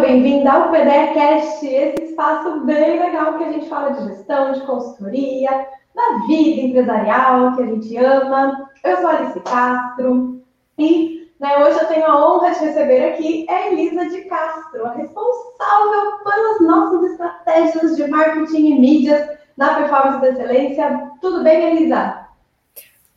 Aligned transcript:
bem-vinda 0.00 0.52
ao 0.52 0.70
PDEcast, 0.70 1.66
esse 1.66 2.04
espaço 2.04 2.60
bem 2.60 3.00
legal 3.00 3.36
que 3.36 3.44
a 3.44 3.52
gente 3.52 3.68
fala 3.68 3.90
de 3.90 4.04
gestão, 4.04 4.52
de 4.52 4.60
consultoria, 4.60 5.50
da 5.94 6.26
vida 6.26 6.60
empresarial 6.60 7.56
que 7.56 7.62
a 7.62 7.66
gente 7.66 7.96
ama. 7.96 8.70
Eu 8.84 8.96
sou 8.98 9.08
Alice 9.08 9.40
Castro 9.40 10.40
e 10.78 11.28
né, 11.40 11.58
hoje 11.58 11.78
eu 11.80 11.88
tenho 11.88 12.06
a 12.06 12.26
honra 12.26 12.50
de 12.50 12.60
receber 12.60 13.08
aqui 13.08 13.46
a 13.48 13.68
Elisa 13.68 14.06
de 14.08 14.22
Castro, 14.24 14.86
a 14.86 14.92
responsável 14.92 16.18
pelas 16.24 16.60
nossas 16.60 17.12
estratégias 17.12 17.96
de 17.96 18.06
marketing 18.08 18.66
e 18.66 18.80
mídias 18.80 19.28
na 19.56 19.74
Performance 19.74 20.20
da 20.20 20.28
Excelência. 20.28 21.10
Tudo 21.20 21.42
bem, 21.42 21.76
Elisa? 21.76 22.27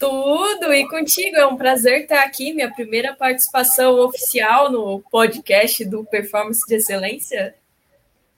Tudo, 0.02 0.74
e 0.74 0.88
contigo, 0.88 1.38
é 1.38 1.46
um 1.46 1.56
prazer 1.56 2.02
estar 2.02 2.24
aqui, 2.24 2.54
minha 2.54 2.74
primeira 2.74 3.14
participação 3.14 4.00
oficial 4.00 4.72
no 4.72 5.00
podcast 5.12 5.86
do 5.86 6.04
Performance 6.04 6.66
de 6.68 6.74
Excelência. 6.74 7.54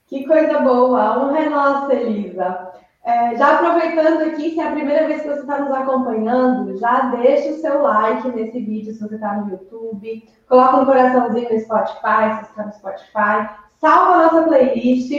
Que 0.06 0.26
coisa 0.26 0.58
boa, 0.58 1.02
a 1.02 1.18
honra 1.18 1.38
é 1.38 1.48
nossa, 1.48 1.94
Elisa. 1.94 2.70
É, 3.02 3.34
já 3.36 3.54
aproveitando 3.54 4.24
aqui, 4.28 4.50
se 4.50 4.60
é 4.60 4.68
a 4.68 4.72
primeira 4.72 5.06
vez 5.06 5.22
que 5.22 5.28
você 5.28 5.40
está 5.40 5.58
nos 5.60 5.72
acompanhando, 5.72 6.76
já 6.76 7.14
deixa 7.16 7.48
o 7.48 7.58
seu 7.58 7.80
like 7.80 8.28
nesse 8.28 8.60
vídeo 8.60 8.92
se 8.92 9.00
você 9.00 9.14
está 9.14 9.32
no 9.36 9.52
YouTube, 9.52 10.28
coloca 10.46 10.76
um 10.76 10.84
coraçãozinho 10.84 11.50
no 11.50 11.60
Spotify, 11.60 12.40
se 12.40 12.50
está 12.50 12.66
no 12.66 12.72
Spotify, 12.74 13.56
salva 13.80 14.12
a 14.12 14.22
nossa 14.24 14.42
playlist 14.42 15.12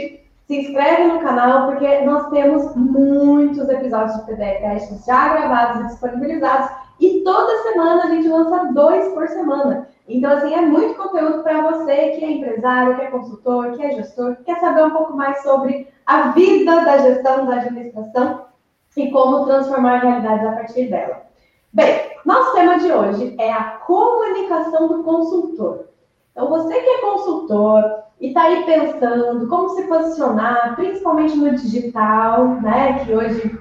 se 0.46 0.60
inscreve 0.60 1.04
no 1.04 1.20
canal, 1.20 1.66
porque 1.66 2.02
nós 2.02 2.28
temos 2.30 2.74
muitos 2.76 3.68
episódios 3.68 4.16
de 4.16 4.26
PDCast 4.26 5.04
já 5.04 5.28
gravados 5.30 5.80
e 5.80 5.86
disponibilizados. 5.88 6.70
E 7.00 7.22
toda 7.24 7.62
semana 7.62 8.04
a 8.04 8.06
gente 8.08 8.28
lança 8.28 8.72
dois 8.72 9.08
por 9.12 9.26
semana. 9.28 9.88
Então, 10.08 10.30
assim, 10.30 10.54
é 10.54 10.60
muito 10.60 10.94
conteúdo 10.94 11.42
para 11.42 11.62
você 11.62 12.10
que 12.10 12.24
é 12.24 12.30
empresário, 12.30 12.94
que 12.94 13.02
é 13.02 13.10
consultor, 13.10 13.72
que 13.72 13.84
é 13.84 13.90
gestor, 13.90 14.36
que 14.36 14.44
quer 14.44 14.60
saber 14.60 14.84
um 14.84 14.90
pouco 14.90 15.16
mais 15.16 15.42
sobre 15.42 15.88
a 16.06 16.30
vida 16.30 16.80
da 16.84 16.98
gestão, 16.98 17.44
da 17.44 17.56
administração 17.56 18.46
e 18.96 19.10
como 19.10 19.44
transformar 19.46 19.98
realidades 19.98 20.46
a 20.46 20.52
partir 20.52 20.88
dela. 20.88 21.22
Bem, 21.72 22.12
nosso 22.24 22.54
tema 22.54 22.78
de 22.78 22.90
hoje 22.90 23.34
é 23.38 23.52
a 23.52 23.80
comunicação 23.84 24.86
do 24.86 25.02
consultor. 25.02 25.88
Então, 26.30 26.48
você 26.48 26.80
que 26.80 26.88
é 26.88 27.00
consultor, 27.00 28.05
e 28.20 28.28
está 28.28 28.42
aí 28.42 28.64
pensando 28.64 29.46
como 29.48 29.68
se 29.70 29.82
posicionar, 29.82 30.74
principalmente 30.74 31.36
no 31.36 31.54
digital, 31.54 32.46
né? 32.62 33.04
Que 33.04 33.14
hoje 33.14 33.58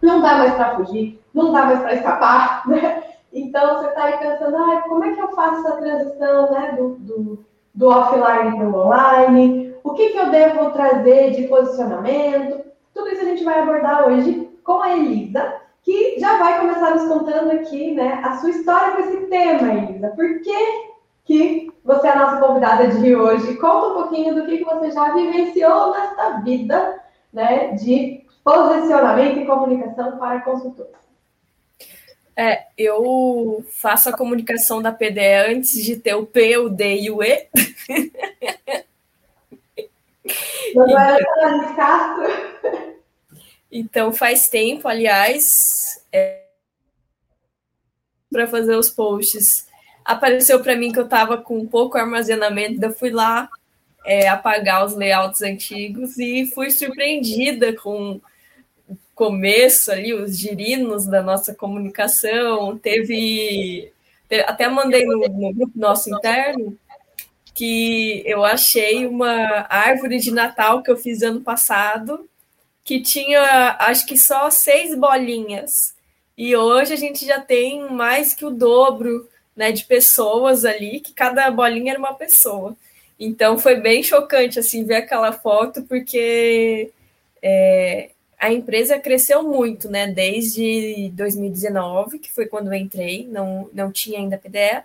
não 0.00 0.20
dá 0.20 0.38
mais 0.38 0.54
para 0.54 0.76
fugir, 0.76 1.20
não 1.34 1.52
dá 1.52 1.66
mais 1.66 1.80
para 1.80 1.94
escapar, 1.94 2.62
né? 2.68 3.02
Então 3.32 3.76
você 3.76 3.88
está 3.88 4.04
aí 4.04 4.18
pensando, 4.18 4.56
ah, 4.56 4.82
como 4.88 5.04
é 5.04 5.12
que 5.12 5.20
eu 5.20 5.28
faço 5.32 5.66
essa 5.66 5.76
transição, 5.76 6.52
né? 6.52 6.72
Do, 6.76 6.88
do, 7.00 7.44
do 7.74 7.88
offline 7.88 8.56
para 8.56 8.68
o 8.68 8.86
online? 8.86 9.74
O 9.82 9.94
que, 9.94 10.10
que 10.10 10.18
eu 10.18 10.30
devo 10.30 10.70
trazer 10.70 11.32
de 11.32 11.48
posicionamento? 11.48 12.64
Tudo 12.94 13.08
isso 13.10 13.22
a 13.22 13.26
gente 13.26 13.44
vai 13.44 13.60
abordar 13.60 14.06
hoje 14.06 14.48
com 14.62 14.80
a 14.80 14.96
Elisa, 14.96 15.54
que 15.82 16.18
já 16.20 16.38
vai 16.38 16.60
começar 16.60 16.90
nos 16.90 17.08
contando 17.08 17.50
aqui, 17.50 17.94
né, 17.94 18.20
a 18.24 18.36
sua 18.36 18.50
história 18.50 18.94
com 18.94 19.02
esse 19.02 19.26
tema, 19.26 19.72
Elisa. 19.72 20.08
Por 20.08 20.40
que 20.40 20.87
que 21.28 21.70
você 21.84 22.06
é 22.06 22.10
a 22.10 22.18
nossa 22.18 22.40
convidada 22.40 22.88
de 22.88 23.14
hoje. 23.14 23.54
Conta 23.56 23.88
um 23.88 23.94
pouquinho 24.02 24.34
do 24.34 24.46
que, 24.46 24.64
você 24.64 24.90
já 24.90 25.12
vivenciou 25.12 25.92
nesta 25.92 26.40
vida 26.40 27.04
né, 27.30 27.72
de 27.72 28.24
posicionamento 28.42 29.38
e 29.38 29.46
comunicação 29.46 30.16
para 30.18 30.40
consultores. 30.40 30.96
É, 32.34 32.68
eu 32.78 33.62
faço 33.70 34.08
a 34.08 34.16
comunicação 34.16 34.80
da 34.80 34.90
PDE 34.90 35.50
antes 35.50 35.84
de 35.84 35.96
ter 35.96 36.14
o 36.14 36.24
P, 36.24 36.56
o 36.56 36.70
D 36.70 37.02
e 37.02 37.10
o 37.10 37.22
E. 37.22 37.46
Então, 40.70 40.86
então 43.72 44.12
faz 44.12 44.46
tempo, 44.50 44.86
aliás, 44.86 46.04
é, 46.12 46.42
para 48.30 48.46
fazer 48.46 48.76
os 48.76 48.90
posts 48.90 49.67
apareceu 50.08 50.58
para 50.60 50.74
mim 50.74 50.90
que 50.90 50.98
eu 50.98 51.04
estava 51.04 51.36
com 51.36 51.66
pouco 51.66 51.98
armazenamento, 51.98 52.82
eu 52.82 52.92
fui 52.94 53.10
lá 53.10 53.46
é, 54.06 54.26
apagar 54.26 54.86
os 54.86 54.96
layouts 54.96 55.42
antigos 55.42 56.16
e 56.18 56.46
fui 56.46 56.70
surpreendida 56.70 57.74
com 57.74 58.18
o 58.88 58.96
começo 59.14 59.92
ali, 59.92 60.14
os 60.14 60.38
girinos 60.38 61.06
da 61.06 61.22
nossa 61.22 61.54
comunicação. 61.54 62.78
Teve, 62.78 63.92
até 64.46 64.66
mandei 64.66 65.04
no, 65.04 65.18
no 65.28 65.52
grupo 65.52 65.78
nosso 65.78 66.08
interno 66.08 66.74
que 67.54 68.22
eu 68.24 68.44
achei 68.46 69.06
uma 69.06 69.66
árvore 69.68 70.18
de 70.20 70.30
Natal 70.30 70.82
que 70.82 70.90
eu 70.90 70.96
fiz 70.96 71.20
ano 71.22 71.42
passado 71.42 72.26
que 72.82 73.02
tinha 73.02 73.76
acho 73.80 74.06
que 74.06 74.16
só 74.16 74.48
seis 74.48 74.96
bolinhas. 74.96 75.94
E 76.34 76.56
hoje 76.56 76.94
a 76.94 76.96
gente 76.96 77.26
já 77.26 77.38
tem 77.38 77.90
mais 77.90 78.32
que 78.32 78.46
o 78.46 78.50
dobro 78.50 79.28
né, 79.58 79.72
de 79.72 79.84
pessoas 79.84 80.64
ali, 80.64 81.00
que 81.00 81.12
cada 81.12 81.50
bolinha 81.50 81.90
era 81.92 81.98
uma 81.98 82.14
pessoa. 82.14 82.76
Então 83.18 83.58
foi 83.58 83.80
bem 83.80 84.04
chocante 84.04 84.56
assim 84.58 84.84
ver 84.84 84.96
aquela 84.96 85.32
foto, 85.32 85.82
porque 85.82 86.92
é, 87.42 88.10
a 88.38 88.52
empresa 88.52 89.00
cresceu 89.00 89.42
muito, 89.42 89.90
né? 89.90 90.06
Desde 90.06 91.10
2019, 91.14 92.20
que 92.20 92.30
foi 92.30 92.46
quando 92.46 92.68
eu 92.68 92.74
entrei, 92.74 93.26
não, 93.26 93.68
não 93.72 93.90
tinha 93.90 94.20
ainda 94.20 94.38
PDE, 94.38 94.84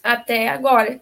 até 0.00 0.48
agora. 0.48 1.00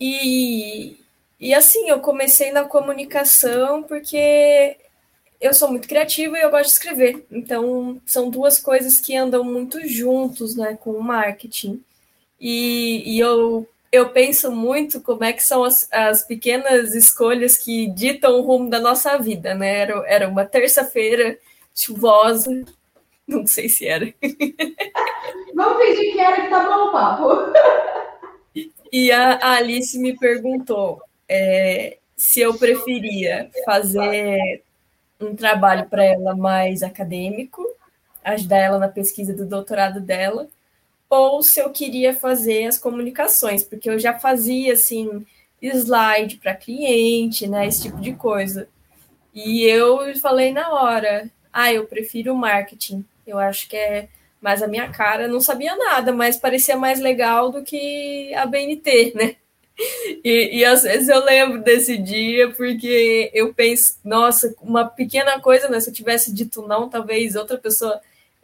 E, 0.00 0.98
e 1.38 1.54
assim, 1.54 1.88
eu 1.88 2.00
comecei 2.00 2.50
na 2.50 2.64
comunicação 2.64 3.84
porque 3.84 4.76
eu 5.40 5.54
sou 5.54 5.70
muito 5.70 5.88
criativa 5.88 6.36
e 6.36 6.42
eu 6.42 6.50
gosto 6.50 6.66
de 6.66 6.72
escrever. 6.72 7.26
Então, 7.30 8.00
são 8.04 8.28
duas 8.28 8.60
coisas 8.60 9.00
que 9.00 9.16
andam 9.16 9.42
muito 9.42 9.86
juntos, 9.88 10.54
né, 10.54 10.76
com 10.78 10.90
o 10.90 11.02
marketing. 11.02 11.82
E, 12.38 13.16
e 13.16 13.18
eu, 13.18 13.66
eu 13.90 14.10
penso 14.10 14.52
muito 14.52 15.00
como 15.00 15.24
é 15.24 15.32
que 15.32 15.44
são 15.44 15.64
as, 15.64 15.88
as 15.90 16.26
pequenas 16.26 16.94
escolhas 16.94 17.56
que 17.56 17.88
ditam 17.88 18.38
o 18.38 18.42
rumo 18.42 18.68
da 18.68 18.78
nossa 18.78 19.16
vida, 19.18 19.54
né? 19.54 19.78
Era, 19.78 20.06
era 20.06 20.28
uma 20.28 20.44
terça-feira 20.44 21.38
chuvosa, 21.74 22.62
não 23.26 23.46
sei 23.46 23.68
se 23.68 23.86
era. 23.86 24.12
Vamos 25.54 25.82
fingir 25.82 26.12
que 26.12 26.20
era 26.20 26.42
que 26.42 26.50
tá 26.50 26.64
bom 26.68 26.88
o 26.88 26.92
papo. 26.92 27.52
E 28.92 29.12
a 29.12 29.52
Alice 29.52 29.96
me 29.96 30.18
perguntou 30.18 31.00
é, 31.28 31.98
se 32.16 32.40
eu 32.40 32.58
preferia 32.58 33.48
fazer 33.64 34.64
um 35.20 35.34
trabalho 35.34 35.86
para 35.88 36.04
ela 36.04 36.34
mais 36.34 36.82
acadêmico, 36.82 37.64
ajudar 38.24 38.58
ela 38.58 38.78
na 38.78 38.88
pesquisa 38.88 39.34
do 39.34 39.46
doutorado 39.46 40.00
dela, 40.00 40.48
ou 41.08 41.42
se 41.42 41.60
eu 41.60 41.70
queria 41.70 42.14
fazer 42.14 42.66
as 42.66 42.78
comunicações, 42.78 43.64
porque 43.64 43.90
eu 43.90 43.98
já 43.98 44.18
fazia 44.18 44.74
assim 44.74 45.26
slide 45.60 46.36
para 46.36 46.54
cliente, 46.54 47.46
né, 47.46 47.66
esse 47.66 47.82
tipo 47.82 48.00
de 48.00 48.14
coisa. 48.14 48.68
E 49.34 49.64
eu 49.64 50.16
falei 50.20 50.52
na 50.52 50.70
hora, 50.72 51.30
ah, 51.52 51.72
eu 51.72 51.86
prefiro 51.86 52.34
marketing. 52.34 53.04
Eu 53.26 53.38
acho 53.38 53.68
que 53.68 53.76
é 53.76 54.08
mais 54.40 54.62
a 54.62 54.68
minha 54.68 54.88
cara. 54.90 55.28
não 55.28 55.40
sabia 55.40 55.76
nada, 55.76 56.12
mas 56.12 56.36
parecia 56.36 56.76
mais 56.76 57.00
legal 57.00 57.50
do 57.50 57.62
que 57.62 58.32
a 58.34 58.46
BNT, 58.46 59.12
né? 59.14 59.36
E, 60.22 60.58
e, 60.58 60.64
às 60.64 60.82
vezes 60.82 61.08
eu 61.08 61.24
lembro 61.24 61.62
desse 61.62 61.96
dia 61.96 62.50
porque 62.50 63.30
eu 63.32 63.54
penso, 63.54 63.96
nossa, 64.04 64.54
uma 64.60 64.84
pequena 64.84 65.40
coisa, 65.40 65.68
né? 65.68 65.80
Se 65.80 65.88
eu 65.88 65.94
tivesse 65.94 66.32
dito 66.34 66.60
não, 66.62 66.90
talvez 66.90 67.34
outra 67.36 67.56
pessoa 67.56 67.98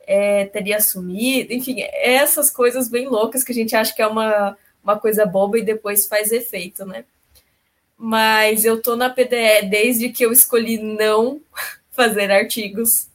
é, 0.06 0.46
teria 0.46 0.78
assumido. 0.78 1.52
Enfim, 1.52 1.82
essas 1.92 2.50
coisas 2.50 2.88
bem 2.88 3.08
loucas 3.08 3.44
que 3.44 3.52
a 3.52 3.54
gente 3.54 3.76
acha 3.76 3.94
que 3.94 4.00
é 4.00 4.06
uma, 4.06 4.56
uma 4.82 4.98
coisa 4.98 5.26
boba 5.26 5.58
e 5.58 5.62
depois 5.62 6.06
faz 6.06 6.32
efeito, 6.32 6.86
né? 6.86 7.04
Mas 7.98 8.64
eu 8.64 8.80
tô 8.80 8.96
na 8.96 9.10
PDE 9.10 9.68
desde 9.68 10.10
que 10.10 10.24
eu 10.24 10.32
escolhi 10.32 10.78
não 10.78 11.40
fazer 11.92 12.30
artigos 12.30 13.08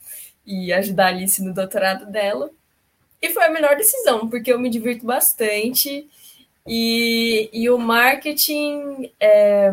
e 0.46 0.74
ajudar 0.74 1.06
a 1.06 1.08
Alice 1.10 1.42
no 1.42 1.54
doutorado 1.54 2.06
dela. 2.12 2.52
E 3.22 3.30
foi 3.30 3.46
a 3.46 3.52
melhor 3.52 3.76
decisão, 3.76 4.28
porque 4.28 4.52
eu 4.52 4.60
me 4.60 4.70
divirto 4.70 5.06
bastante 5.06 6.08
e, 6.68 7.50
e 7.52 7.70
o 7.70 7.78
marketing, 7.78 9.10
é, 9.20 9.72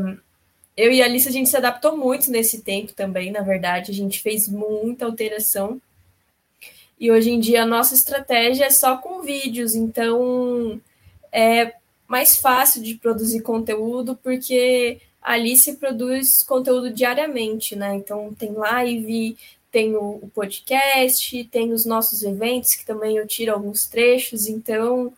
eu 0.77 0.93
e 0.93 1.03
a 1.03 1.05
Alice, 1.05 1.29
a 1.29 1.33
gente 1.33 1.49
se 1.49 1.57
adaptou 1.57 1.97
muito 1.97 2.31
nesse 2.31 2.63
tempo 2.63 2.93
também, 2.93 3.31
na 3.31 3.43
verdade, 3.43 3.91
a 3.91 3.95
gente 3.95 4.21
fez 4.21 4.49
muita 4.49 5.05
alteração. 5.05 5.81
E 6.99 7.11
hoje 7.11 7.31
em 7.31 7.39
dia 7.39 7.63
a 7.63 7.67
nossa 7.67 7.95
estratégia 7.95 8.65
é 8.65 8.71
só 8.71 8.97
com 8.97 9.23
vídeos, 9.23 9.75
então 9.75 10.81
é 11.31 11.75
mais 12.09 12.39
fácil 12.39 12.83
de 12.83 12.95
produzir 12.95 13.43
conteúdo, 13.43 14.19
porque 14.23 15.01
a 15.23 15.35
Alice 15.35 15.77
produz 15.77 16.43
conteúdo 16.43 16.91
diariamente, 16.91 17.77
né? 17.77 17.95
Então 17.95 18.35
tem 18.35 18.53
live, 18.53 19.37
tem 19.71 19.95
o, 19.95 20.19
o 20.23 20.31
podcast, 20.35 21.45
tem 21.45 21.73
os 21.73 21.85
nossos 21.85 22.23
eventos, 22.23 22.75
que 22.75 22.85
também 22.85 23.17
eu 23.17 23.27
tiro 23.27 23.53
alguns 23.53 23.87
trechos, 23.87 24.49
então 24.49 25.13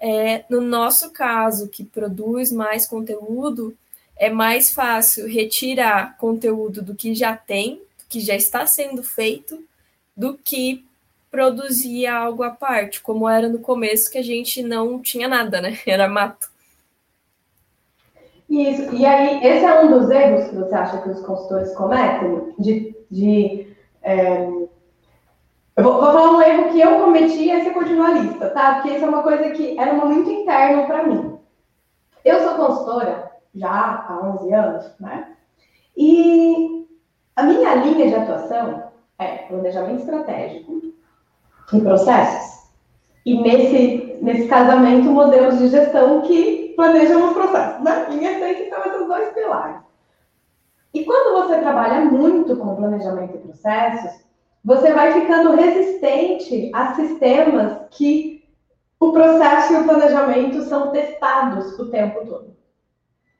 É, 0.00 0.44
no 0.48 0.62
nosso 0.62 1.10
caso, 1.10 1.68
que 1.68 1.84
produz 1.84 2.50
mais 2.50 2.86
conteúdo, 2.86 3.76
é 4.16 4.30
mais 4.30 4.72
fácil 4.72 5.28
retirar 5.28 6.16
conteúdo 6.16 6.82
do 6.82 6.94
que 6.94 7.14
já 7.14 7.36
tem, 7.36 7.76
do 7.76 8.04
que 8.08 8.20
já 8.20 8.34
está 8.34 8.66
sendo 8.66 9.02
feito, 9.02 9.62
do 10.16 10.38
que 10.42 10.84
produzir 11.30 12.06
algo 12.06 12.42
à 12.42 12.50
parte, 12.50 13.00
como 13.00 13.28
era 13.28 13.48
no 13.48 13.60
começo, 13.60 14.10
que 14.10 14.18
a 14.18 14.22
gente 14.22 14.62
não 14.62 15.00
tinha 15.00 15.28
nada, 15.28 15.60
né? 15.60 15.78
Era 15.86 16.08
mato. 16.08 16.50
Isso. 18.48 18.94
E 18.94 19.06
aí, 19.06 19.46
esse 19.46 19.64
é 19.64 19.80
um 19.80 19.90
dos 19.90 20.10
erros 20.10 20.50
que 20.50 20.56
você 20.56 20.74
acha 20.74 21.00
que 21.00 21.08
os 21.08 21.20
consultores 21.24 21.72
cometem? 21.74 22.52
De. 22.58 22.96
de 23.08 23.66
é... 24.02 24.59
Eu 25.76 25.84
vou, 25.84 25.94
vou, 25.94 26.12
falar 26.12 26.32
um 26.32 26.42
erro 26.42 26.70
que 26.70 26.80
eu 26.80 27.00
cometi 27.00 27.48
e 27.48 27.62
você 27.62 27.70
continua 27.70 28.08
a 28.08 28.12
lista, 28.12 28.50
tá? 28.50 28.74
Porque 28.74 28.96
isso 28.96 29.04
é 29.04 29.08
uma 29.08 29.22
coisa 29.22 29.50
que 29.50 29.78
era 29.78 29.94
muito 29.94 30.30
interno 30.30 30.86
para 30.86 31.04
mim. 31.04 31.38
Eu 32.24 32.40
sou 32.40 32.54
consultora 32.54 33.30
já 33.54 33.70
há 34.08 34.20
11 34.22 34.52
anos, 34.52 34.92
né? 35.00 35.36
E 35.96 36.86
a 37.36 37.42
minha 37.42 37.74
linha 37.76 38.08
de 38.08 38.14
atuação 38.14 38.90
é 39.18 39.38
planejamento 39.48 40.00
estratégico 40.00 40.80
e 41.72 41.80
processos. 41.80 42.70
E 43.24 43.40
nesse, 43.40 44.18
nesse 44.20 44.48
casamento, 44.48 45.10
modelos 45.10 45.58
de 45.58 45.68
gestão 45.68 46.22
que 46.22 46.72
planejam 46.74 47.28
os 47.28 47.32
processos, 47.34 47.82
né? 47.82 48.06
Em 48.10 48.24
essência, 48.24 48.70
são 48.70 48.84
esses 48.84 49.06
dois 49.06 49.32
pilares. 49.32 49.80
E 50.92 51.04
quando 51.04 51.46
você 51.46 51.60
trabalha 51.60 52.00
muito 52.00 52.56
com 52.56 52.76
planejamento 52.76 53.36
e 53.36 53.38
processos, 53.38 54.24
você 54.64 54.92
vai 54.92 55.12
ficando 55.12 55.54
resistente 55.54 56.70
a 56.74 56.94
sistemas 56.94 57.78
que 57.90 58.44
o 58.98 59.12
processo 59.12 59.72
e 59.72 59.76
o 59.76 59.84
planejamento 59.84 60.62
são 60.62 60.90
testados 60.90 61.78
o 61.78 61.90
tempo 61.90 62.26
todo. 62.26 62.50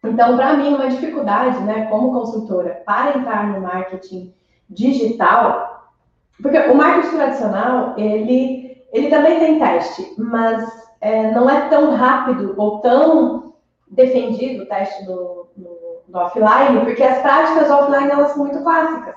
Então, 0.03 0.35
para 0.37 0.55
mim, 0.55 0.75
uma 0.75 0.89
dificuldade, 0.89 1.61
né, 1.61 1.87
como 1.87 2.13
consultora, 2.13 2.83
para 2.87 3.19
entrar 3.19 3.49
no 3.49 3.61
marketing 3.61 4.35
digital, 4.69 5.93
porque 6.41 6.59
o 6.59 6.75
marketing 6.75 7.17
tradicional, 7.17 7.95
ele, 7.99 8.83
ele 8.93 9.09
também 9.11 9.39
tem 9.39 9.59
teste, 9.59 10.15
mas 10.17 10.65
é, 11.03 11.31
não 11.33 11.51
é 11.51 11.69
tão 11.69 11.95
rápido 11.95 12.55
ou 12.57 12.81
tão 12.81 13.55
defendido 13.91 14.63
o 14.63 14.67
teste 14.67 15.05
no, 15.05 15.49
no, 15.55 15.71
no, 16.09 16.19
offline, 16.19 16.81
porque 16.85 17.03
as 17.03 17.21
práticas 17.21 17.71
offline 17.71 18.11
elas 18.11 18.29
são 18.29 18.39
muito 18.39 18.63
clássicas. 18.63 19.17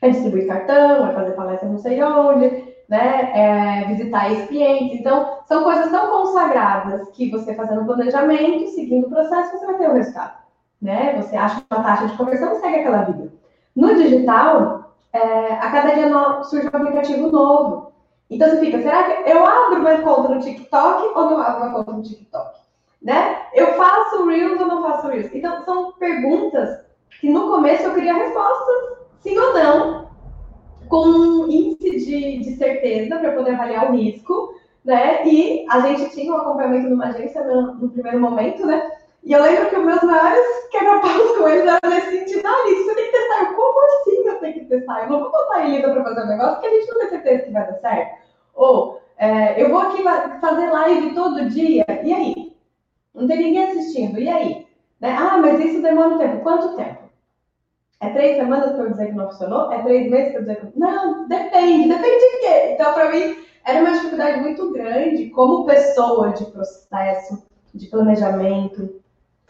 É 0.00 0.10
distribuir 0.10 0.46
cartão, 0.46 1.08
é 1.08 1.12
fazer 1.12 1.32
palestra 1.32 1.68
não 1.68 1.78
sei 1.78 2.02
onde, 2.02 2.74
né? 2.88 3.30
É 3.34 3.84
visitar 3.86 4.30
ex-clientes. 4.30 5.00
Então, 5.00 5.38
são 5.46 5.64
coisas 5.64 5.90
tão 5.90 6.08
consagradas 6.08 7.08
que 7.10 7.30
você 7.30 7.54
fazendo 7.54 7.84
planejamento, 7.84 8.68
seguindo 8.68 9.06
o 9.06 9.10
processo, 9.10 9.58
você 9.58 9.66
vai 9.66 9.76
ter 9.76 9.90
o 9.90 9.94
resultado. 9.94 10.38
Né? 10.80 11.20
Você 11.20 11.36
acha 11.36 11.62
uma 11.70 11.82
taxa 11.82 12.06
de 12.06 12.16
conversão 12.16 12.52
e 12.52 12.60
segue 12.60 12.78
aquela 12.80 13.02
vida. 13.02 13.32
No 13.74 13.94
digital, 13.94 14.94
é, 15.12 15.52
a 15.54 15.70
cada 15.70 15.94
dia 15.94 16.42
surge 16.44 16.66
um 16.66 16.76
aplicativo 16.76 17.30
novo. 17.30 17.92
Então 18.30 18.48
você 18.48 18.60
fica, 18.60 18.82
será 18.82 19.04
que 19.04 19.30
eu 19.30 19.44
abro 19.44 19.80
uma 19.80 19.98
conta 19.98 20.34
no 20.34 20.40
TikTok 20.40 21.08
ou 21.14 21.30
não 21.30 21.40
abro 21.40 21.62
uma 21.62 21.72
conta 21.72 21.92
no 21.92 22.02
TikTok? 22.02 22.58
Né? 23.02 23.42
Eu 23.54 23.74
faço 23.74 24.26
Reels 24.26 24.60
ou 24.60 24.66
não 24.66 24.82
faço 24.82 25.08
Reels? 25.08 25.30
Então 25.32 25.64
são 25.64 25.92
perguntas 25.92 26.80
que 27.20 27.30
no 27.30 27.48
começo 27.48 27.84
eu 27.84 27.94
queria 27.94 28.14
respostas, 28.14 28.77
sim 29.28 29.38
ou 29.38 29.52
não, 29.52 30.08
com 30.88 31.06
um 31.06 31.50
índice 31.50 32.06
de, 32.06 32.38
de 32.38 32.56
certeza 32.56 33.18
para 33.18 33.32
poder 33.32 33.52
avaliar 33.52 33.90
o 33.90 33.96
risco, 33.96 34.54
né? 34.84 35.26
E 35.26 35.66
a 35.68 35.80
gente 35.80 36.10
tinha 36.14 36.32
um 36.32 36.38
acompanhamento 36.38 36.88
numa 36.88 37.08
agência 37.08 37.44
no, 37.44 37.74
no 37.74 37.90
primeiro 37.90 38.18
momento, 38.18 38.66
né? 38.66 38.90
E 39.22 39.32
eu 39.32 39.42
lembro 39.42 39.68
que 39.68 39.76
os 39.76 39.84
meus 39.84 40.02
maiores 40.02 40.46
quebra-paus 40.70 41.36
com 41.36 41.48
eles 41.48 41.66
eram 41.66 41.94
nesse 41.94 42.10
sentido, 42.10 42.46
ah, 42.46 42.62
você 42.64 42.94
tem 42.94 43.04
que 43.04 43.12
testar. 43.12 43.54
Como 43.54 44.00
assim 44.00 44.26
eu 44.26 44.40
tenho 44.40 44.54
que 44.54 44.64
testar? 44.64 45.02
Eu 45.02 45.10
não 45.10 45.20
vou 45.20 45.30
botar 45.30 45.66
lista 45.66 45.90
para 45.90 46.04
fazer 46.04 46.22
um 46.22 46.28
negócio 46.28 46.54
porque 46.54 46.66
a 46.68 46.70
gente 46.70 46.88
não 46.88 47.00
tem 47.00 47.08
certeza 47.10 47.42
que 47.42 47.52
vai 47.52 47.66
dar 47.66 47.74
certo. 47.74 48.18
Ou, 48.54 49.00
é, 49.18 49.62
eu 49.62 49.68
vou 49.68 49.80
aqui 49.80 50.02
fazer 50.40 50.70
live 50.70 51.14
todo 51.14 51.50
dia, 51.50 51.84
e 52.02 52.12
aí? 52.12 52.56
Não 53.14 53.26
tem 53.26 53.36
ninguém 53.36 53.64
assistindo, 53.64 54.18
e 54.18 54.28
aí? 54.28 54.66
Né? 55.00 55.14
Ah, 55.18 55.36
mas 55.36 55.60
isso 55.60 55.82
demora 55.82 56.08
um 56.08 56.18
tempo. 56.18 56.42
Quanto 56.42 56.76
tempo? 56.76 57.07
É 58.00 58.10
três 58.10 58.36
semanas 58.36 58.72
para 58.72 58.84
eu 58.84 58.90
dizer 58.90 59.06
que 59.06 59.12
não 59.12 59.30
funcionou? 59.30 59.72
É 59.72 59.82
três 59.82 60.10
meses 60.10 60.32
para 60.32 60.40
eu 60.40 60.42
dizer 60.42 60.56
que 60.56 60.78
não? 60.78 60.94
Não, 60.94 61.28
depende. 61.28 61.88
Depende 61.88 62.18
de 62.18 62.40
quê? 62.40 62.70
Então, 62.74 62.92
para 62.94 63.10
mim, 63.10 63.36
era 63.64 63.80
uma 63.80 63.92
dificuldade 63.92 64.40
muito 64.40 64.72
grande 64.72 65.30
como 65.30 65.66
pessoa 65.66 66.32
de 66.32 66.44
processo, 66.46 67.42
de 67.74 67.86
planejamento, 67.86 69.00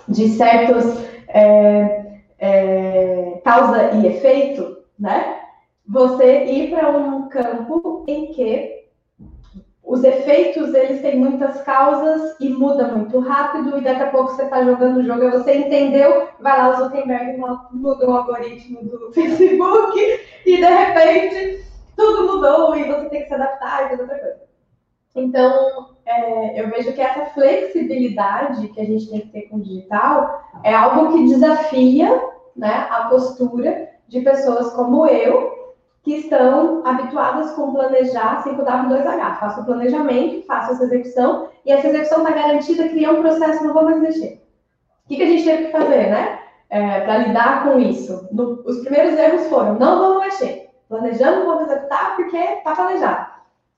de 0.09 0.29
certos 0.31 1.05
é, 1.29 2.21
é, 2.39 3.41
causa 3.45 3.91
e 3.93 4.07
efeito, 4.07 4.79
né? 4.99 5.41
Você 5.87 6.45
ir 6.45 6.71
para 6.71 6.91
um 6.91 7.29
campo 7.29 8.05
em 8.09 8.33
que 8.33 8.78
os 9.89 10.05
efeitos 10.05 10.75
eles 10.75 11.01
têm 11.01 11.19
muitas 11.19 11.63
causas 11.63 12.37
e 12.39 12.51
muda 12.51 12.89
muito 12.89 13.19
rápido 13.21 13.79
e 13.79 13.81
daqui 13.81 14.03
a 14.03 14.11
pouco 14.11 14.33
você 14.33 14.43
está 14.43 14.63
jogando 14.63 14.99
o 14.99 15.03
jogo 15.03 15.25
e 15.25 15.31
você 15.31 15.61
entendeu, 15.61 16.29
vai 16.39 16.59
lá 16.59 16.69
o 16.69 16.77
Zuckerberg 16.77 17.41
muda 17.73 18.07
o 18.07 18.13
algoritmo 18.13 18.85
do 18.85 19.11
Facebook 19.17 19.99
e 20.45 20.57
de 20.59 20.67
repente 20.67 21.65
tudo 21.97 22.35
mudou 22.35 22.77
e 22.77 22.85
você 22.85 23.09
tem 23.09 23.23
que 23.23 23.29
se 23.29 23.35
adaptar 23.35 23.87
e 23.87 23.89
toda 23.89 24.03
outra 24.03 24.19
coisa. 24.19 24.49
Então, 25.17 25.89
é, 26.05 26.61
eu 26.61 26.69
vejo 26.69 26.93
que 26.93 27.01
essa 27.01 27.25
flexibilidade 27.31 28.69
que 28.69 28.81
a 28.83 28.85
gente 28.85 29.11
tem 29.11 29.21
que 29.23 29.33
ter 29.33 29.43
com 29.49 29.57
o 29.57 29.63
digital 29.63 30.45
é 30.65 30.75
algo 30.75 31.15
que 31.15 31.29
desafia 31.29 32.25
né, 32.55 32.87
a 32.91 33.05
postura 33.09 33.89
de 34.07 34.21
pessoas 34.21 34.71
como 34.75 35.07
eu, 35.07 35.58
que 36.03 36.15
estão 36.15 36.87
habituadas 36.87 37.51
com 37.53 37.73
planejar 37.73 38.43
5W2H. 38.45 39.39
Faço 39.39 39.61
o 39.61 39.65
planejamento, 39.65 40.47
faço 40.47 40.73
essa 40.73 40.85
execução, 40.85 41.49
e 41.65 41.73
essa 41.73 41.89
execução 41.89 42.19
está 42.19 42.31
garantida, 42.31 42.89
criar 42.89 43.13
um 43.13 43.23
processo, 43.23 43.65
não 43.65 43.75
vou 43.75 43.85
mais 43.85 44.01
mexer. 44.01 44.43
O 45.05 45.09
que, 45.09 45.17
que 45.17 45.23
a 45.23 45.27
gente 45.27 45.45
teve 45.45 45.65
que 45.67 45.73
fazer, 45.73 46.11
né? 46.11 46.39
É, 46.71 47.01
para 47.01 47.19
lidar 47.19 47.65
com 47.65 47.79
isso? 47.79 48.29
No, 48.31 48.63
os 48.65 48.81
primeiros 48.81 49.19
erros 49.19 49.47
foram, 49.49 49.75
não 49.75 49.99
vamos 49.99 50.25
mexer. 50.25 50.71
Planejando, 50.89 51.47
vamos 51.47 51.71
executar, 51.71 52.17
porque 52.17 52.37
está 52.37 52.75
planejado. 52.75 53.27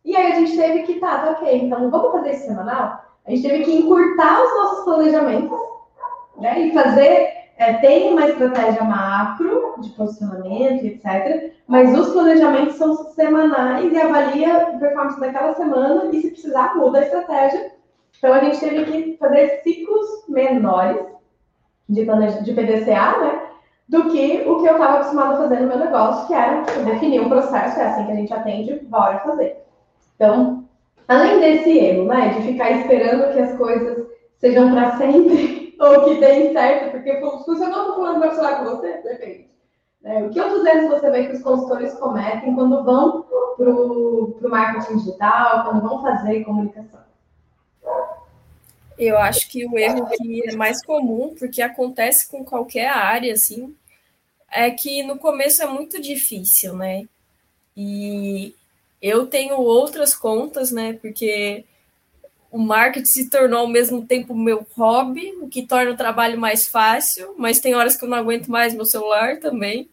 E 0.05 0.17
aí 0.17 0.33
a 0.33 0.35
gente 0.37 0.57
teve 0.57 0.83
que, 0.83 1.01
tá, 1.01 1.19
tá 1.19 1.31
ok, 1.33 1.63
então 1.63 1.91
vamos 1.91 2.13
fazer 2.13 2.33
isso 2.33 2.47
semanal? 2.47 3.05
A 3.27 3.31
gente 3.31 3.43
teve 3.43 3.65
que 3.65 3.77
encurtar 3.77 4.43
os 4.43 4.51
nossos 4.55 4.85
planejamentos, 4.85 5.59
né? 6.39 6.61
E 6.61 6.73
fazer, 6.73 7.29
é, 7.57 7.75
tem 7.75 8.13
uma 8.13 8.27
estratégia 8.27 8.83
macro 8.83 9.60
de 9.81 9.91
posicionamento, 9.91 10.85
etc. 10.85 11.53
Mas 11.67 11.97
os 11.99 12.13
planejamentos 12.13 12.77
são 12.77 12.95
semanais 13.13 13.93
e 13.93 13.97
avalia 13.97 14.57
a 14.57 14.67
performance 14.79 15.21
daquela 15.21 15.55
semana 15.55 16.11
e 16.13 16.21
se 16.21 16.31
precisar, 16.31 16.77
muda 16.77 16.99
a 16.99 17.03
estratégia. 17.03 17.73
Então 18.19 18.33
a 18.33 18.41
gente 18.41 18.61
teve 18.61 18.85
que 18.85 19.17
fazer 19.17 19.61
ciclos 19.63 20.29
menores 20.29 21.05
de, 21.89 22.05
de 22.05 22.53
PDCA, 22.53 23.19
né? 23.19 23.43
Do 23.89 24.09
que 24.11 24.45
o 24.47 24.61
que 24.61 24.69
eu 24.69 24.75
estava 24.75 24.95
acostumado 24.99 25.33
a 25.33 25.37
fazer 25.39 25.61
no 25.61 25.69
meu 25.69 25.79
negócio, 25.79 26.27
que 26.29 26.35
era 26.35 26.63
definir 26.85 27.21
um 27.21 27.29
processo, 27.29 27.81
é 27.81 27.87
assim 27.87 28.07
que 28.07 28.13
a 28.13 28.15
gente 28.15 28.33
atende, 28.33 28.75
bora 28.85 29.19
fazer. 29.19 29.65
Então, 30.15 30.65
além 31.09 31.41
desse 31.41 31.77
erro, 31.77 32.05
né, 32.05 32.29
de 32.29 32.43
ficar 32.43 32.71
esperando 32.71 33.33
que 33.33 33.41
as 33.41 33.57
coisas 33.57 34.07
sejam 34.39 34.73
para 34.73 34.97
sempre 34.97 35.75
ou 35.81 36.05
que 36.05 36.21
deem 36.21 36.53
certo, 36.53 36.93
porque 36.93 37.21
funcionou 37.21 37.87
com 37.87 37.95
fulano 37.95 38.21
vai 38.21 38.59
com 38.59 38.65
você? 38.65 38.93
Depende. 39.03 39.50
É, 40.03 40.23
o 40.23 40.31
que 40.31 40.41
outros 40.41 40.65
erros 40.65 40.91
você 40.91 41.11
vê 41.11 41.27
que 41.27 41.37
os 41.37 41.43
consultores 41.43 41.93
cometem 41.95 42.55
quando 42.55 42.83
vão 42.85 43.23
para 43.57 43.71
o 43.71 44.49
marketing 44.49 44.97
digital, 44.97 45.65
quando 45.65 45.83
vão 45.83 46.01
fazer 46.01 46.43
comunicação? 46.45 47.01
Eu 48.99 49.19
acho 49.19 49.49
que 49.49 49.67
o 49.67 49.79
erro 49.79 50.07
que 50.11 50.49
é 50.49 50.57
mais 50.57 50.85
comum, 50.85 51.35
porque 51.39 51.63
acontece 51.63 52.29
com 52.31 52.45
qualquer 52.45 52.89
área, 52.89 53.33
assim, 53.33 53.75
é 54.51 54.71
que 54.71 55.03
no 55.03 55.19
começo 55.19 55.63
é 55.63 55.67
muito 55.67 56.01
difícil, 56.01 56.75
né? 56.75 57.07
E 57.77 58.55
eu 59.01 59.27
tenho 59.27 59.57
outras 59.57 60.15
contas, 60.15 60.71
né? 60.71 60.95
Porque 60.95 61.65
o 62.51 62.59
marketing 62.59 63.07
se 63.07 63.31
tornou 63.31 63.61
ao 63.61 63.69
mesmo 63.69 64.05
tempo 64.05 64.35
meu 64.35 64.67
hobby, 64.77 65.33
o 65.41 65.49
que 65.49 65.67
torna 65.67 65.93
o 65.93 65.97
trabalho 65.97 66.39
mais 66.39 66.67
fácil, 66.67 67.35
mas 67.39 67.61
tem 67.61 67.75
horas 67.75 67.97
que 67.97 68.05
eu 68.05 68.09
não 68.09 68.19
aguento 68.19 68.49
mais 68.49 68.75
meu 68.75 68.85
celular 68.85 69.39
também. 69.39 69.89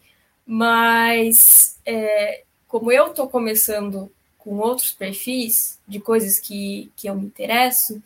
Mas 0.45 1.79
é, 1.85 2.43
como 2.67 2.91
eu 2.91 3.07
estou 3.07 3.29
começando 3.29 4.11
com 4.37 4.55
outros 4.57 4.91
perfis 4.91 5.79
de 5.87 5.99
coisas 5.99 6.39
que, 6.39 6.91
que 6.95 7.07
eu 7.07 7.15
me 7.15 7.25
interesso, 7.25 8.01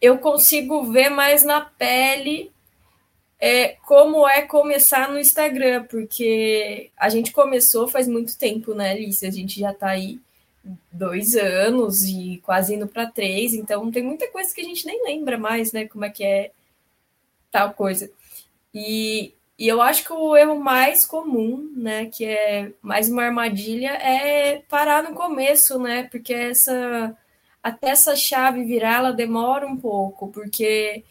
eu 0.00 0.18
consigo 0.18 0.84
ver 0.84 1.10
mais 1.10 1.42
na 1.42 1.60
pele 1.60 2.50
é, 3.40 3.76
como 3.86 4.26
é 4.26 4.42
começar 4.42 5.10
no 5.10 5.18
Instagram, 5.18 5.84
porque 5.84 6.90
a 6.96 7.08
gente 7.08 7.32
começou 7.32 7.86
faz 7.86 8.08
muito 8.08 8.36
tempo, 8.36 8.74
né, 8.74 8.92
Alice? 8.92 9.24
A 9.26 9.30
gente 9.30 9.60
já 9.60 9.70
está 9.72 9.90
aí 9.90 10.20
dois 10.92 11.34
anos 11.36 12.04
e 12.04 12.40
quase 12.44 12.74
indo 12.74 12.86
para 12.86 13.06
três, 13.06 13.54
então 13.54 13.90
tem 13.90 14.02
muita 14.02 14.28
coisa 14.30 14.54
que 14.54 14.60
a 14.60 14.64
gente 14.64 14.86
nem 14.86 15.02
lembra 15.04 15.38
mais, 15.38 15.72
né? 15.72 15.86
Como 15.86 16.04
é 16.04 16.10
que 16.10 16.24
é 16.24 16.50
tal 17.50 17.72
coisa. 17.74 18.10
E, 18.74 19.34
e 19.58 19.68
eu 19.68 19.80
acho 19.82 20.04
que 20.04 20.12
o 20.12 20.36
erro 20.36 20.58
mais 20.60 21.06
comum, 21.06 21.72
né, 21.76 22.06
que 22.06 22.24
é 22.24 22.72
mais 22.82 23.08
uma 23.10 23.24
armadilha, 23.24 23.90
é 23.92 24.62
parar 24.68 25.02
no 25.02 25.14
começo, 25.14 25.78
né? 25.78 26.04
Porque 26.04 26.34
essa 26.34 27.16
até 27.62 27.90
essa 27.90 28.16
chave 28.16 28.64
virar, 28.64 28.98
ela 28.98 29.12
demora 29.12 29.66
um 29.66 29.76
pouco, 29.76 30.28
porque 30.28 31.04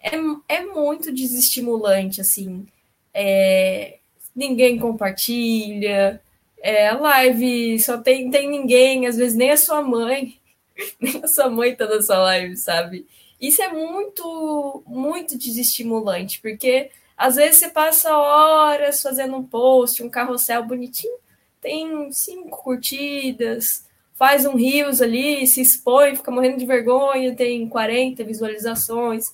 é, 0.00 0.16
é 0.48 0.64
muito 0.66 1.12
desestimulante, 1.12 2.20
assim. 2.20 2.66
É, 3.12 3.98
ninguém 4.34 4.78
compartilha, 4.78 6.20
é, 6.64 6.90
live 6.92 7.78
só 7.78 7.98
tem, 7.98 8.30
tem 8.30 8.48
ninguém, 8.48 9.06
às 9.06 9.18
vezes 9.18 9.36
nem 9.36 9.50
a 9.50 9.56
sua 9.56 9.82
mãe, 9.82 10.40
nem 10.98 11.20
a 11.22 11.28
sua 11.28 11.50
mãe 11.50 11.76
tá 11.76 11.86
na 11.86 12.00
sua 12.00 12.16
live, 12.16 12.56
sabe? 12.56 13.06
Isso 13.38 13.60
é 13.62 13.68
muito, 13.68 14.82
muito 14.86 15.36
desestimulante, 15.36 16.40
porque 16.40 16.90
às 17.18 17.36
vezes 17.36 17.58
você 17.58 17.68
passa 17.68 18.16
horas 18.16 19.02
fazendo 19.02 19.36
um 19.36 19.42
post, 19.42 20.02
um 20.02 20.08
carrossel 20.08 20.64
bonitinho, 20.64 21.18
tem 21.60 22.10
cinco 22.10 22.56
curtidas, 22.62 23.86
faz 24.14 24.46
um 24.46 24.56
rios 24.56 25.02
ali, 25.02 25.46
se 25.46 25.60
expõe, 25.60 26.16
fica 26.16 26.30
morrendo 26.30 26.56
de 26.56 26.64
vergonha, 26.64 27.36
tem 27.36 27.68
40 27.68 28.24
visualizações. 28.24 29.26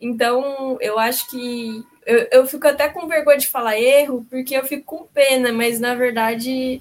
Então, 0.00 0.78
eu 0.80 1.00
acho 1.00 1.28
que 1.30 1.84
eu, 2.06 2.28
eu 2.32 2.46
fico 2.46 2.66
até 2.66 2.88
com 2.88 3.06
vergonha 3.06 3.38
de 3.38 3.48
falar 3.48 3.78
erro, 3.78 4.26
porque 4.28 4.56
eu 4.56 4.64
fico 4.64 4.84
com 4.84 5.06
pena, 5.06 5.52
mas 5.52 5.78
na 5.80 5.94
verdade 5.94 6.80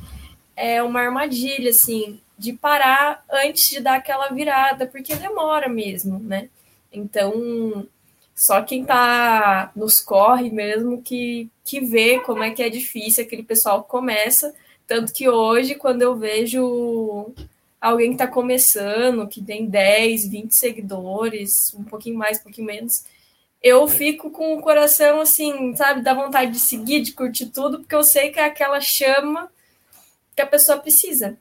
é 0.55 0.81
uma 0.83 1.01
armadilha, 1.01 1.69
assim, 1.69 2.19
de 2.37 2.53
parar 2.53 3.23
antes 3.31 3.69
de 3.69 3.79
dar 3.79 3.95
aquela 3.95 4.29
virada, 4.29 4.87
porque 4.87 5.15
demora 5.15 5.67
mesmo, 5.69 6.19
né? 6.19 6.49
Então, 6.91 7.87
só 8.35 8.61
quem 8.61 8.85
tá 8.85 9.71
nos 9.75 9.99
corre 10.01 10.49
mesmo 10.49 11.01
que, 11.01 11.49
que 11.63 11.81
vê 11.81 12.19
como 12.19 12.43
é 12.43 12.51
que 12.51 12.63
é 12.63 12.69
difícil 12.69 13.23
aquele 13.23 13.43
pessoal 13.43 13.83
que 13.83 13.89
começa. 13.89 14.53
Tanto 14.87 15.13
que 15.13 15.29
hoje, 15.29 15.75
quando 15.75 16.01
eu 16.01 16.15
vejo 16.15 17.33
alguém 17.79 18.09
que 18.09 18.15
está 18.15 18.27
começando, 18.27 19.27
que 19.27 19.43
tem 19.43 19.65
10, 19.65 20.27
20 20.27 20.55
seguidores, 20.55 21.73
um 21.73 21.83
pouquinho 21.83 22.17
mais, 22.17 22.39
um 22.39 22.43
pouquinho 22.43 22.67
menos, 22.67 23.03
eu 23.61 23.87
fico 23.87 24.31
com 24.31 24.55
o 24.55 24.61
coração 24.61 25.21
assim, 25.21 25.75
sabe, 25.75 26.01
da 26.01 26.13
vontade 26.13 26.51
de 26.51 26.59
seguir, 26.59 27.01
de 27.01 27.11
curtir 27.11 27.47
tudo, 27.47 27.79
porque 27.79 27.95
eu 27.95 28.03
sei 28.03 28.31
que 28.31 28.39
é 28.39 28.45
aquela 28.45 28.79
chama 28.79 29.51
que 30.35 30.41
a 30.41 30.47
pessoa 30.47 30.77
precisa. 30.77 31.37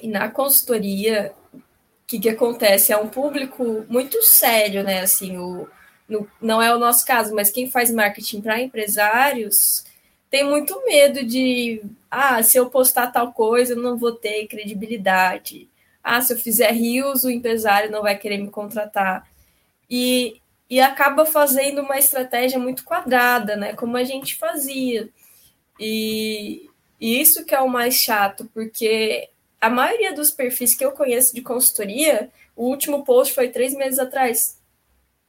E 0.00 0.08
na 0.08 0.28
consultoria, 0.30 1.34
o 1.52 1.60
que, 2.06 2.20
que 2.20 2.28
acontece? 2.28 2.92
É 2.92 2.96
um 2.96 3.08
público 3.08 3.84
muito 3.88 4.22
sério, 4.22 4.84
né? 4.84 5.00
Assim, 5.00 5.36
o, 5.38 5.68
no, 6.08 6.28
não 6.40 6.62
é 6.62 6.74
o 6.74 6.78
nosso 6.78 7.04
caso, 7.04 7.34
mas 7.34 7.50
quem 7.50 7.70
faz 7.70 7.90
marketing 7.90 8.40
para 8.40 8.60
empresários 8.60 9.84
tem 10.30 10.44
muito 10.44 10.80
medo 10.86 11.24
de, 11.24 11.82
ah, 12.08 12.40
se 12.42 12.56
eu 12.56 12.70
postar 12.70 13.08
tal 13.08 13.32
coisa, 13.32 13.72
eu 13.72 13.82
não 13.82 13.98
vou 13.98 14.12
ter 14.12 14.46
credibilidade. 14.46 15.68
Ah, 16.02 16.20
se 16.22 16.32
eu 16.32 16.38
fizer 16.38 16.70
rios, 16.70 17.24
o 17.24 17.30
empresário 17.30 17.90
não 17.90 18.02
vai 18.02 18.16
querer 18.16 18.38
me 18.38 18.48
contratar. 18.48 19.28
E 19.90 20.39
e 20.70 20.80
acaba 20.80 21.26
fazendo 21.26 21.82
uma 21.82 21.98
estratégia 21.98 22.58
muito 22.58 22.84
quadrada, 22.84 23.56
né? 23.56 23.74
Como 23.74 23.96
a 23.96 24.04
gente 24.04 24.36
fazia. 24.36 25.08
E, 25.80 26.70
e 27.00 27.20
isso 27.20 27.44
que 27.44 27.54
é 27.54 27.60
o 27.60 27.68
mais 27.68 27.96
chato, 27.96 28.48
porque 28.54 29.28
a 29.60 29.68
maioria 29.68 30.14
dos 30.14 30.30
perfis 30.30 30.74
que 30.74 30.84
eu 30.84 30.92
conheço 30.92 31.34
de 31.34 31.42
consultoria, 31.42 32.30
o 32.54 32.66
último 32.66 33.04
post 33.04 33.34
foi 33.34 33.48
três 33.48 33.74
meses 33.74 33.98
atrás. 33.98 34.60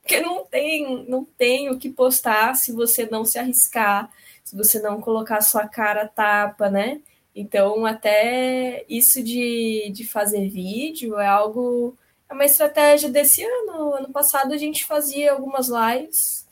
Porque 0.01 0.19
não 0.19 0.45
tem, 0.45 1.05
não 1.09 1.25
tem 1.25 1.69
o 1.69 1.79
que 1.79 1.89
postar 1.89 2.55
se 2.55 2.71
você 2.71 3.07
não 3.07 3.25
se 3.25 3.39
arriscar, 3.39 4.11
se 4.43 4.55
você 4.55 4.79
não 4.79 5.01
colocar 5.01 5.41
sua 5.41 5.67
cara 5.67 6.07
tapa, 6.07 6.69
né? 6.69 7.01
Então, 7.35 7.85
até 7.85 8.85
isso 8.89 9.23
de, 9.23 9.89
de 9.93 10.05
fazer 10.07 10.49
vídeo 10.49 11.17
é 11.19 11.27
algo 11.27 11.97
é 12.31 12.33
uma 12.33 12.45
estratégia 12.45 13.09
desse 13.09 13.43
ano. 13.43 13.93
Ano 13.93 14.09
passado 14.09 14.53
a 14.53 14.57
gente 14.57 14.85
fazia 14.85 15.33
algumas 15.33 15.67
lives, 15.67 16.47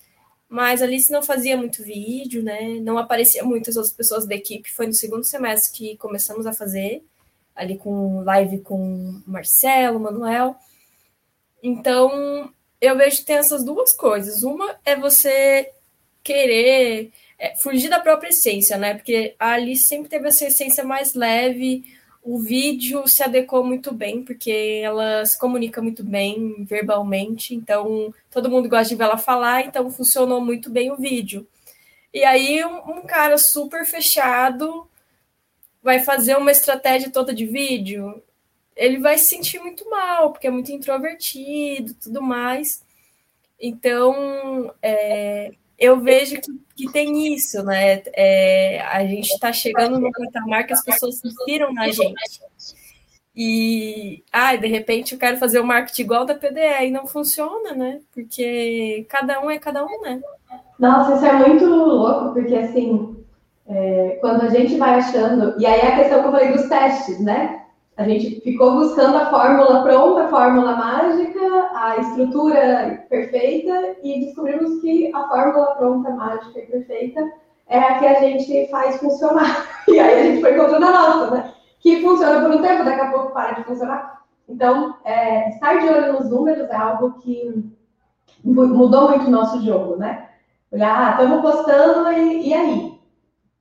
mas 0.49 0.81
ali 0.81 0.99
se 0.99 1.11
não 1.11 1.23
fazia 1.23 1.55
muito 1.55 1.81
vídeo, 1.81 2.43
né? 2.43 2.79
Não 2.81 2.97
aparecia 2.97 3.43
muitas 3.43 3.77
outras 3.77 3.93
pessoas 3.93 4.25
da 4.27 4.35
equipe. 4.35 4.69
Foi 4.69 4.85
no 4.85 4.93
segundo 4.93 5.23
semestre 5.23 5.77
que 5.77 5.97
começamos 5.97 6.45
a 6.45 6.53
fazer, 6.53 7.01
ali 7.55 7.77
com 7.77 8.21
live 8.23 8.59
com 8.59 9.21
Marcelo, 9.25 9.99
Manuel. 10.01 10.55
Então, 11.63 12.51
eu 12.81 12.97
vejo 12.97 13.19
que 13.19 13.25
tem 13.25 13.37
essas 13.37 13.63
duas 13.63 13.93
coisas. 13.93 14.43
Uma 14.43 14.75
é 14.83 14.97
você 14.97 15.71
querer 16.21 17.11
é, 17.37 17.55
fugir 17.55 17.89
da 17.89 18.01
própria 18.01 18.29
essência, 18.29 18.77
né? 18.77 18.95
Porque 18.95 19.33
a 19.39 19.53
Alice 19.53 19.87
sempre 19.87 20.09
teve 20.09 20.27
essa 20.27 20.45
essência 20.45 20.83
mais 20.83 21.13
leve, 21.13 21.85
o 22.31 22.37
vídeo 22.37 23.07
se 23.07 23.23
adequou 23.23 23.63
muito 23.63 23.91
bem, 23.91 24.23
porque 24.23 24.81
ela 24.83 25.25
se 25.25 25.37
comunica 25.37 25.81
muito 25.81 26.03
bem 26.03 26.63
verbalmente, 26.63 27.55
então 27.55 28.13
todo 28.29 28.51
mundo 28.51 28.69
gosta 28.69 28.89
de 28.89 28.95
ver 28.95 29.05
ela 29.05 29.17
falar, 29.17 29.65
então 29.65 29.89
funcionou 29.89 30.39
muito 30.39 30.69
bem 30.69 30.91
o 30.91 30.95
vídeo. 30.95 31.47
E 32.13 32.23
aí 32.23 32.63
um, 32.63 32.97
um 32.97 33.01
cara 33.01 33.35
super 33.35 33.83
fechado 33.83 34.87
vai 35.81 36.01
fazer 36.01 36.37
uma 36.37 36.51
estratégia 36.51 37.09
toda 37.09 37.33
de 37.33 37.47
vídeo, 37.47 38.21
ele 38.75 38.99
vai 38.99 39.17
se 39.17 39.25
sentir 39.25 39.59
muito 39.59 39.89
mal, 39.89 40.31
porque 40.31 40.45
é 40.45 40.51
muito 40.51 40.71
introvertido, 40.71 41.95
tudo 41.95 42.21
mais. 42.21 42.83
Então, 43.59 44.71
é, 44.83 45.51
eu 45.79 45.99
vejo 45.99 46.35
que, 46.41 46.51
que 46.75 46.91
tem 46.91 47.33
isso, 47.33 47.63
né? 47.63 48.01
É, 48.13 48.81
a 48.81 49.05
gente 49.05 49.29
está 49.29 49.53
chegando 49.53 49.99
no 49.99 50.11
patamar 50.11 50.67
que 50.67 50.73
as 50.73 50.83
pessoas 50.83 51.15
se 51.15 51.27
inspiram 51.27 51.73
na 51.73 51.87
gente. 51.87 52.41
E, 53.35 54.21
ai, 54.33 54.57
de 54.57 54.67
repente 54.67 55.13
eu 55.13 55.19
quero 55.19 55.37
fazer 55.37 55.59
o 55.61 55.65
marketing 55.65 56.01
igual 56.01 56.25
da 56.25 56.35
PDE 56.35 56.87
e 56.87 56.91
não 56.91 57.07
funciona, 57.07 57.73
né? 57.73 58.01
Porque 58.11 59.05
cada 59.07 59.39
um 59.39 59.49
é 59.49 59.57
cada 59.57 59.85
um, 59.85 60.01
né? 60.01 60.19
Nossa, 60.77 61.15
isso 61.15 61.25
é 61.25 61.47
muito 61.47 61.65
louco, 61.65 62.33
porque 62.33 62.55
assim, 62.55 63.15
é, 63.65 64.17
quando 64.19 64.41
a 64.41 64.49
gente 64.49 64.75
vai 64.75 64.95
achando, 64.95 65.55
e 65.57 65.65
aí 65.65 65.79
é 65.79 65.87
a 65.87 65.95
questão 65.95 66.21
que 66.21 66.27
eu 66.27 66.31
falei 66.31 66.51
dos 66.51 66.67
testes, 66.67 67.19
né? 67.21 67.63
A 67.95 68.03
gente 68.03 68.41
ficou 68.41 68.73
buscando 68.73 69.17
a 69.17 69.29
fórmula 69.29 69.83
pronta, 69.83 70.23
a 70.23 70.29
fórmula 70.29 70.75
mágica, 70.75 71.38
a 71.91 71.97
estrutura 71.97 73.05
perfeita 73.09 73.95
e 74.03 74.25
descobrimos 74.25 74.81
que 74.81 75.11
a 75.13 75.27
fórmula 75.27 75.75
pronta, 75.75 76.09
mágica 76.11 76.59
e 76.59 76.65
perfeita 76.67 77.31
é 77.67 77.79
a 77.79 77.99
que 77.99 78.05
a 78.05 78.19
gente 78.19 78.67
faz 78.69 78.97
funcionar. 78.97 79.67
E 79.89 79.99
aí 79.99 80.19
a 80.19 80.23
gente 80.23 80.41
foi 80.41 80.53
encontrando 80.53 80.85
a 80.85 80.91
nossa, 80.91 81.31
né? 81.31 81.53
Que 81.79 82.01
funciona 82.01 82.41
por 82.41 82.51
um 82.51 82.61
tempo, 82.61 82.83
daqui 82.83 83.01
a 83.01 83.11
pouco 83.11 83.33
para 83.33 83.53
de 83.53 83.63
funcionar. 83.63 84.21
Então, 84.47 84.97
é, 85.03 85.49
estar 85.49 85.79
de 85.79 85.87
olho 85.87 86.13
nos 86.13 86.29
números 86.29 86.69
é 86.69 86.75
algo 86.75 87.13
que 87.13 87.73
mudou 88.43 89.09
muito 89.09 89.25
o 89.25 89.31
nosso 89.31 89.61
jogo, 89.61 89.95
né? 89.95 90.29
Olhar, 90.71 91.07
ah, 91.07 91.11
estamos 91.11 91.41
postando 91.41 92.11
e, 92.11 92.49
e 92.49 92.53
aí? 92.53 92.99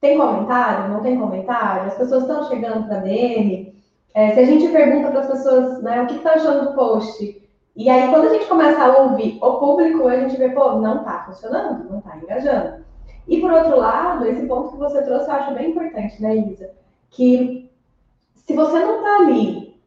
Tem 0.00 0.18
comentário? 0.18 0.92
Não 0.92 1.00
tem 1.00 1.18
comentário? 1.18 1.86
As 1.86 1.94
pessoas 1.94 2.22
estão 2.22 2.46
chegando 2.48 2.86
para 2.86 2.98
DM? 2.98 3.74
É, 4.14 4.34
se 4.34 4.40
a 4.40 4.44
gente 4.44 4.68
pergunta 4.68 5.10
para 5.10 5.20
as 5.20 5.28
pessoas 5.28 5.82
né, 5.82 6.02
o 6.02 6.06
que 6.06 6.16
está 6.16 6.34
achando 6.34 6.68
do 6.68 6.74
post, 6.74 7.47
e 7.78 7.88
aí 7.88 8.10
quando 8.10 8.26
a 8.26 8.32
gente 8.34 8.46
começa 8.46 8.82
a 8.82 9.02
ouvir 9.02 9.38
o 9.40 9.52
público, 9.52 10.08
a 10.08 10.18
gente 10.18 10.36
vê, 10.36 10.48
pô, 10.48 10.72
não 10.72 10.98
está 10.98 11.22
funcionando, 11.24 11.88
não 11.88 11.98
está 12.00 12.16
engajando. 12.16 12.84
E 13.28 13.40
por 13.40 13.52
outro 13.52 13.78
lado, 13.78 14.26
esse 14.26 14.44
ponto 14.46 14.72
que 14.72 14.78
você 14.78 15.00
trouxe 15.02 15.28
eu 15.28 15.34
acho 15.34 15.54
bem 15.54 15.70
importante, 15.70 16.20
né, 16.20 16.36
Isa? 16.38 16.72
Que 17.08 17.70
se 18.34 18.52
você 18.52 18.80
não 18.80 18.96
está 18.96 19.16
ali, 19.18 19.80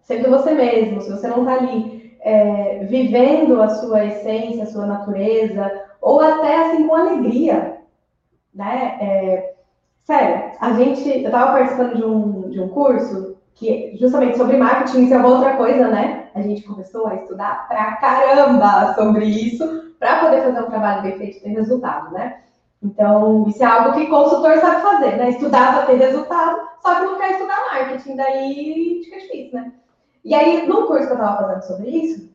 sendo 0.00 0.30
você 0.30 0.52
mesmo, 0.52 1.02
se 1.02 1.10
você 1.10 1.28
não 1.28 1.40
está 1.40 1.56
ali 1.56 2.16
é, 2.20 2.86
vivendo 2.86 3.60
a 3.60 3.68
sua 3.68 4.06
essência, 4.06 4.62
a 4.62 4.68
sua 4.68 4.86
natureza, 4.86 5.84
ou 6.00 6.22
até 6.22 6.62
assim 6.64 6.88
com 6.88 6.94
alegria, 6.94 7.76
né? 8.54 8.96
É, 9.02 9.54
sério, 10.04 10.52
a 10.58 10.72
gente, 10.72 11.06
eu 11.06 11.26
estava 11.26 11.52
participando 11.52 11.94
de 11.94 12.04
um, 12.06 12.48
de 12.48 12.58
um 12.58 12.68
curso 12.70 13.36
que 13.54 13.94
justamente 14.00 14.38
sobre 14.38 14.56
marketing, 14.56 15.04
isso 15.04 15.12
é 15.12 15.22
outra 15.22 15.58
coisa, 15.58 15.88
né? 15.88 16.17
A 16.38 16.42
gente 16.42 16.62
começou 16.62 17.06
a 17.06 17.16
estudar 17.16 17.66
pra 17.66 17.96
caramba 17.96 18.94
sobre 18.94 19.24
isso, 19.24 19.92
para 19.98 20.20
poder 20.20 20.42
fazer 20.42 20.60
um 20.60 20.70
trabalho 20.70 21.02
bem 21.02 21.18
feito 21.18 21.38
e 21.38 21.40
ter 21.40 21.48
resultado, 21.48 22.12
né? 22.12 22.42
Então, 22.80 23.44
isso 23.48 23.62
é 23.62 23.66
algo 23.66 23.92
que 23.92 24.06
consultor 24.06 24.56
sabe 24.58 24.82
fazer, 24.82 25.16
né? 25.16 25.30
Estudar 25.30 25.74
para 25.74 25.86
ter 25.86 25.96
resultado, 25.96 26.60
só 26.80 26.94
que 26.94 27.02
não 27.02 27.18
quer 27.18 27.32
estudar 27.32 27.66
marketing, 27.72 28.16
daí 28.16 29.02
fica 29.04 29.18
difícil, 29.18 29.60
né? 29.60 29.72
E 30.24 30.34
aí, 30.34 30.66
no 30.68 30.86
curso 30.86 31.06
que 31.06 31.12
eu 31.12 31.16
estava 31.16 31.38
fazendo 31.38 31.62
sobre 31.62 31.90
isso, 31.90 32.30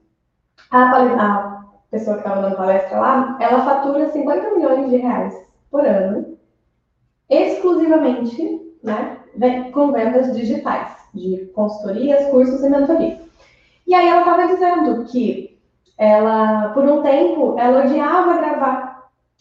a, 0.69 1.01
a 1.01 1.63
pessoa 1.89 2.17
que 2.17 2.23
estava 2.23 2.41
dando 2.41 2.57
palestra 2.57 2.99
lá, 2.99 3.37
ela 3.39 3.63
fatura 3.63 4.11
50 4.11 4.51
milhões 4.51 4.89
de 4.89 4.97
reais 4.97 5.33
por 5.71 5.85
ano, 5.85 6.37
exclusivamente, 7.29 8.77
né? 8.83 9.19
com 9.73 9.91
vendas 9.91 10.35
digitais, 10.35 10.95
de 11.13 11.51
consultorias, 11.55 12.29
cursos 12.29 12.63
e 12.63 12.69
mentorias. 12.69 13.19
E 13.85 13.93
aí 13.93 14.07
ela 14.07 14.19
estava 14.19 14.47
dizendo 14.47 15.05
que 15.05 15.59
ela, 15.97 16.69
por 16.69 16.83
um 16.85 17.01
tempo, 17.01 17.55
ela 17.57 17.83
odiava 17.83 18.37
gravar 18.37 18.93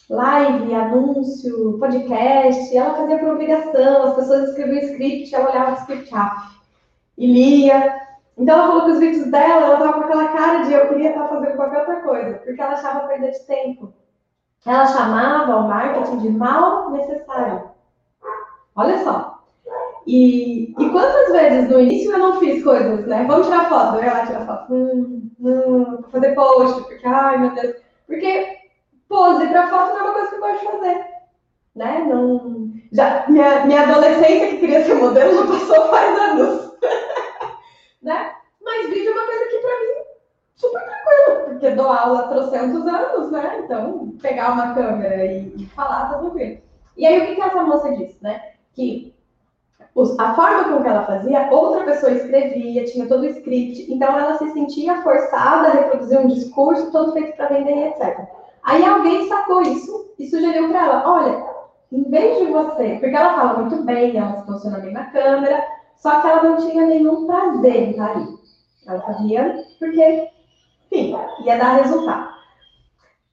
live, 0.09 0.73
anúncio, 0.73 1.77
podcast, 1.79 2.75
ela 2.75 2.95
fazia 2.95 3.19
por 3.19 3.29
obrigação, 3.29 4.03
as 4.03 4.15
pessoas 4.15 4.49
escreviam 4.49 4.83
script, 4.83 5.33
ela 5.33 5.49
olhava 5.49 5.71
o 5.71 5.75
script 5.75 6.13
ah, 6.13 6.51
e 7.17 7.25
lia. 7.25 8.01
Então 8.37 8.55
ela 8.55 8.67
falou 8.67 8.85
que 8.85 8.91
os 8.91 8.99
vídeos 8.99 9.31
dela, 9.31 9.65
ela 9.65 9.73
estava 9.77 9.93
com 9.93 9.99
aquela 10.01 10.27
cara 10.29 10.63
de 10.63 10.73
eu 10.73 10.87
queria 10.89 11.09
estar 11.09 11.27
fazendo 11.27 11.55
qualquer 11.55 11.79
outra 11.79 12.01
coisa, 12.01 12.37
porque 12.39 12.61
ela 12.61 12.73
achava 12.73 13.07
perda 13.07 13.31
de 13.31 13.39
tempo. 13.45 13.93
Ela 14.65 14.85
chamava 14.87 15.57
o 15.57 15.67
marketing 15.67 16.17
de 16.19 16.29
mal 16.29 16.89
necessário. 16.91 17.71
Olha 18.75 19.03
só. 19.03 19.32
E, 20.05 20.71
e 20.71 20.89
quantas 20.89 21.31
vezes 21.31 21.69
no 21.69 21.79
início 21.79 22.11
eu 22.11 22.19
não 22.19 22.39
fiz 22.39 22.63
coisas, 22.63 23.05
né? 23.07 23.23
Vamos 23.27 23.47
tirar 23.47 23.69
foto, 23.69 23.97
eu 23.97 24.03
ia 24.03 24.13
lá 24.13 24.25
tirar 24.25 24.45
foto. 24.45 24.73
Hum, 24.73 25.31
hum, 25.39 26.03
fazer 26.11 26.35
post, 26.35 26.83
porque, 26.83 27.07
ai 27.07 27.37
meu 27.37 27.51
Deus. 27.51 27.75
Porque 28.05 28.57
pose 29.07 29.47
para 29.47 29.69
foto 29.69 29.93
não 29.93 29.99
é 29.99 30.03
uma 30.03 30.13
coisa 30.13 30.29
que 30.29 30.35
eu 30.35 30.39
gosto 30.39 30.59
de 30.59 30.71
fazer. 30.71 31.05
Né? 31.75 32.05
Não, 32.07 32.71
já, 32.91 33.25
minha, 33.29 33.65
minha 33.65 33.81
adolescência 33.83 34.49
que 34.49 34.57
queria 34.57 34.83
ser 34.85 34.95
modelo 34.95 35.35
já 35.35 35.47
passou 35.47 35.89
faz 35.89 36.19
anos. 36.19 36.77
né? 38.03 38.31
Mas 38.61 38.89
vídeo 38.89 39.09
é 39.09 39.13
uma 39.13 39.25
coisa 39.25 39.45
que 39.45 39.57
para 39.57 39.79
mim 39.79 40.03
super 40.55 40.81
tranquilo, 40.83 41.45
porque 41.45 41.69
dou 41.71 41.87
aula 41.87 42.19
há 42.19 42.27
trocentos 42.27 42.85
anos, 42.85 43.31
né? 43.31 43.61
Então, 43.63 44.15
pegar 44.21 44.53
uma 44.53 44.73
câmera 44.73 45.25
e, 45.25 45.53
e 45.57 45.65
falar, 45.67 46.09
tá 46.09 46.19
tranquilo. 46.19 46.61
E 46.95 47.05
aí, 47.05 47.21
o 47.21 47.27
que, 47.27 47.35
que 47.35 47.41
essa 47.41 47.63
moça 47.63 47.95
disse, 47.95 48.21
né? 48.21 48.53
Que 48.73 49.12
a 49.95 50.33
forma 50.33 50.63
com 50.63 50.81
que 50.81 50.87
ela 50.87 51.05
fazia, 51.05 51.49
outra 51.51 51.83
pessoa 51.83 52.11
escrevia, 52.11 52.85
tinha 52.85 53.07
todo 53.07 53.21
o 53.21 53.29
script, 53.29 53.91
então 53.93 54.17
ela 54.17 54.37
se 54.37 54.49
sentia 54.51 55.03
forçada 55.03 55.67
a 55.67 55.71
reproduzir 55.71 56.19
um 56.19 56.27
discurso 56.27 56.91
todo 56.91 57.13
feito 57.13 57.37
para 57.37 57.49
vender, 57.49 57.89
etc. 57.89 58.27
Aí 58.63 58.83
alguém 58.83 59.27
sacou 59.27 59.61
isso 59.61 60.13
e 60.17 60.27
sugeriu 60.27 60.69
para 60.69 60.85
ela: 60.85 61.03
olha, 61.05 61.45
em 61.91 62.03
vez 62.09 62.39
de 62.39 62.51
você, 62.51 62.97
porque 62.99 63.15
ela 63.15 63.35
fala 63.35 63.59
muito 63.59 63.83
bem, 63.83 64.17
ela 64.17 64.37
se 64.37 64.45
posiciona 64.47 64.79
bem 64.79 64.93
na 64.93 65.05
câmera, 65.11 65.63
só 65.97 66.21
que 66.21 66.27
ela 66.27 66.43
não 66.43 66.57
tinha 66.57 66.87
nenhum 66.87 67.27
prazer 67.27 67.75
em 67.75 67.91
estar 67.91 68.11
ali. 68.11 68.27
Ela 68.87 69.01
fazia 69.01 69.63
porque, 69.79 70.27
enfim, 70.91 71.15
ia 71.45 71.57
dar 71.57 71.77
resultado. 71.77 72.33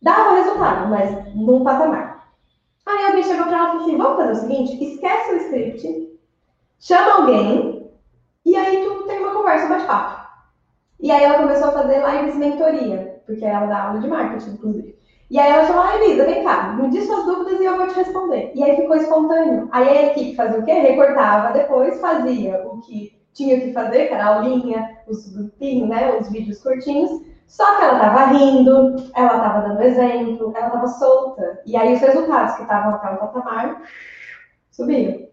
Dava 0.02 0.36
resultado, 0.36 0.88
mas 0.88 1.34
num 1.34 1.64
patamar. 1.64 2.28
Aí 2.86 3.06
alguém 3.06 3.22
chegou 3.22 3.46
para 3.46 3.56
ela 3.56 3.66
e 3.66 3.70
falou 3.70 3.82
assim: 3.82 3.96
vamos 3.96 4.16
fazer 4.16 4.32
o 4.32 4.36
seguinte, 4.36 4.84
esquece 4.84 5.32
o 5.32 5.36
script, 5.36 6.09
chama 6.80 7.12
alguém, 7.12 7.92
e 8.44 8.56
aí 8.56 8.84
tu 8.84 9.04
tem 9.04 9.20
uma 9.20 9.34
conversa 9.34 9.68
mais 9.68 9.84
papo. 9.84 10.28
E 10.98 11.10
aí 11.10 11.22
ela 11.22 11.38
começou 11.38 11.68
a 11.68 11.72
fazer 11.72 12.02
lives 12.04 12.36
mentoria, 12.36 13.22
porque 13.26 13.44
ela 13.44 13.66
dá 13.66 13.84
aula 13.84 14.00
de 14.00 14.08
marketing, 14.08 14.50
inclusive. 14.50 14.98
E 15.30 15.38
aí 15.38 15.52
ela 15.52 15.64
falou, 15.64 15.82
ah, 15.82 15.96
Elisa, 15.96 16.24
vem 16.24 16.42
cá, 16.42 16.72
me 16.72 16.90
diz 16.90 17.06
suas 17.06 17.24
dúvidas 17.24 17.60
e 17.60 17.64
eu 17.64 17.76
vou 17.76 17.86
te 17.86 17.94
responder. 17.94 18.50
E 18.54 18.64
aí 18.64 18.74
ficou 18.74 18.96
espontâneo. 18.96 19.68
Aí 19.70 19.88
a 19.88 20.06
equipe 20.08 20.34
fazia 20.34 20.58
o 20.58 20.64
quê? 20.64 20.72
Recortava, 20.72 21.52
depois 21.52 22.00
fazia 22.00 22.66
o 22.66 22.80
que 22.80 23.16
tinha 23.32 23.60
que 23.60 23.72
fazer, 23.72 24.08
que 24.08 24.14
era 24.14 24.24
a 24.24 24.36
aulinha, 24.36 24.98
os 25.06 25.32
grupinhos, 25.32 25.88
né, 25.88 26.18
os 26.18 26.28
vídeos 26.30 26.60
curtinhos. 26.60 27.10
Só 27.46 27.76
que 27.76 27.82
ela 27.82 27.94
estava 27.94 28.24
rindo, 28.26 28.96
ela 29.14 29.36
estava 29.36 29.68
dando 29.68 29.82
exemplo, 29.82 30.52
ela 30.54 30.66
estava 30.66 30.86
solta. 30.88 31.60
E 31.64 31.76
aí 31.76 31.94
os 31.94 32.00
resultados 32.00 32.56
que 32.56 32.62
estavam 32.62 32.94
até 32.94 33.12
o 33.12 33.18
patamar 33.18 33.82
subiram. 34.70 35.28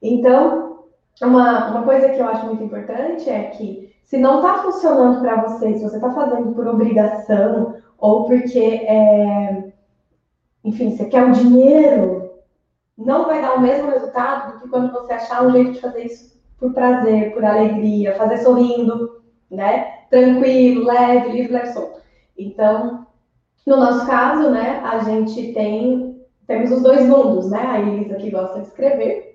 Então, 0.00 0.73
uma, 1.22 1.70
uma 1.70 1.82
coisa 1.82 2.08
que 2.08 2.18
eu 2.18 2.26
acho 2.26 2.46
muito 2.46 2.64
importante 2.64 3.28
é 3.30 3.44
que 3.44 3.94
se 4.04 4.18
não 4.18 4.36
está 4.36 4.62
funcionando 4.62 5.20
para 5.20 5.42
você, 5.42 5.74
se 5.74 5.82
você 5.82 5.96
está 5.96 6.12
fazendo 6.12 6.52
por 6.52 6.66
obrigação 6.66 7.76
ou 7.98 8.26
porque, 8.26 8.58
é, 8.58 9.72
enfim, 10.64 10.96
você 10.96 11.06
quer 11.06 11.24
o 11.24 11.32
dinheiro, 11.32 12.30
não 12.96 13.26
vai 13.26 13.40
dar 13.40 13.54
o 13.54 13.60
mesmo 13.60 13.90
resultado 13.90 14.52
do 14.52 14.60
que 14.60 14.68
quando 14.68 14.92
você 14.92 15.12
achar 15.12 15.46
um 15.46 15.52
jeito 15.52 15.72
de 15.72 15.80
fazer 15.80 16.04
isso 16.04 16.34
por 16.58 16.72
prazer, 16.72 17.32
por 17.32 17.44
alegria, 17.44 18.16
fazer 18.16 18.38
sorrindo, 18.38 19.22
né? 19.50 20.04
Tranquilo, 20.10 20.84
leve, 20.84 21.30
livre, 21.30 21.52
leve, 21.52 21.72
solto. 21.72 22.00
Então, 22.36 23.06
no 23.66 23.76
nosso 23.76 24.06
caso, 24.06 24.50
né, 24.50 24.80
a 24.84 24.98
gente 25.00 25.52
tem 25.52 26.14
temos 26.46 26.70
os 26.70 26.82
dois 26.82 27.06
mundos, 27.06 27.50
né? 27.50 27.58
A 27.58 27.80
Elisa 27.80 28.16
que 28.16 28.30
gosta 28.30 28.60
de 28.60 28.68
escrever 28.68 29.33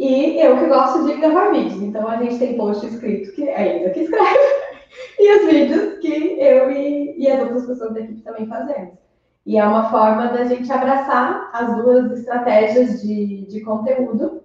e 0.00 0.40
eu 0.40 0.56
que 0.56 0.64
gosto 0.64 1.04
de 1.04 1.12
gravar 1.20 1.50
vídeos. 1.50 1.82
Então 1.82 2.08
a 2.08 2.16
gente 2.16 2.38
tem 2.38 2.56
post 2.56 2.86
escrito 2.86 3.32
que 3.32 3.46
é 3.46 3.90
que 3.90 4.00
escreve 4.00 4.38
e 5.20 5.36
os 5.36 5.52
vídeos 5.52 5.98
que 5.98 6.40
eu 6.40 6.70
e, 6.70 7.16
e 7.18 7.30
as 7.30 7.40
outras 7.42 7.66
pessoas 7.66 7.92
da 7.92 8.00
equipe 8.00 8.22
também 8.22 8.46
fazemos. 8.46 8.94
E 9.44 9.58
é 9.58 9.64
uma 9.64 9.90
forma 9.90 10.28
da 10.28 10.44
gente 10.44 10.72
abraçar 10.72 11.50
as 11.52 11.76
duas 11.76 12.12
estratégias 12.12 13.02
de, 13.02 13.44
de 13.46 13.60
conteúdo, 13.60 14.42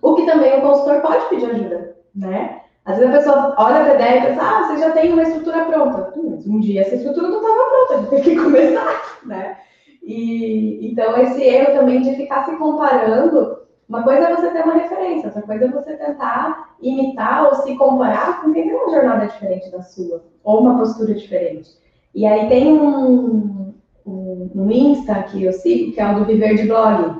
o 0.00 0.14
que 0.14 0.24
também 0.24 0.58
o 0.58 0.62
consultor 0.62 1.02
pode 1.02 1.28
pedir 1.28 1.50
ajuda, 1.50 1.96
né? 2.14 2.62
Às 2.86 2.96
vezes 2.96 3.14
a 3.14 3.18
pessoa 3.18 3.54
olha 3.58 3.84
para 3.84 3.92
a 3.92 3.94
ideia 3.94 4.18
e 4.18 4.26
pensa, 4.26 4.40
ah, 4.42 4.66
você 4.68 4.78
já 4.78 4.90
tem 4.92 5.12
uma 5.12 5.22
estrutura 5.22 5.66
pronta. 5.66 6.14
Hum, 6.16 6.42
um 6.46 6.60
dia 6.60 6.80
essa 6.80 6.94
estrutura 6.94 7.28
não 7.28 7.42
estava 7.42 7.70
pronta, 7.70 7.94
a 7.94 7.96
gente 7.98 8.10
tem 8.10 8.22
que 8.22 8.36
começar, 8.42 9.18
né? 9.26 9.58
E, 10.02 10.90
então, 10.90 11.18
esse 11.18 11.42
erro 11.42 11.74
também 11.74 12.00
de 12.00 12.14
ficar 12.14 12.46
se 12.46 12.56
comparando 12.56 13.57
uma 13.88 14.02
coisa 14.02 14.28
é 14.28 14.36
você 14.36 14.50
ter 14.50 14.64
uma 14.64 14.74
referência, 14.74 15.28
outra 15.28 15.42
coisa 15.42 15.64
é 15.64 15.68
você 15.68 15.96
tentar 15.96 16.76
imitar 16.80 17.46
ou 17.46 17.54
se 17.54 17.74
comparar 17.76 18.42
com 18.42 18.52
quem 18.52 18.64
tem 18.64 18.74
uma 18.74 18.90
jornada 18.90 19.26
diferente 19.26 19.70
da 19.70 19.82
sua, 19.82 20.24
ou 20.44 20.60
uma 20.60 20.78
postura 20.78 21.14
diferente. 21.14 21.70
E 22.14 22.26
aí 22.26 22.48
tem 22.48 22.78
um, 22.78 23.74
um, 24.04 24.50
um 24.54 24.70
Insta 24.70 25.22
que 25.22 25.42
eu 25.42 25.52
sigo, 25.54 25.92
que 25.92 26.00
é 26.00 26.10
o 26.10 26.18
do 26.18 26.24
Viver 26.26 26.56
de 26.56 26.66
Blog. 26.66 27.18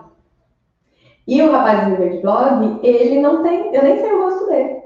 E 1.27 1.41
o 1.41 1.51
rapaz 1.51 1.85
do 1.85 1.97
Viver 1.97 2.17
de 2.17 2.23
Blog, 2.23 2.81
ele 2.83 3.21
não 3.21 3.43
tem, 3.43 3.75
eu 3.75 3.83
nem 3.83 3.99
sei 3.99 4.13
o 4.13 4.23
rosto 4.25 4.47
dele, 4.49 4.83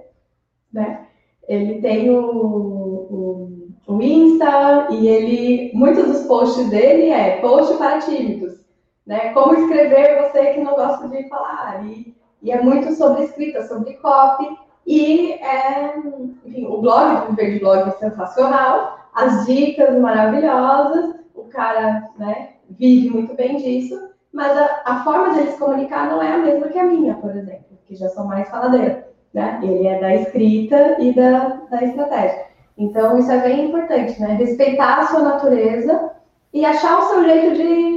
né? 0.73 1.07
Ele 1.49 1.81
tem 1.81 2.11
o, 2.11 2.25
o, 2.25 3.69
o 3.89 4.03
Insta 4.03 4.87
e 4.91 5.09
ele, 5.09 5.73
muitos 5.75 6.07
dos 6.07 6.21
posts 6.27 6.71
dele 6.71 7.09
é 7.11 7.41
post 7.41 7.77
para 7.77 7.99
tímidos. 7.99 8.62
Né? 9.07 9.33
Como 9.33 9.55
escrever 9.55 10.23
você 10.23 10.55
que 10.55 10.61
não 10.61 10.75
gosta 10.75 11.09
de 11.09 11.29
falar. 11.29 11.85
E, 11.85 12.15
e 12.43 12.53
é 12.53 12.61
muito 12.61 12.93
sobre 12.95 13.25
escrita, 13.25 13.67
sobre 13.67 13.95
copy. 13.95 14.57
E 14.87 15.33
é, 15.35 15.97
enfim, 16.45 16.67
o 16.67 16.81
blog 16.81 17.27
do 17.27 17.35
Verde 17.35 17.61
Blog 17.61 17.89
é 17.89 17.93
sensacional, 17.93 18.99
as 19.15 19.47
dicas 19.47 19.97
maravilhosas, 19.99 21.15
o 21.35 21.45
cara 21.45 22.09
né, 22.19 22.55
vive 22.69 23.11
muito 23.11 23.35
bem 23.35 23.59
disso, 23.59 24.11
mas 24.33 24.57
a, 24.57 24.83
a 24.85 25.05
forma 25.05 25.35
de 25.35 25.41
ele 25.41 25.53
se 25.53 25.59
comunicar 25.59 26.09
não 26.09 26.21
é 26.21 26.33
a 26.33 26.39
mesma 26.39 26.69
que 26.69 26.79
a 26.79 26.85
minha, 26.85 27.15
por 27.15 27.31
exemplo, 27.31 27.79
que 27.87 27.95
já 27.95 28.09
sou 28.09 28.25
mais 28.25 28.49
faladeira. 28.49 29.09
Né? 29.33 29.61
Ele 29.63 29.87
é 29.87 30.01
da 30.01 30.15
escrita 30.15 30.97
e 31.01 31.15
da, 31.15 31.61
da 31.71 31.83
estratégia. 31.83 32.47
Então, 32.77 33.19
isso 33.19 33.31
é 33.31 33.39
bem 33.39 33.69
importante, 33.69 34.21
né? 34.21 34.35
Respeitar 34.35 34.99
a 34.99 35.07
sua 35.07 35.21
natureza 35.21 36.11
e 36.53 36.65
achar 36.65 36.99
o 36.99 37.09
seu 37.09 37.25
jeito 37.25 37.55
de 37.55 37.92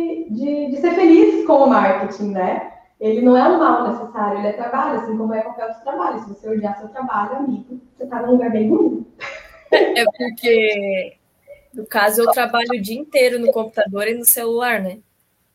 com 1.46 1.64
o 1.64 1.70
marketing, 1.70 2.32
né? 2.32 2.72
Ele 3.00 3.22
não 3.22 3.36
é 3.36 3.48
um 3.48 3.60
mal 3.60 3.92
necessário, 3.92 4.40
ele 4.40 4.48
é 4.48 4.54
trabalho, 4.54 5.00
assim 5.00 5.18
como 5.18 5.34
é 5.34 5.42
qualquer 5.42 5.66
outro 5.66 5.84
trabalho. 5.84 6.20
Se 6.20 6.30
você 6.30 6.50
odiar 6.50 6.78
seu 6.78 6.88
trabalho, 6.90 7.38
amigo, 7.38 7.82
você 7.96 8.04
está 8.04 8.22
num 8.22 8.32
lugar 8.32 8.52
bem 8.52 8.70
ruim. 8.70 9.06
É 9.72 10.06
porque, 10.06 11.18
no 11.74 11.86
caso, 11.86 12.22
eu 12.22 12.32
trabalho 12.32 12.70
o 12.74 12.82
dia 12.82 12.98
inteiro 12.98 13.38
no 13.38 13.52
computador 13.52 14.08
e 14.08 14.14
no 14.14 14.26
celular, 14.26 14.82
né? 14.82 15.00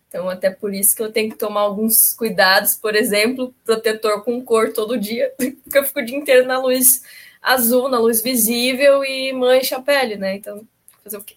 Então, 0.09 0.29
até 0.29 0.51
por 0.51 0.75
isso 0.75 0.95
que 0.95 1.03
eu 1.03 1.13
tenho 1.13 1.31
que 1.31 1.39
tomar 1.39 1.61
alguns 1.61 2.13
cuidados, 2.13 2.75
por 2.75 2.95
exemplo, 2.95 3.55
protetor 3.65 4.25
com 4.25 4.45
cor 4.45 4.73
todo 4.73 4.99
dia, 4.99 5.33
porque 5.39 5.79
eu 5.79 5.85
fico 5.85 6.01
o 6.01 6.05
dia 6.05 6.19
inteiro 6.19 6.47
na 6.47 6.59
luz 6.59 7.03
azul, 7.41 7.89
na 7.89 7.99
luz 7.99 8.21
visível 8.21 9.05
e 9.05 9.33
mancha 9.33 9.77
a 9.77 9.83
pele, 9.83 10.17
né? 10.17 10.35
Então, 10.35 10.67
fazer 11.03 11.17
o 11.17 11.25
quê? 11.25 11.37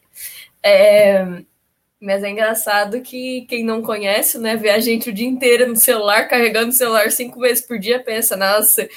É, 0.62 1.44
mas 2.04 2.22
é 2.22 2.30
engraçado 2.30 3.02
que 3.02 3.46
quem 3.48 3.64
não 3.64 3.82
conhece, 3.82 4.38
né, 4.38 4.58
vê 4.58 4.70
a 4.72 4.80
gente 4.80 5.10
o 5.10 5.14
dia 5.14 5.28
inteiro 5.28 5.70
no 5.70 5.76
celular, 5.78 6.28
carregando 6.28 6.70
o 6.70 6.74
celular 6.74 7.10
cinco 7.10 7.40
vezes 7.40 7.66
por 7.66 7.80
dia, 7.80 8.04
pensa, 8.04 8.36
nossa, 8.36 8.90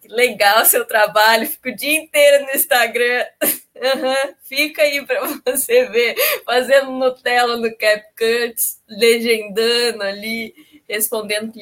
que 0.00 0.08
legal 0.08 0.64
seu 0.64 0.86
trabalho, 0.86 1.46
fica 1.46 1.68
o 1.68 1.76
dia 1.76 1.96
inteiro 1.96 2.46
no 2.46 2.50
Instagram. 2.52 3.24
Uhum, 3.74 4.34
fica 4.44 4.82
aí 4.82 5.04
para 5.04 5.20
você 5.44 5.86
ver, 5.86 6.14
fazendo 6.46 6.92
Nutella 6.92 7.56
no 7.56 7.76
CapCut, 7.76 8.54
legendando 8.88 10.00
ali, 10.04 10.54
respondendo 10.88 11.52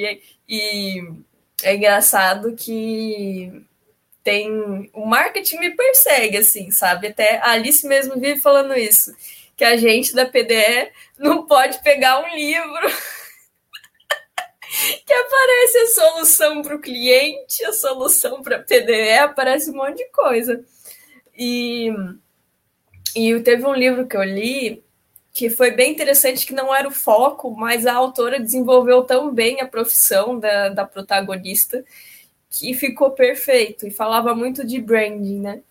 E 0.46 1.02
é 1.62 1.74
engraçado 1.74 2.54
que 2.54 3.50
tem. 4.22 4.90
O 4.92 5.06
marketing 5.06 5.56
me 5.56 5.74
persegue, 5.74 6.36
assim, 6.36 6.70
sabe? 6.70 7.08
Até 7.08 7.38
a 7.38 7.52
Alice 7.52 7.84
mesmo 7.88 8.20
vive 8.20 8.42
falando 8.42 8.74
isso 8.76 9.10
que 9.56 9.64
a 9.64 9.76
gente 9.76 10.14
da 10.14 10.26
PDE 10.26 10.92
não 11.18 11.46
pode 11.46 11.82
pegar 11.82 12.20
um 12.20 12.34
livro 12.34 12.88
que 15.06 15.12
aparece 15.12 15.78
a 15.78 15.88
solução 15.88 16.62
para 16.62 16.76
o 16.76 16.80
cliente, 16.80 17.64
a 17.64 17.72
solução 17.72 18.42
para 18.42 18.58
PDE, 18.58 19.18
aparece 19.18 19.70
um 19.70 19.74
monte 19.74 19.98
de 19.98 20.08
coisa. 20.10 20.64
E, 21.36 21.92
e 23.14 23.38
teve 23.40 23.66
um 23.66 23.74
livro 23.74 24.06
que 24.06 24.16
eu 24.16 24.24
li 24.24 24.82
que 25.32 25.48
foi 25.48 25.70
bem 25.70 25.92
interessante, 25.92 26.46
que 26.46 26.52
não 26.52 26.74
era 26.74 26.86
o 26.86 26.92
foco, 26.92 27.50
mas 27.52 27.86
a 27.86 27.94
autora 27.94 28.38
desenvolveu 28.38 29.02
tão 29.02 29.32
bem 29.32 29.60
a 29.60 29.66
profissão 29.66 30.38
da, 30.38 30.68
da 30.68 30.84
protagonista 30.84 31.82
que 32.50 32.74
ficou 32.74 33.12
perfeito 33.12 33.86
e 33.86 33.90
falava 33.90 34.34
muito 34.34 34.66
de 34.66 34.78
branding, 34.78 35.40
né? 35.40 35.62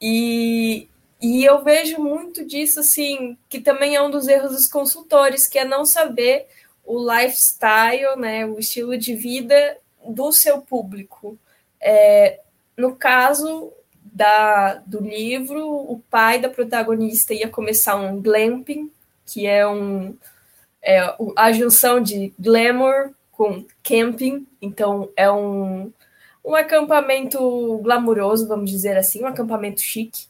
E, 0.00 0.88
e 1.20 1.44
eu 1.44 1.62
vejo 1.62 2.00
muito 2.00 2.44
disso, 2.44 2.80
assim, 2.80 3.36
que 3.48 3.60
também 3.60 3.96
é 3.96 4.02
um 4.02 4.10
dos 4.10 4.28
erros 4.28 4.52
dos 4.52 4.68
consultores, 4.68 5.46
que 5.46 5.58
é 5.58 5.64
não 5.64 5.84
saber 5.84 6.46
o 6.84 6.98
lifestyle, 6.98 8.16
né, 8.16 8.46
o 8.46 8.58
estilo 8.58 8.96
de 8.96 9.14
vida 9.14 9.76
do 10.06 10.32
seu 10.32 10.60
público. 10.62 11.38
É, 11.80 12.40
no 12.76 12.94
caso 12.94 13.72
da, 14.02 14.74
do 14.86 15.00
livro, 15.00 15.66
o 15.68 16.02
pai 16.10 16.40
da 16.40 16.48
protagonista 16.48 17.34
ia 17.34 17.48
começar 17.48 17.96
um 17.96 18.22
glamping, 18.22 18.90
que 19.26 19.46
é 19.46 19.66
um 19.66 20.16
é 20.80 21.14
a 21.36 21.52
junção 21.52 22.00
de 22.00 22.32
glamour 22.38 23.10
com 23.32 23.64
camping, 23.82 24.46
então 24.62 25.10
é 25.16 25.30
um, 25.30 25.92
um 26.44 26.54
acampamento 26.54 27.78
glamuroso, 27.82 28.48
vamos 28.48 28.70
dizer 28.70 28.96
assim, 28.96 29.22
um 29.22 29.26
acampamento 29.26 29.80
chique. 29.80 30.26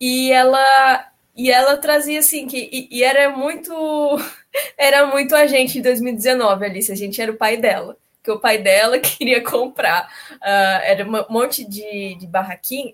E 0.00 0.32
ela 0.32 1.10
e 1.34 1.50
ela 1.50 1.76
trazia 1.76 2.20
assim 2.20 2.46
que 2.46 2.58
e, 2.72 2.88
e 2.98 3.04
era 3.04 3.30
muito 3.30 3.72
era 4.76 5.06
muito 5.06 5.34
a 5.34 5.46
gente 5.46 5.78
em 5.78 5.82
2019 5.82 6.64
Alice, 6.64 6.90
a 6.92 6.96
gente 6.96 7.20
era 7.20 7.32
o 7.32 7.36
pai 7.36 7.56
dela 7.56 7.96
que 8.26 8.30
o 8.32 8.40
pai 8.40 8.58
dela 8.58 8.98
queria 9.00 9.42
comprar. 9.42 10.10
Uh, 10.32 10.82
era 10.82 11.06
um 11.06 11.32
monte 11.32 11.64
de, 11.64 12.16
de 12.16 12.28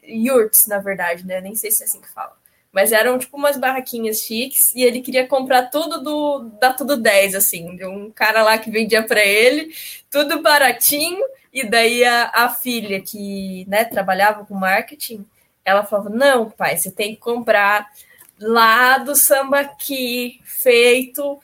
yurts, 0.06 0.66
na 0.66 0.78
verdade, 0.78 1.26
né? 1.26 1.40
Nem 1.40 1.54
sei 1.56 1.70
se 1.70 1.82
é 1.82 1.86
assim 1.86 2.02
que 2.02 2.12
fala. 2.12 2.36
Mas 2.70 2.92
eram 2.92 3.18
tipo 3.18 3.36
umas 3.36 3.56
barraquinhas 3.56 4.20
chiques 4.20 4.74
e 4.74 4.82
ele 4.82 5.00
queria 5.00 5.26
comprar 5.26 5.64
tudo 5.70 6.02
do 6.02 6.38
da 6.60 6.72
tudo 6.72 6.96
10, 6.96 7.34
assim, 7.34 7.76
de 7.76 7.84
um 7.84 8.10
cara 8.10 8.42
lá 8.42 8.56
que 8.58 8.70
vendia 8.70 9.02
para 9.02 9.24
ele, 9.24 9.74
tudo 10.10 10.42
baratinho. 10.42 11.22
E 11.52 11.64
daí 11.64 12.02
a, 12.04 12.30
a 12.32 12.48
filha 12.48 13.00
que 13.00 13.66
né, 13.68 13.84
trabalhava 13.84 14.44
com 14.46 14.54
marketing, 14.54 15.26
ela 15.64 15.84
falava: 15.84 16.10
Não, 16.10 16.50
pai, 16.50 16.76
você 16.76 16.90
tem 16.90 17.14
que 17.14 17.20
comprar 17.20 17.90
lá 18.38 18.98
do 18.98 19.14
sambaqui, 19.14 20.40
feito 20.44 21.40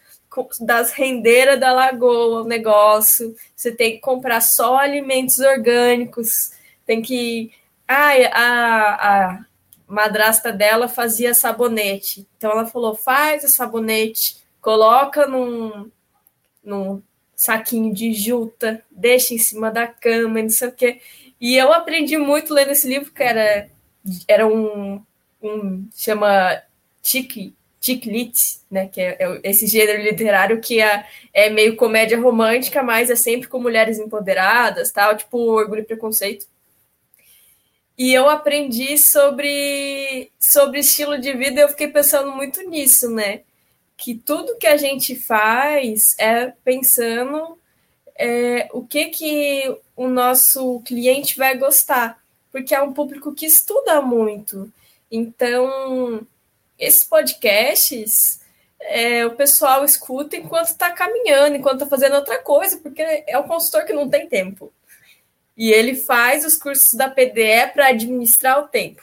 das 0.60 0.92
rendeiras 0.92 1.58
da 1.58 1.72
lagoa, 1.72 2.42
o 2.42 2.48
negócio. 2.48 3.34
Você 3.56 3.72
tem 3.72 3.92
que 3.92 4.00
comprar 4.00 4.40
só 4.40 4.78
alimentos 4.78 5.38
orgânicos. 5.38 6.52
Tem 6.86 7.02
que. 7.02 7.52
Ah, 7.86 8.12
a, 8.32 9.28
a 9.28 9.44
madrasta 9.86 10.52
dela 10.52 10.86
fazia 10.88 11.32
sabonete. 11.34 12.26
Então 12.36 12.50
ela 12.50 12.66
falou: 12.66 12.94
faz 12.94 13.44
o 13.44 13.48
sabonete, 13.48 14.36
coloca 14.60 15.26
num, 15.26 15.90
num 16.62 17.02
saquinho 17.34 17.94
de 17.94 18.12
juta, 18.12 18.82
deixa 18.90 19.32
em 19.32 19.38
cima 19.38 19.70
da 19.70 19.86
cama, 19.86 20.42
não 20.42 20.50
sei 20.50 20.68
o 20.68 20.72
quê. 20.72 21.00
E 21.40 21.56
eu 21.56 21.72
aprendi 21.72 22.16
muito 22.16 22.52
lendo 22.52 22.72
esse 22.72 22.88
livro, 22.88 23.12
que 23.12 23.22
era, 23.22 23.70
era 24.26 24.46
um, 24.46 25.02
um 25.42 25.88
chama 25.94 26.62
Tique, 27.02 27.54
chick 27.80 28.08
lit, 28.08 28.60
né, 28.70 28.88
que 28.88 29.00
é, 29.00 29.16
é, 29.18 29.40
esse 29.44 29.66
gênero 29.66 30.02
literário 30.02 30.60
que 30.60 30.80
é, 30.80 31.06
é 31.32 31.48
meio 31.48 31.76
comédia 31.76 32.20
romântica, 32.20 32.82
mas 32.82 33.10
é 33.10 33.16
sempre 33.16 33.48
com 33.48 33.60
mulheres 33.60 33.98
empoderadas, 33.98 34.90
tal, 34.90 35.16
tipo 35.16 35.38
Orgulho 35.38 35.80
e 35.80 35.84
Preconceito. 35.84 36.46
E 37.96 38.14
eu 38.14 38.28
aprendi 38.28 38.96
sobre, 38.96 40.30
sobre 40.38 40.80
estilo 40.80 41.18
de 41.18 41.32
vida 41.32 41.60
eu 41.60 41.68
fiquei 41.68 41.88
pensando 41.88 42.30
muito 42.30 42.62
nisso, 42.62 43.10
né? 43.10 43.40
Que 43.96 44.14
tudo 44.14 44.56
que 44.56 44.68
a 44.68 44.76
gente 44.76 45.16
faz 45.16 46.14
é 46.18 46.52
pensando 46.64 47.58
é, 48.16 48.68
o 48.72 48.86
que, 48.86 49.06
que 49.06 49.76
o 49.96 50.06
nosso 50.06 50.80
cliente 50.82 51.36
vai 51.36 51.58
gostar, 51.58 52.17
porque 52.50 52.74
é 52.74 52.82
um 52.82 52.92
público 52.92 53.34
que 53.34 53.46
estuda 53.46 54.00
muito. 54.00 54.72
Então, 55.10 56.26
esses 56.78 57.04
podcasts 57.04 58.40
é, 58.80 59.26
o 59.26 59.32
pessoal 59.32 59.84
escuta 59.84 60.36
enquanto 60.36 60.68
está 60.68 60.90
caminhando, 60.92 61.56
enquanto 61.56 61.82
está 61.82 61.86
fazendo 61.86 62.16
outra 62.16 62.38
coisa, 62.38 62.78
porque 62.78 63.02
é 63.26 63.38
o 63.38 63.44
consultor 63.44 63.84
que 63.84 63.92
não 63.92 64.08
tem 64.08 64.28
tempo. 64.28 64.72
E 65.56 65.72
ele 65.72 65.94
faz 65.94 66.44
os 66.44 66.56
cursos 66.56 66.94
da 66.94 67.10
PDE 67.10 67.72
para 67.74 67.88
administrar 67.88 68.60
o 68.60 68.68
tempo. 68.68 69.02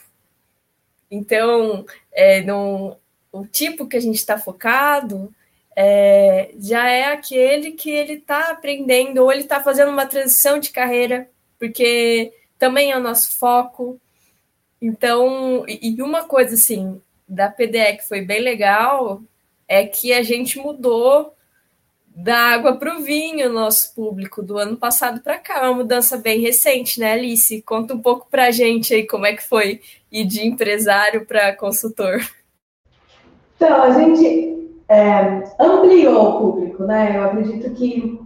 Então, 1.12 1.86
é, 2.12 2.42
no, 2.42 2.98
o 3.32 3.46
tipo 3.46 3.88
que 3.88 3.98
a 3.98 4.00
gente 4.00 4.16
está 4.16 4.38
focado 4.38 5.34
é, 5.76 6.52
já 6.58 6.90
é 6.90 7.12
aquele 7.12 7.74
que 7.74 7.90
ele 7.90 8.14
está 8.14 8.52
aprendendo, 8.52 9.20
ou 9.20 9.32
ele 9.32 9.42
está 9.42 9.62
fazendo 9.62 9.92
uma 9.92 10.06
transição 10.06 10.58
de 10.58 10.72
carreira, 10.72 11.30
porque 11.60 12.34
também 12.66 12.92
é 12.92 12.98
o 12.98 13.02
nosso 13.02 13.38
foco. 13.38 14.02
Então, 14.82 15.64
e 15.68 16.02
uma 16.02 16.24
coisa 16.24 16.56
assim, 16.56 17.00
da 17.28 17.48
PDE 17.48 17.98
que 17.98 18.08
foi 18.08 18.22
bem 18.22 18.42
legal 18.42 19.22
é 19.68 19.86
que 19.86 20.12
a 20.12 20.24
gente 20.24 20.58
mudou 20.58 21.32
da 22.08 22.36
água 22.36 22.76
para 22.76 22.98
o 22.98 23.04
vinho, 23.04 23.54
nosso 23.54 23.94
público, 23.94 24.42
do 24.42 24.58
ano 24.58 24.78
passado 24.78 25.22
para 25.22 25.38
cá. 25.38 25.60
É 25.60 25.62
uma 25.70 25.76
mudança 25.76 26.18
bem 26.18 26.40
recente, 26.40 27.00
né, 27.00 27.14
Alice? 27.14 27.62
Conta 27.62 27.94
um 27.94 28.00
pouco 28.00 28.28
para 28.32 28.48
a 28.48 28.52
gente 28.52 28.96
aí 28.96 29.06
como 29.06 29.28
é 29.28 29.36
que 29.36 29.48
foi 29.48 29.82
ir 30.12 30.26
de 30.26 30.48
empresário 30.48 31.24
para 31.24 31.56
consultor. 31.56 32.20
Então, 33.58 33.84
a 33.84 33.92
gente 33.92 34.72
é, 34.90 35.44
ampliou 35.60 36.30
o 36.30 36.40
público, 36.40 36.84
né? 36.84 37.16
Eu 37.16 37.26
acredito 37.26 37.72
que 37.76 38.25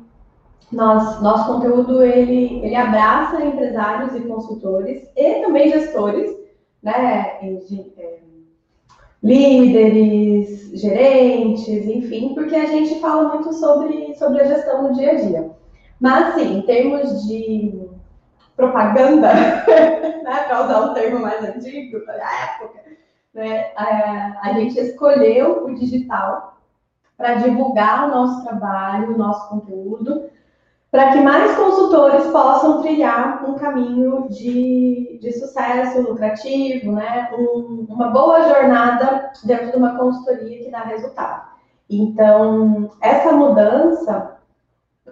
nós, 0.71 1.21
nosso 1.21 1.53
conteúdo 1.53 2.03
ele, 2.03 2.63
ele 2.63 2.75
abraça 2.75 3.43
empresários 3.43 4.15
e 4.15 4.27
consultores 4.27 5.09
e 5.15 5.41
também 5.41 5.69
gestores, 5.69 6.31
né? 6.83 7.39
É, 7.41 8.19
líderes, 9.21 10.71
gerentes, 10.79 11.85
enfim, 11.85 12.33
porque 12.33 12.55
a 12.55 12.67
gente 12.67 12.99
fala 13.01 13.29
muito 13.33 13.51
sobre, 13.53 14.13
sobre 14.15 14.41
a 14.41 14.45
gestão 14.45 14.83
no 14.83 14.93
dia 14.93 15.11
a 15.11 15.15
dia. 15.15 15.51
Mas, 15.99 16.35
sim, 16.35 16.59
em 16.59 16.61
termos 16.61 17.27
de 17.27 17.89
propaganda, 18.55 19.33
né, 20.23 20.43
para 20.47 20.63
usar 20.63 20.81
um 20.81 20.93
termo 20.93 21.19
mais 21.19 21.43
antigo, 21.43 22.05
da 22.05 22.13
época, 22.13 22.79
né, 23.33 23.71
a, 23.75 24.39
a 24.43 24.53
gente 24.53 24.79
escolheu 24.79 25.65
o 25.65 25.75
digital 25.75 26.57
para 27.17 27.35
divulgar 27.35 28.07
o 28.07 28.11
nosso 28.11 28.45
trabalho, 28.45 29.13
o 29.13 29.17
nosso 29.17 29.49
conteúdo, 29.49 30.29
para 30.91 31.11
que 31.11 31.21
mais 31.21 31.55
consultores 31.55 32.25
possam 32.27 32.81
trilhar 32.81 33.47
um 33.47 33.53
caminho 33.53 34.27
de, 34.29 35.19
de 35.21 35.31
sucesso 35.33 36.01
lucrativo, 36.01 36.91
né? 36.91 37.29
Um, 37.37 37.85
uma 37.89 38.07
boa 38.07 38.41
jornada 38.49 39.31
dentro 39.43 39.71
de 39.71 39.77
uma 39.77 39.97
consultoria 39.97 40.63
que 40.63 40.71
dá 40.71 40.81
resultado. 40.81 41.47
Então, 41.87 42.89
essa 43.01 43.31
mudança, 43.31 44.37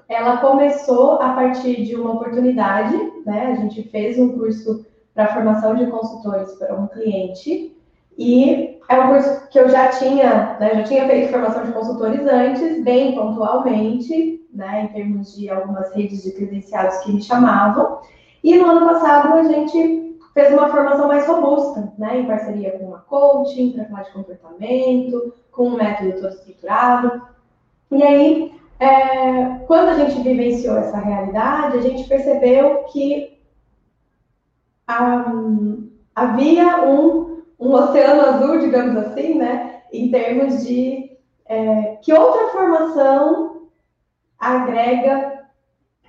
ela 0.10 0.38
começou 0.38 1.22
a 1.22 1.34
partir 1.34 1.84
de 1.84 1.96
uma 1.96 2.14
oportunidade, 2.14 2.96
né? 3.26 3.52
A 3.52 3.56
gente 3.56 3.84
fez 3.84 4.18
um 4.18 4.38
curso 4.38 4.86
para 5.14 5.34
formação 5.34 5.76
de 5.76 5.86
consultores 5.88 6.54
para 6.54 6.74
um 6.74 6.88
cliente 6.88 7.76
e 8.18 8.80
é 8.90 9.00
um 9.00 9.10
curso 9.10 9.48
que 9.50 9.60
eu 9.60 9.70
já 9.70 9.90
tinha, 9.90 10.58
né, 10.60 10.76
já 10.76 10.84
tinha 10.84 11.08
feito 11.08 11.32
formação 11.32 11.66
de 11.66 11.72
consultores 11.72 12.26
antes, 12.26 12.84
bem 12.84 13.14
pontualmente, 13.14 14.47
né, 14.58 14.84
em 14.84 14.88
termos 14.94 15.36
de 15.36 15.50
algumas 15.50 15.94
redes 15.94 16.24
de 16.24 16.32
credenciados 16.32 16.98
que 16.98 17.14
me 17.14 17.22
chamavam. 17.22 18.00
E 18.44 18.58
no 18.58 18.66
ano 18.66 18.88
passado 18.88 19.34
a 19.36 19.44
gente 19.44 20.18
fez 20.34 20.52
uma 20.54 20.70
formação 20.70 21.08
mais 21.08 21.28
robusta, 21.28 21.94
né, 21.98 22.20
em 22.20 22.28
parceria 22.28 22.78
com 22.78 22.86
uma 22.86 23.00
coaching 23.00 23.72
para 23.72 23.86
falar 23.86 24.04
de 24.04 24.12
comportamento, 24.12 25.34
com 25.52 25.70
um 25.70 25.78
método 25.78 26.14
todo 26.14 26.34
estruturado. 26.34 27.22
E 27.92 28.04
aí, 28.04 28.52
é, 28.80 29.60
quando 29.68 29.90
a 29.90 29.94
gente 29.96 30.22
vivenciou 30.22 30.78
essa 30.78 30.98
realidade, 30.98 31.78
a 31.78 31.82
gente 31.82 32.08
percebeu 32.08 32.84
que 32.86 33.38
um, 34.90 35.90
havia 36.16 36.84
um, 36.86 37.44
um 37.60 37.74
oceano 37.74 38.22
azul, 38.22 38.60
digamos 38.60 38.98
assim, 38.98 39.36
né, 39.36 39.82
em 39.94 40.10
termos 40.10 40.66
de 40.66 41.18
é, 41.46 41.98
que 42.02 42.14
outra 42.14 42.50
formação 42.50 43.57
agrega 44.40 45.46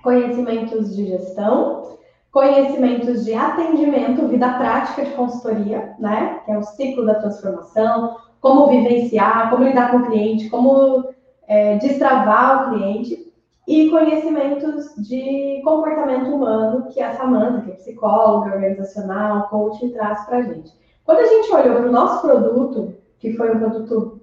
conhecimentos 0.03 0.95
de 0.95 1.07
gestão, 1.07 1.97
conhecimentos 2.31 3.25
de 3.25 3.33
atendimento, 3.33 4.27
vida 4.27 4.53
prática 4.53 5.03
de 5.03 5.11
consultoria, 5.11 5.95
né? 5.99 6.41
Que 6.45 6.51
é 6.51 6.57
o 6.57 6.63
ciclo 6.63 7.05
da 7.05 7.15
transformação, 7.15 8.17
como 8.39 8.67
vivenciar, 8.67 9.49
como 9.49 9.63
lidar 9.63 9.91
com 9.91 9.97
o 9.97 10.05
cliente, 10.05 10.49
como 10.49 11.09
é, 11.47 11.77
destravar 11.77 12.69
o 12.69 12.77
cliente. 12.77 13.27
e 13.67 13.87
conhecimentos 13.91 14.95
de 15.07 15.61
comportamento 15.63 16.33
humano 16.33 16.87
que 16.91 16.99
a 16.99 17.13
Samanta, 17.13 17.61
que 17.61 17.71
é 17.71 17.75
psicóloga 17.75 18.55
organizacional, 18.55 19.47
coach, 19.47 19.87
traz 19.89 20.25
para 20.25 20.37
a 20.37 20.41
gente. 20.41 20.73
Quando 21.05 21.19
a 21.19 21.25
gente 21.25 21.53
olhou 21.53 21.75
para 21.75 21.87
o 21.87 21.91
nosso 21.91 22.19
produto, 22.19 22.95
que 23.19 23.33
foi 23.33 23.55
um 23.55 23.59
produto 23.59 24.21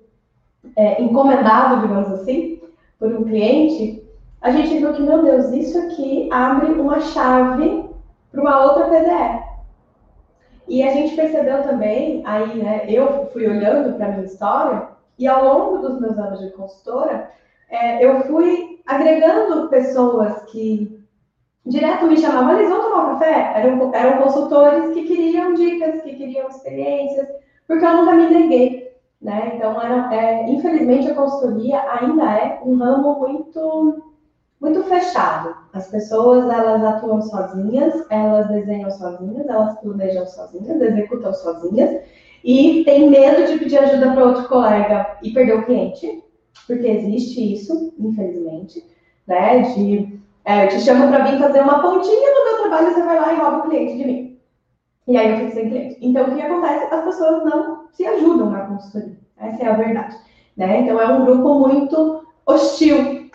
é, 0.75 1.01
encomendado, 1.01 1.81
digamos 1.81 2.11
assim, 2.11 2.56
por 2.98 3.12
um 3.12 3.24
cliente, 3.24 4.02
a 4.40 4.50
gente 4.50 4.78
viu 4.78 4.92
que, 4.92 5.02
meu 5.02 5.22
Deus, 5.22 5.50
isso 5.52 5.78
aqui 5.78 6.28
abre 6.32 6.72
uma 6.72 7.00
chave 7.00 7.88
para 8.30 8.40
uma 8.40 8.64
outra 8.64 8.85
PDE. 8.85 9.46
E 10.68 10.82
a 10.82 10.92
gente 10.92 11.14
percebeu 11.14 11.62
também, 11.62 12.22
aí, 12.26 12.56
né, 12.59 12.87
eu 12.88 13.26
fui 13.32 13.46
olhando 13.46 13.96
para 13.96 14.06
a 14.06 14.11
minha 14.12 14.24
história, 14.24 14.88
e 15.18 15.26
ao 15.26 15.44
longo 15.44 15.78
dos 15.78 16.00
meus 16.00 16.18
anos 16.18 16.40
de 16.40 16.50
consultora, 16.50 17.30
é, 17.70 18.04
eu 18.04 18.20
fui 18.22 18.80
agregando 18.87 19.68
pessoas 19.68 20.42
que 20.44 20.96
direto 21.64 22.06
me 22.06 22.16
chamavam, 22.16 22.56
eles 22.56 22.68
vão 22.68 22.82
tomar 22.82 23.12
café? 23.12 23.52
Eram, 23.56 23.94
eram 23.94 24.22
consultores 24.22 24.94
que 24.94 25.04
queriam 25.04 25.54
dicas, 25.54 26.02
que 26.02 26.14
queriam 26.14 26.48
experiências, 26.48 27.28
porque 27.66 27.85
eu 27.85 27.96
nunca 27.96 28.14
me 28.14 28.28
neguei. 28.28 28.86
Né? 29.26 29.54
Então, 29.56 29.82
era, 29.82 30.14
é, 30.14 30.48
infelizmente, 30.48 31.10
a 31.10 31.14
consultoria 31.16 31.82
ainda 31.90 32.22
é 32.30 32.60
um 32.64 32.76
ramo 32.76 33.18
muito 33.18 34.04
muito 34.60 34.84
fechado. 34.84 35.52
As 35.72 35.88
pessoas 35.88 36.48
elas 36.48 36.82
atuam 36.84 37.20
sozinhas, 37.20 38.06
elas 38.08 38.46
desenham 38.48 38.88
sozinhas, 38.88 39.48
elas 39.48 39.80
planejam 39.80 40.24
sozinhas, 40.26 40.80
executam 40.80 41.34
sozinhas 41.34 42.04
e 42.44 42.84
tem 42.84 43.10
medo 43.10 43.50
de 43.50 43.58
pedir 43.58 43.78
ajuda 43.78 44.12
para 44.12 44.24
outro 44.24 44.48
colega 44.48 45.18
e 45.20 45.32
perder 45.32 45.56
o 45.56 45.66
cliente, 45.66 46.22
porque 46.68 46.86
existe 46.86 47.52
isso, 47.52 47.92
infelizmente, 47.98 48.82
né? 49.26 49.58
De 49.74 50.20
é, 50.44 50.66
eu 50.66 50.68
te 50.68 50.80
chamo 50.80 51.08
para 51.08 51.24
vir 51.24 51.40
fazer 51.40 51.60
uma 51.62 51.82
pontinha 51.82 52.30
no 52.30 52.44
meu 52.44 52.62
trabalho, 52.62 52.94
você 52.94 53.02
vai 53.02 53.20
lá 53.20 53.32
e 53.32 53.36
rouba 53.36 53.58
o 53.58 53.68
cliente 53.68 53.98
de 53.98 54.04
mim. 54.04 54.38
E 55.08 55.16
aí 55.16 55.30
eu 55.32 55.38
fico 55.38 55.52
sem 55.52 55.68
cliente. 55.68 55.98
Então 56.00 56.28
o 56.28 56.34
que 56.34 56.40
acontece? 56.40 56.94
As 56.94 57.04
pessoas 57.04 57.44
não 57.44 57.86
se 57.96 58.06
ajudam 58.06 58.50
na 58.50 58.66
consultoria. 58.66 59.16
Essa 59.38 59.64
é 59.64 59.68
a 59.68 59.72
verdade. 59.72 60.16
Né? 60.56 60.80
Então 60.80 61.00
é 61.00 61.06
um 61.06 61.24
grupo 61.24 61.59
muito 61.61 62.26
hostil 62.44 63.30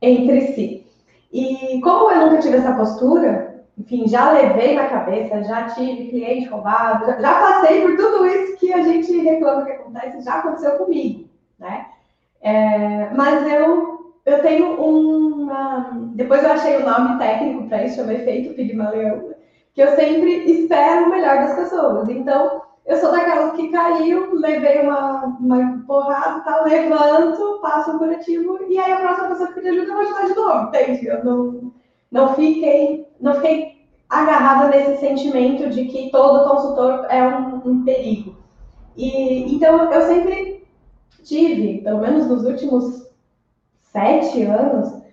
entre 0.00 0.40
si. 0.52 0.86
E 1.32 1.80
como 1.80 2.10
eu 2.10 2.26
nunca 2.26 2.40
tive 2.40 2.56
essa 2.56 2.74
postura, 2.74 3.64
enfim, 3.76 4.06
já 4.06 4.30
levei 4.32 4.74
na 4.74 4.86
cabeça, 4.86 5.42
já 5.42 5.68
tive 5.70 6.08
cliente 6.08 6.46
roubado, 6.46 7.06
já, 7.20 7.34
passei 7.40 7.82
por 7.82 7.96
tudo 7.96 8.24
isso 8.26 8.56
que 8.58 8.72
a 8.72 8.82
gente 8.82 9.18
reclama 9.18 9.64
que 9.64 9.72
acontece, 9.72 10.22
já 10.22 10.34
aconteceu 10.34 10.78
comigo, 10.78 11.28
né? 11.58 11.86
É, 12.40 13.10
mas 13.10 13.50
eu, 13.50 14.14
eu 14.24 14.42
tenho 14.42 14.80
uma. 14.80 15.90
Depois 16.14 16.44
eu 16.44 16.52
achei 16.52 16.76
o 16.76 16.88
nome 16.88 17.18
técnico 17.18 17.68
para 17.68 17.84
isso, 17.84 17.96
chama 17.96 18.12
efeito 18.14 18.54
Pigmaleão, 18.54 19.34
que 19.74 19.82
eu 19.82 19.96
sempre 19.96 20.44
espero 20.44 21.06
o 21.06 21.10
melhor 21.10 21.38
das 21.38 21.56
pessoas. 21.56 22.08
Então, 22.08 22.62
eu 22.86 22.98
sou 22.98 23.10
daquelas 23.10 23.56
que 23.56 23.68
caiu, 23.68 24.34
levei 24.34 24.82
uma, 24.82 25.24
uma 25.40 25.84
porrada, 25.86 26.40
tá, 26.40 26.62
levanto, 26.64 27.60
passo 27.62 27.92
um 27.92 27.98
curativo, 27.98 28.58
e 28.68 28.78
aí 28.78 28.92
a 28.92 28.96
próxima 28.96 29.28
pessoa 29.28 29.48
que 29.48 29.54
pedir 29.54 29.68
ajuda 29.70 29.86
eu 29.86 29.94
vou 29.94 30.02
ajudar 30.02 30.26
de 30.26 30.34
novo, 30.34 30.68
entende? 30.68 31.06
Eu 31.06 31.24
não, 31.24 31.72
não, 32.10 32.34
fiquei, 32.34 33.06
não 33.20 33.34
fiquei 33.36 33.88
agarrada 34.08 34.68
nesse 34.68 35.00
sentimento 35.00 35.70
de 35.70 35.86
que 35.86 36.10
todo 36.10 36.48
consultor 36.48 37.06
é 37.08 37.26
um, 37.26 37.62
um 37.64 37.84
perigo. 37.84 38.36
E, 38.96 39.54
então, 39.54 39.90
eu 39.90 40.02
sempre 40.02 40.66
tive, 41.22 41.80
pelo 41.82 42.00
menos 42.00 42.26
nos 42.26 42.44
últimos 42.44 43.10
sete 43.80 44.42
anos, 44.42 45.03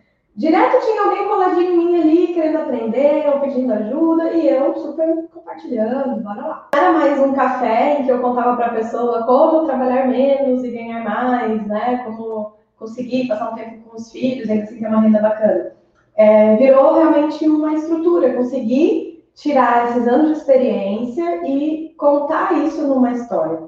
Direto 0.41 0.83
tinha 0.83 1.03
alguém 1.03 1.27
coladinho 1.27 1.71
em 1.71 1.77
mim 1.77 2.01
ali, 2.01 2.33
querendo 2.33 2.57
aprender 2.57 3.29
ou 3.31 3.41
pedindo 3.41 3.73
ajuda, 3.73 4.33
e 4.33 4.49
eu 4.49 4.75
super 4.75 5.27
compartilhando, 5.31 6.19
bora 6.23 6.41
lá. 6.41 6.69
Era 6.73 6.93
mais 6.93 7.19
um 7.19 7.31
café 7.31 7.99
em 7.99 8.05
que 8.05 8.11
eu 8.11 8.19
contava 8.21 8.55
para 8.55 8.65
a 8.65 8.73
pessoa 8.73 9.23
como 9.27 9.67
trabalhar 9.67 10.07
menos 10.07 10.63
e 10.63 10.71
ganhar 10.71 11.03
mais, 11.03 11.67
né? 11.67 12.01
Como 12.03 12.53
conseguir 12.75 13.27
passar 13.27 13.51
um 13.51 13.55
tempo 13.55 13.87
com 13.87 13.95
os 13.95 14.11
filhos, 14.11 14.49
ainda 14.49 14.63
assim 14.63 14.79
ter 14.79 14.87
uma 14.87 15.01
renda 15.01 15.21
bacana. 15.21 15.73
É, 16.15 16.55
virou 16.55 16.95
realmente 16.95 17.47
uma 17.47 17.75
estrutura, 17.75 18.33
conseguir 18.33 19.23
tirar 19.35 19.91
esses 19.91 20.07
anos 20.07 20.31
de 20.31 20.37
experiência 20.37 21.47
e 21.47 21.93
contar 21.99 22.51
isso 22.65 22.87
numa 22.87 23.11
história. 23.11 23.59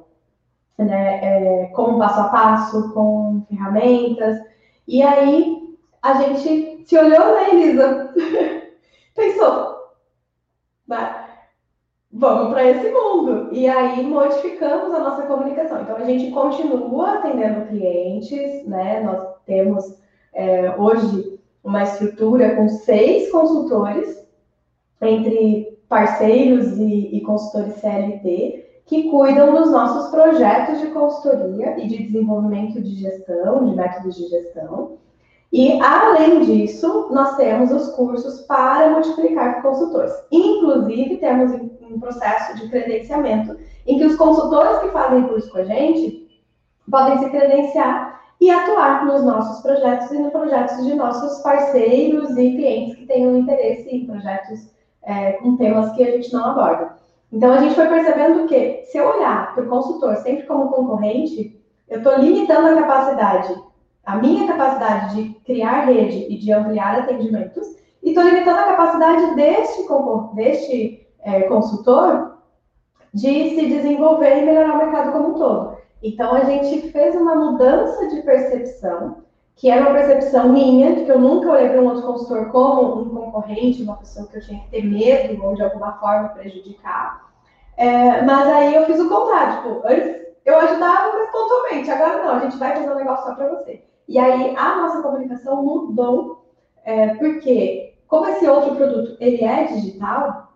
Né? 0.79 1.19
É, 1.21 1.65
com 1.75 1.99
passo 1.99 2.19
a 2.19 2.29
passo, 2.29 2.91
com 2.95 3.45
ferramentas. 3.47 4.39
E 4.87 5.03
aí 5.03 5.62
a 6.03 6.13
gente 6.15 6.83
se 6.85 6.97
olhou, 6.97 7.33
né, 7.33 7.49
Elisa? 7.49 8.13
Pensou, 9.15 9.73
vamos 12.11 12.53
para 12.53 12.69
esse 12.69 12.89
mundo. 12.91 13.49
E 13.51 13.67
aí 13.67 14.05
modificamos 14.05 14.93
a 14.93 14.99
nossa 14.99 15.23
comunicação. 15.23 15.81
Então 15.81 15.97
a 15.97 16.03
gente 16.03 16.31
continua 16.31 17.15
atendendo 17.15 17.67
clientes, 17.67 18.65
né? 18.67 19.01
Nós 19.01 19.35
temos 19.45 19.97
é, 20.33 20.75
hoje 20.77 21.39
uma 21.63 21.83
estrutura 21.83 22.55
com 22.55 22.69
seis 22.69 23.31
consultores, 23.31 24.21
entre 25.01 25.79
parceiros 25.89 26.77
e, 26.77 27.17
e 27.17 27.21
consultores 27.21 27.75
CLT, 27.75 28.81
que 28.85 29.09
cuidam 29.09 29.53
dos 29.53 29.71
nossos 29.71 30.11
projetos 30.11 30.79
de 30.81 30.87
consultoria 30.87 31.77
e 31.79 31.87
de 31.87 32.03
desenvolvimento 32.03 32.81
de 32.81 32.95
gestão, 32.95 33.65
de 33.65 33.75
métodos 33.75 34.15
de 34.15 34.27
gestão. 34.27 34.97
E, 35.53 35.79
além 35.79 36.39
disso, 36.39 37.09
nós 37.11 37.35
temos 37.35 37.71
os 37.71 37.95
cursos 37.95 38.41
para 38.41 38.89
multiplicar 38.89 39.61
consultores. 39.61 40.11
Inclusive, 40.31 41.17
temos 41.17 41.51
um 41.53 41.99
processo 41.99 42.55
de 42.57 42.67
credenciamento 42.69 43.55
em 43.85 43.99
que 43.99 44.05
os 44.05 44.15
consultores 44.15 44.79
que 44.79 44.89
fazem 44.89 45.27
curso 45.27 45.51
com 45.51 45.59
a 45.59 45.63
gente 45.63 46.27
podem 46.89 47.19
se 47.19 47.29
credenciar 47.29 48.19
e 48.41 48.49
atuar 48.49 49.05
nos 49.05 49.23
nossos 49.23 49.61
projetos 49.61 50.11
e 50.11 50.17
nos 50.17 50.31
projetos 50.31 50.83
de 50.87 50.95
nossos 50.95 51.43
parceiros 51.43 52.31
e 52.31 52.55
clientes 52.55 52.95
que 52.95 53.05
tenham 53.05 53.37
interesse 53.37 53.87
em 53.89 54.07
projetos 54.07 54.73
é, 55.03 55.33
com 55.33 55.55
temas 55.55 55.91
que 55.91 56.03
a 56.03 56.11
gente 56.13 56.33
não 56.33 56.45
aborda. 56.45 56.97
Então, 57.31 57.51
a 57.51 57.57
gente 57.57 57.75
foi 57.75 57.87
percebendo 57.87 58.47
que, 58.47 58.85
se 58.85 58.97
eu 58.97 59.07
olhar 59.07 59.53
para 59.53 59.63
o 59.63 59.69
consultor 59.69 60.15
sempre 60.15 60.47
como 60.47 60.69
concorrente, 60.69 61.63
eu 61.87 61.99
estou 61.99 62.17
limitando 62.17 62.69
a 62.69 62.81
capacidade 62.81 63.53
a 64.05 64.17
minha 64.17 64.47
capacidade 64.47 65.15
de 65.15 65.33
criar 65.39 65.85
rede 65.85 66.27
e 66.29 66.37
de 66.37 66.51
ampliar 66.51 66.99
atendimentos, 66.99 67.67
e 68.01 68.09
estou 68.09 68.23
limitando 68.23 68.59
a 68.59 68.63
capacidade 68.63 69.35
deste, 69.35 69.87
deste 70.35 71.07
é, 71.21 71.41
consultor 71.43 72.37
de 73.13 73.55
se 73.55 73.67
desenvolver 73.67 74.39
e 74.39 74.45
melhorar 74.45 74.73
o 74.73 74.77
mercado 74.77 75.11
como 75.13 75.29
um 75.29 75.33
todo. 75.35 75.77
Então, 76.01 76.33
a 76.33 76.43
gente 76.43 76.91
fez 76.91 77.15
uma 77.15 77.35
mudança 77.35 78.07
de 78.09 78.21
percepção, 78.23 79.23
que 79.55 79.69
era 79.69 79.81
uma 79.81 79.93
percepção 79.93 80.49
minha, 80.49 80.95
de 80.95 81.05
que 81.05 81.11
eu 81.11 81.19
nunca 81.19 81.51
olhei 81.51 81.69
para 81.69 81.81
um 81.81 81.85
outro 81.85 82.01
consultor 82.01 82.51
como 82.51 83.03
um 83.03 83.09
concorrente, 83.09 83.83
uma 83.83 83.95
pessoa 83.95 84.27
que 84.27 84.37
eu 84.37 84.41
tinha 84.41 84.59
que 84.61 84.69
ter 84.69 84.83
medo 84.83 85.41
ou 85.45 85.55
de 85.55 85.63
alguma 85.63 85.93
forma 85.99 86.29
prejudicar. 86.29 87.31
É, 87.77 88.21
mas 88.23 88.47
aí 88.49 88.75
eu 88.75 88.85
fiz 88.85 88.99
o 88.99 89.07
contrário, 89.07 89.57
tipo, 89.57 89.81
antes 89.85 90.23
eu 90.43 90.59
ajudava, 90.59 91.17
mas 91.17 91.31
pontualmente, 91.31 91.89
agora 91.89 92.23
não, 92.23 92.35
a 92.35 92.39
gente 92.39 92.57
vai 92.57 92.75
fazer 92.75 92.91
um 92.91 92.95
negócio 92.95 93.25
só 93.25 93.35
para 93.35 93.47
você. 93.49 93.81
E 94.07 94.19
aí 94.19 94.55
a 94.55 94.75
nossa 94.77 95.01
comunicação 95.01 95.63
mudou, 95.63 96.45
é, 96.83 97.15
porque 97.15 97.93
como 98.07 98.27
esse 98.27 98.47
outro 98.47 98.75
produto 98.75 99.17
ele 99.19 99.43
é 99.43 99.65
digital, 99.65 100.53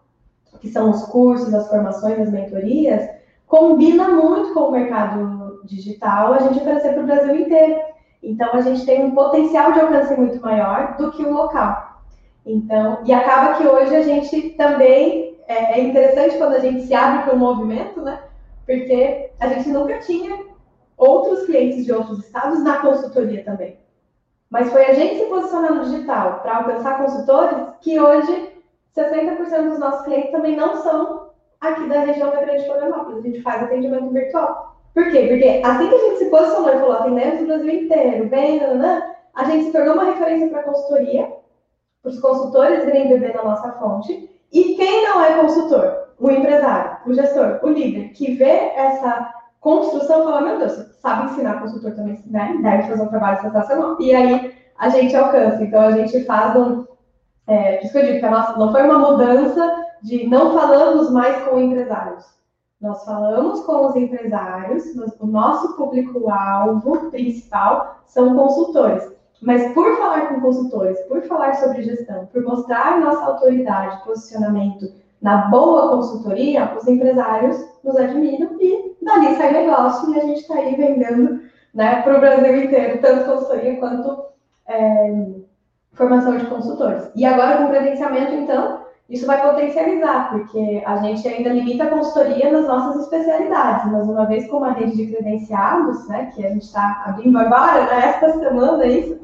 que 0.59 0.69
são 0.69 0.89
os 0.89 1.03
cursos, 1.05 1.53
as 1.53 1.67
formações, 1.67 2.19
as 2.19 2.31
mentorias, 2.31 3.09
combina 3.47 4.09
muito 4.09 4.53
com 4.53 4.61
o 4.61 4.71
mercado 4.71 5.61
digital 5.63 6.33
a 6.33 6.39
gente 6.39 6.59
oferecer 6.59 6.93
para 6.93 7.03
o 7.03 7.05
Brasil 7.05 7.35
inteiro. 7.35 7.79
Então 8.21 8.49
a 8.53 8.61
gente 8.61 8.85
tem 8.85 9.05
um 9.05 9.11
potencial 9.11 9.71
de 9.71 9.79
alcance 9.79 10.15
muito 10.15 10.41
maior 10.41 10.97
do 10.97 11.11
que 11.11 11.23
o 11.23 11.33
local. 11.33 12.01
Então, 12.45 12.99
e 13.05 13.13
acaba 13.13 13.55
que 13.55 13.67
hoje 13.67 13.95
a 13.95 14.01
gente 14.01 14.51
também 14.51 15.37
é, 15.47 15.79
é 15.79 15.83
interessante 15.83 16.37
quando 16.37 16.55
a 16.55 16.59
gente 16.59 16.83
se 16.83 16.93
abre 16.93 17.23
para 17.23 17.35
o 17.35 17.39
movimento, 17.39 18.01
né? 18.01 18.21
Porque 18.65 19.31
a 19.39 19.47
gente 19.47 19.69
nunca 19.69 19.99
tinha 19.99 20.45
outros 20.97 21.45
clientes 21.45 21.85
de 21.85 21.93
outros 21.93 22.25
estados 22.25 22.63
na 22.63 22.79
consultoria 22.79 23.43
também. 23.43 23.79
Mas 24.49 24.71
foi 24.71 24.85
a 24.85 24.93
gente 24.93 25.19
se 25.19 25.25
posicionar 25.25 25.75
no 25.75 25.85
digital 25.85 26.39
para 26.41 26.57
alcançar 26.57 26.97
consultores 26.97 27.57
que 27.81 27.99
hoje 27.99 28.53
60% 28.95 29.69
dos 29.69 29.79
nossos 29.79 30.05
clientes 30.05 30.31
também 30.31 30.55
não 30.55 30.77
são 30.77 31.29
aqui 31.61 31.87
da 31.87 31.99
região 31.99 32.31
da 32.31 32.41
Grande 32.41 32.65
Florianópolis. 32.65 33.19
A 33.19 33.27
gente 33.27 33.41
faz 33.41 33.61
atendimento 33.61 34.09
virtual. 34.09 34.75
Por 34.93 35.11
quê? 35.11 35.27
Porque 35.27 35.61
assim 35.63 35.89
que 35.89 35.95
a 35.95 35.99
gente 35.99 36.17
se 36.17 36.29
posicionou 36.29 36.69
e 36.69 36.79
falou 36.79 36.93
atendemos 36.93 37.41
o 37.41 37.45
Brasil 37.45 37.69
inteiro, 37.69 38.27
bem, 38.27 38.59
nananã, 38.59 39.03
a 39.35 39.43
gente 39.43 39.65
se 39.65 39.71
tornou 39.71 39.93
uma 39.93 40.05
referência 40.05 40.49
para 40.49 40.61
a 40.61 40.63
consultoria, 40.63 41.31
para 42.01 42.09
os 42.09 42.19
consultores 42.19 42.83
irem 42.87 43.09
beber 43.09 43.35
na 43.35 43.43
nossa 43.43 43.73
fonte. 43.73 44.29
E 44.51 44.75
quem 44.75 45.03
não 45.03 45.23
é 45.23 45.39
consultor? 45.39 46.07
O 46.19 46.31
empresário, 46.31 46.97
o 47.05 47.13
gestor, 47.13 47.59
o 47.61 47.67
líder, 47.67 48.09
que 48.13 48.33
vê 48.33 48.71
essa 48.75 49.36
construção, 49.67 50.23
fala, 50.23 50.41
meu 50.41 50.59
Deus, 50.59 50.71
sabe 51.01 51.25
ensinar 51.25 51.59
consultor 51.59 51.91
também, 51.91 52.23
né? 52.27 52.57
Deve 52.61 52.83
fazer 52.83 53.03
um 53.03 53.09
trabalho 53.09 53.41
sensacional. 53.41 53.97
E 53.99 54.15
aí 54.15 54.53
a 54.77 54.87
gente 54.87 55.13
alcança. 55.13 55.61
Então, 55.61 55.81
a 55.81 55.91
gente 55.91 56.23
faz 56.23 56.55
um. 56.55 56.85
É, 57.47 57.83
isso 57.83 57.91
que 57.91 57.97
eu 57.97 58.05
digo, 58.05 58.19
que 58.19 58.25
a 58.25 58.31
nossa, 58.31 58.57
não 58.57 58.71
foi 58.71 58.83
uma 58.83 58.99
mudança 58.99 59.85
de 60.01 60.25
não 60.27 60.53
falamos 60.53 61.11
mais 61.11 61.43
com 61.43 61.59
empresários. 61.59 62.25
Nós 62.79 63.03
falamos 63.03 63.59
com 63.61 63.87
os 63.87 63.95
empresários, 63.95 64.85
o 65.19 65.25
nosso 65.25 65.75
público-alvo 65.75 67.09
principal 67.09 67.97
são 68.05 68.35
consultores. 68.35 69.11
Mas 69.41 69.73
por 69.73 69.97
falar 69.97 70.27
com 70.27 70.41
consultores, 70.41 70.99
por 71.07 71.21
falar 71.23 71.55
sobre 71.55 71.83
gestão, 71.83 72.27
por 72.27 72.41
mostrar 72.43 72.99
nossa 72.99 73.25
autoridade, 73.25 74.03
posicionamento 74.03 74.93
na 75.21 75.47
boa 75.49 75.89
consultoria, 75.89 76.73
os 76.77 76.87
empresários 76.87 77.57
nos 77.83 77.97
admiram 77.97 78.55
e 78.61 78.86
dali 79.07 79.35
sai 79.35 79.51
negócio 79.53 80.13
e 80.13 80.19
a 80.19 80.23
gente 80.23 80.41
está 80.41 80.55
aí 80.55 80.75
vendendo 80.75 81.41
né, 81.73 82.01
para 82.01 82.17
o 82.17 82.19
Brasil 82.19 82.63
inteiro, 82.63 82.99
tanto 83.01 83.25
consultoria 83.25 83.77
quanto 83.77 84.25
é, 84.67 85.27
formação 85.93 86.37
de 86.37 86.45
consultores. 86.45 87.09
E 87.15 87.25
agora 87.25 87.57
com 87.57 87.65
o 87.65 87.69
credenciamento, 87.69 88.33
então, 88.33 88.85
isso 89.09 89.25
vai 89.25 89.41
potencializar, 89.41 90.29
porque 90.29 90.83
a 90.85 90.97
gente 90.97 91.27
ainda 91.27 91.49
limita 91.49 91.85
a 91.85 91.89
consultoria 91.89 92.51
nas 92.51 92.67
nossas 92.67 93.03
especialidades, 93.03 93.91
mas 93.91 94.07
uma 94.07 94.25
vez 94.25 94.47
com 94.47 94.57
uma 94.57 94.73
rede 94.73 94.97
de 94.97 95.07
credenciados, 95.07 96.07
né, 96.09 96.31
que 96.35 96.45
a 96.45 96.49
gente 96.49 96.63
está 96.63 97.03
abrindo 97.05 97.37
agora, 97.37 97.85
né, 97.85 98.05
esta 98.21 98.33
semana, 98.33 98.83
é 98.83 98.89
isso, 98.89 99.17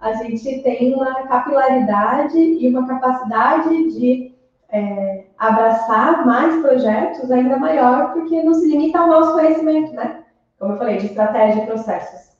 a 0.00 0.12
gente 0.14 0.62
tem 0.62 0.94
uma 0.94 1.26
capilaridade 1.26 2.38
e 2.38 2.68
uma 2.68 2.86
capacidade 2.86 3.98
de 3.98 4.34
é, 4.70 5.25
abraçar 5.38 6.24
mais 6.24 6.60
projetos 6.62 7.30
ainda 7.30 7.58
maior, 7.58 8.12
porque 8.12 8.42
não 8.42 8.54
se 8.54 8.66
limita 8.68 8.98
ao 8.98 9.08
nosso 9.08 9.32
conhecimento, 9.32 9.92
né? 9.92 10.24
Como 10.58 10.72
eu 10.72 10.78
falei, 10.78 10.96
de 10.98 11.06
estratégia 11.06 11.62
e 11.62 11.66
processos. 11.66 12.36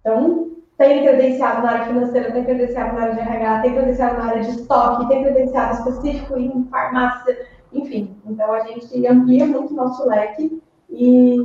Então, 0.00 0.50
tem 0.76 1.02
credenciado 1.02 1.62
na 1.62 1.70
área 1.70 1.86
financeira, 1.86 2.32
tem 2.32 2.44
credenciado 2.44 2.94
na 2.94 3.02
área 3.02 3.14
de 3.14 3.20
RH, 3.20 3.62
tem 3.62 3.74
credenciado 3.74 4.18
na 4.18 4.26
área 4.26 4.42
de 4.42 4.50
estoque, 4.50 5.08
tem 5.08 5.22
credenciado 5.22 5.74
específico 5.74 6.36
em 6.36 6.64
farmácia, 6.70 7.46
enfim. 7.72 8.16
Então, 8.26 8.52
a 8.52 8.60
gente 8.60 9.06
amplia 9.06 9.46
muito 9.46 9.72
o 9.72 9.76
nosso 9.76 10.06
leque 10.06 10.62
e 10.90 11.38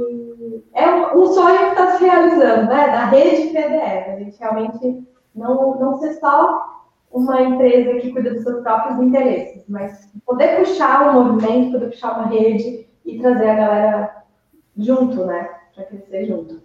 é 0.73 1.15
um 1.15 1.25
sonho 1.27 1.57
que 1.57 1.69
está 1.71 1.91
se 1.97 2.03
realizando, 2.03 2.69
né? 2.69 2.87
Da 2.87 3.05
rede 3.05 3.53
PDF. 3.53 4.09
A 4.09 4.19
gente 4.19 4.39
realmente 4.39 5.07
não, 5.33 5.75
não 5.79 5.97
ser 5.97 6.13
só 6.15 6.78
uma 7.11 7.41
empresa 7.41 7.99
que 7.99 8.11
cuida 8.11 8.33
dos 8.33 8.43
seus 8.43 8.61
próprios 8.61 8.99
interesses, 8.99 9.63
mas 9.67 10.11
poder 10.25 10.57
puxar 10.57 11.09
um 11.09 11.23
movimento, 11.23 11.73
poder 11.73 11.87
puxar 11.87 12.17
uma 12.17 12.27
rede 12.27 12.87
e 13.05 13.19
trazer 13.19 13.49
a 13.49 13.55
galera 13.55 14.23
junto, 14.77 15.25
né? 15.25 15.49
Para 15.73 15.85
crescer 15.85 16.25
junto. 16.25 16.61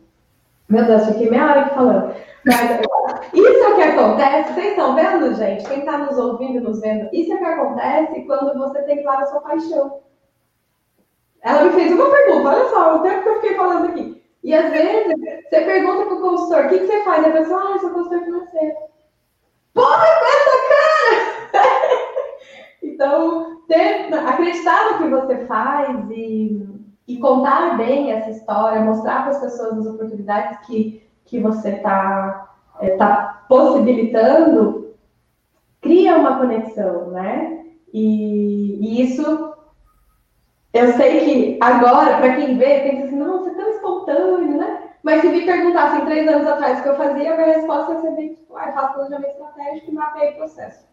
Meu 0.69 0.85
Deus, 0.85 1.07
fiquei 1.07 1.31
meia 1.31 1.45
hora 1.45 1.61
aqui 1.63 1.75
falando. 1.75 2.15
Mas, 2.47 2.81
isso 3.33 3.47
é 3.47 3.69
o 3.69 3.75
que 3.75 3.83
acontece, 3.83 4.53
vocês 4.53 4.69
estão 4.69 4.95
vendo, 4.95 5.35
gente? 5.35 5.67
Quem 5.67 5.79
está 5.79 5.99
nos 5.99 6.19
ouvindo, 6.19 6.61
nos 6.61 6.81
vendo, 6.81 7.09
isso 7.13 7.33
é 7.33 7.37
o 7.37 7.39
que 7.39 7.45
acontece 7.45 8.23
quando 8.23 8.59
você 8.59 8.83
tem 8.83 9.03
claro 9.03 9.23
a 9.23 9.27
sua 9.27 9.41
paixão. 9.41 10.01
Ela 11.43 11.65
me 11.65 11.71
fez 11.73 11.93
uma 11.93 12.11
pergunta, 12.11 12.49
olha 12.49 12.69
só, 12.71 12.97
o 12.97 13.03
tempo 13.03 13.23
que 13.23 13.29
eu 13.29 13.35
fiquei 13.37 13.55
falando 13.55 13.89
aqui. 13.91 14.23
E 14.43 14.55
às 14.55 14.71
vezes, 14.71 15.15
você 15.49 15.61
pergunta 15.63 16.07
para 16.07 16.15
o 16.15 16.21
consultor, 16.21 16.67
o 16.67 16.69
que, 16.69 16.79
que 16.79 16.87
você 16.87 17.03
faz? 17.03 17.25
A 17.25 17.31
pessoa, 17.31 17.63
ah, 17.63 17.71
eu 17.73 17.79
sou 17.79 17.91
consultor 17.91 18.25
financeiro. 18.25 18.77
Porra, 19.75 19.99
com 19.99 20.27
essa 20.27 20.59
cara! 20.71 21.95
então, 22.83 23.61
ter, 23.67 24.15
acreditar 24.15 24.93
no 24.93 24.99
que 24.99 25.09
você 25.11 25.47
faz 25.47 26.11
e, 26.11 26.67
e 27.09 27.19
contar 27.19 27.77
bem 27.77 28.13
essa 28.13 28.31
história, 28.31 28.81
mostrar 28.81 29.23
para 29.23 29.33
as 29.33 29.41
pessoas 29.41 29.79
as 29.79 29.87
oportunidades 29.87 30.67
que, 30.67 31.03
que 31.25 31.41
você 31.41 31.71
está 31.71 32.55
é, 32.81 32.97
tá 32.97 33.45
possibilitando, 33.49 34.95
cria 35.81 36.17
uma 36.17 36.39
conexão, 36.39 37.11
né? 37.11 37.65
E, 37.93 38.79
e 38.81 39.03
isso 39.03 39.55
eu 40.75 40.93
sei 40.95 41.21
que 41.21 41.59
agora, 41.61 42.17
para 42.17 42.35
quem 42.35 42.59
vê, 42.59 42.81
pensa 42.81 43.07
assim, 43.07 43.17
nossa, 43.17 43.49
é 43.49 43.55
tão 43.55 43.71
espontâneo, 43.71 44.59
né? 44.59 44.84
Mas 45.05 45.21
se 45.21 45.29
me 45.29 45.45
perguntassem 45.45 46.07
três 46.07 46.27
anos 46.27 46.49
atrás 46.49 46.79
o 46.79 46.83
que 46.83 46.89
eu 46.89 46.97
fazia, 46.97 47.35
a 47.35 47.37
minha 47.37 47.47
resposta 47.59 47.93
ia 47.93 48.01
ser 48.01 48.11
bem, 48.13 48.35
tipo, 48.35 48.57
ah, 48.57 48.73
faço 48.73 48.95
planejamento 48.95 49.33
estratégico 49.33 49.91
e 49.91 49.95
mapeio 49.95 50.33
o 50.33 50.37
processo. 50.37 50.89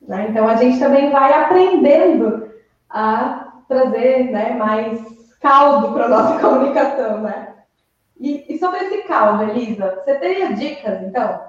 Né? 0.00 0.26
Então, 0.30 0.48
a 0.48 0.56
gente 0.56 0.80
também 0.80 1.10
vai 1.10 1.34
aprendendo 1.34 2.50
a 2.88 3.52
trazer 3.68 4.30
né, 4.30 4.54
mais 4.54 5.36
caldo 5.38 5.92
para 5.92 6.06
a 6.06 6.08
nossa 6.08 6.40
comunicação, 6.40 7.20
né? 7.20 7.56
E, 8.18 8.54
e, 8.54 8.58
sobre 8.58 8.84
esse 8.84 9.02
caldo, 9.02 9.42
Elisa, 9.42 10.02
você 10.02 10.14
teria 10.14 10.54
dicas, 10.54 11.02
então? 11.02 11.42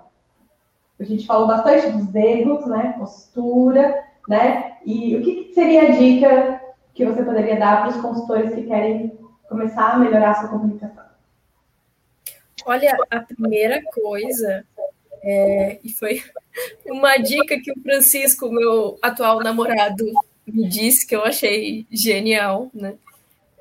A 0.99 1.03
gente 1.03 1.25
falou 1.25 1.47
bastante 1.47 1.89
dos 1.89 2.13
erros, 2.13 2.65
né? 2.65 2.95
Postura, 2.99 4.03
né? 4.27 4.73
E 4.85 5.15
o 5.15 5.21
que, 5.21 5.45
que 5.45 5.53
seria 5.53 5.83
a 5.83 5.91
dica 5.91 6.61
que 6.93 7.05
você 7.05 7.23
poderia 7.23 7.57
dar 7.57 7.81
para 7.81 7.91
os 7.91 8.01
consultores 8.01 8.53
que 8.53 8.63
querem 8.63 9.17
começar 9.51 9.91
a 9.91 9.99
melhorar 9.99 10.31
a 10.31 10.35
sua 10.35 10.49
comunicação? 10.49 11.03
Olha, 12.65 12.97
a 13.09 13.19
primeira 13.19 13.81
coisa, 13.83 14.65
é, 15.21 15.77
e 15.83 15.91
foi 15.91 16.23
uma 16.87 17.17
dica 17.17 17.59
que 17.59 17.71
o 17.71 17.81
Francisco, 17.81 18.49
meu 18.49 18.97
atual 19.01 19.41
namorado, 19.41 20.05
me 20.47 20.69
disse 20.69 21.05
que 21.05 21.13
eu 21.13 21.25
achei 21.25 21.85
genial, 21.91 22.71
né? 22.73 22.95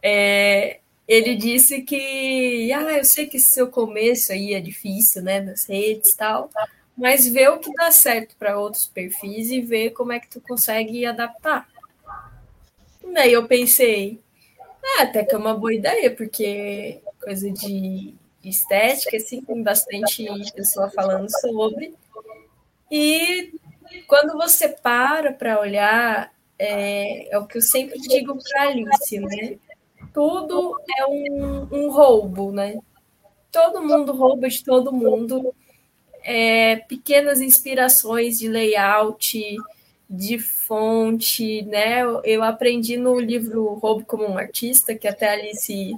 É, 0.01 0.79
ele 1.09 1.35
disse 1.35 1.83
que, 1.83 2.73
ah, 2.73 2.99
eu 2.99 3.05
sei 3.05 3.27
que 3.27 3.41
seu 3.41 3.69
começo 3.69 4.33
aí 4.33 4.55
é 4.55 4.61
difícil, 4.61 5.23
né, 5.23 5.41
nas 5.41 5.67
redes 5.67 6.13
e 6.13 6.17
tal, 6.17 6.51
mas 6.97 7.27
vê 7.27 7.49
o 7.49 7.59
que 7.59 7.73
dá 7.75 7.91
certo 7.91 8.37
para 8.39 8.59
outros 8.59 8.87
perfis 8.87 9.51
e 9.51 9.61
vê 9.61 9.91
como 9.91 10.13
é 10.13 10.21
que 10.21 10.31
tu 10.31 10.41
consegue 10.41 11.05
adaptar. 11.05 11.69
Daí 13.13 13.33
eu 13.33 13.47
pensei, 13.47 14.21
é, 14.83 15.03
até 15.03 15.25
que 15.25 15.35
é 15.35 15.39
uma 15.39 15.55
boa 15.55 15.75
ideia, 15.75 16.11
porque 16.15 17.01
coisa 17.23 17.51
de 17.51 18.15
estética, 18.43 19.17
assim, 19.17 19.43
tem 19.43 19.63
bastante 19.63 20.27
pessoa 20.55 20.91
falando 20.91 21.29
sobre. 21.41 21.95
E 22.91 23.53
quando 24.07 24.37
você 24.37 24.69
para 24.69 25.33
para 25.33 25.61
olhar, 25.61 26.33
é, 26.59 27.35
é, 27.35 27.39
o 27.39 27.47
que 27.47 27.59
eu 27.59 27.63
sempre 27.63 27.99
digo 27.99 28.37
para 28.37 28.69
Alice, 28.69 29.19
né? 29.19 29.59
Tudo 30.13 30.77
é 30.99 31.07
um, 31.07 31.69
um 31.71 31.91
roubo, 31.91 32.53
né? 32.53 32.79
Todo 33.53 33.83
mundo 33.83 34.13
rouba 34.13 34.49
de 34.49 34.65
todo 34.65 34.93
mundo. 34.93 35.55
É, 36.23 36.77
pequenas 36.77 37.41
inspirações 37.41 38.39
de 38.39 38.47
layout, 38.47 39.57
de 40.11 40.39
fonte, 40.39 41.63
né? 41.63 42.03
Eu 42.25 42.43
aprendi 42.43 42.97
no 42.97 43.19
livro 43.21 43.75
Roubo 43.75 44.05
como 44.05 44.27
um 44.27 44.37
Artista, 44.37 44.95
que 44.95 45.07
até 45.07 45.31
Alice 45.31 45.97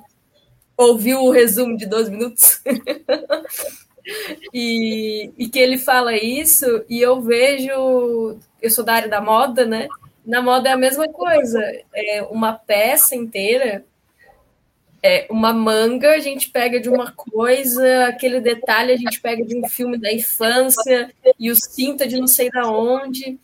ouviu 0.77 1.22
o 1.22 1.31
resumo 1.31 1.77
de 1.77 1.87
12 1.87 2.11
minutos. 2.11 2.62
e, 4.53 5.33
e 5.38 5.48
que 5.48 5.59
ele 5.59 5.79
fala 5.79 6.14
isso, 6.14 6.85
e 6.90 7.01
eu 7.01 7.22
vejo, 7.22 8.38
eu 8.61 8.70
sou 8.70 8.85
da 8.85 8.94
área 8.94 9.09
da 9.09 9.20
moda, 9.20 9.64
né? 9.64 9.88
Na 10.27 10.42
moda 10.42 10.68
é 10.68 10.72
a 10.72 10.77
mesma 10.77 11.09
coisa, 11.09 11.59
é 11.94 12.22
uma 12.31 12.53
peça 12.53 13.16
inteira 13.16 13.85
é, 15.03 15.27
uma 15.29 15.53
manga 15.53 16.12
a 16.12 16.20
gente 16.20 16.48
pega 16.51 16.79
de 16.79 16.88
uma 16.88 17.11
coisa, 17.11 18.07
aquele 18.07 18.40
detalhe 18.40 18.92
a 18.92 18.96
gente 18.96 19.20
pega 19.20 19.44
de 19.44 19.57
um 19.57 19.68
filme 19.68 19.98
da 19.98 20.12
infância 20.12 21.12
e 21.38 21.51
o 21.51 21.57
cinta 21.57 22.07
de 22.07 22.18
não 22.20 22.29
sei 22.29 22.48
da 22.48 22.70
onde. 22.70 23.38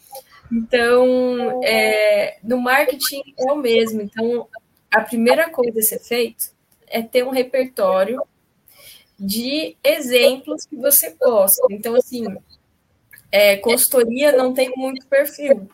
Então, 0.50 1.62
é, 1.62 2.38
no 2.42 2.58
marketing 2.58 3.22
é 3.38 3.52
o 3.52 3.56
mesmo. 3.56 4.00
Então, 4.00 4.48
a 4.90 5.00
primeira 5.02 5.50
coisa 5.50 5.78
a 5.78 5.82
ser 5.82 6.00
feito 6.00 6.52
é 6.86 7.02
ter 7.02 7.24
um 7.24 7.30
repertório 7.30 8.22
de 9.18 9.76
exemplos 9.84 10.64
que 10.64 10.76
você 10.76 11.14
gosta. 11.20 11.60
Então, 11.70 11.94
assim, 11.94 12.24
é, 13.30 13.56
consultoria 13.56 14.32
não 14.32 14.54
tem 14.54 14.72
muito 14.76 15.06
perfil. 15.06 15.68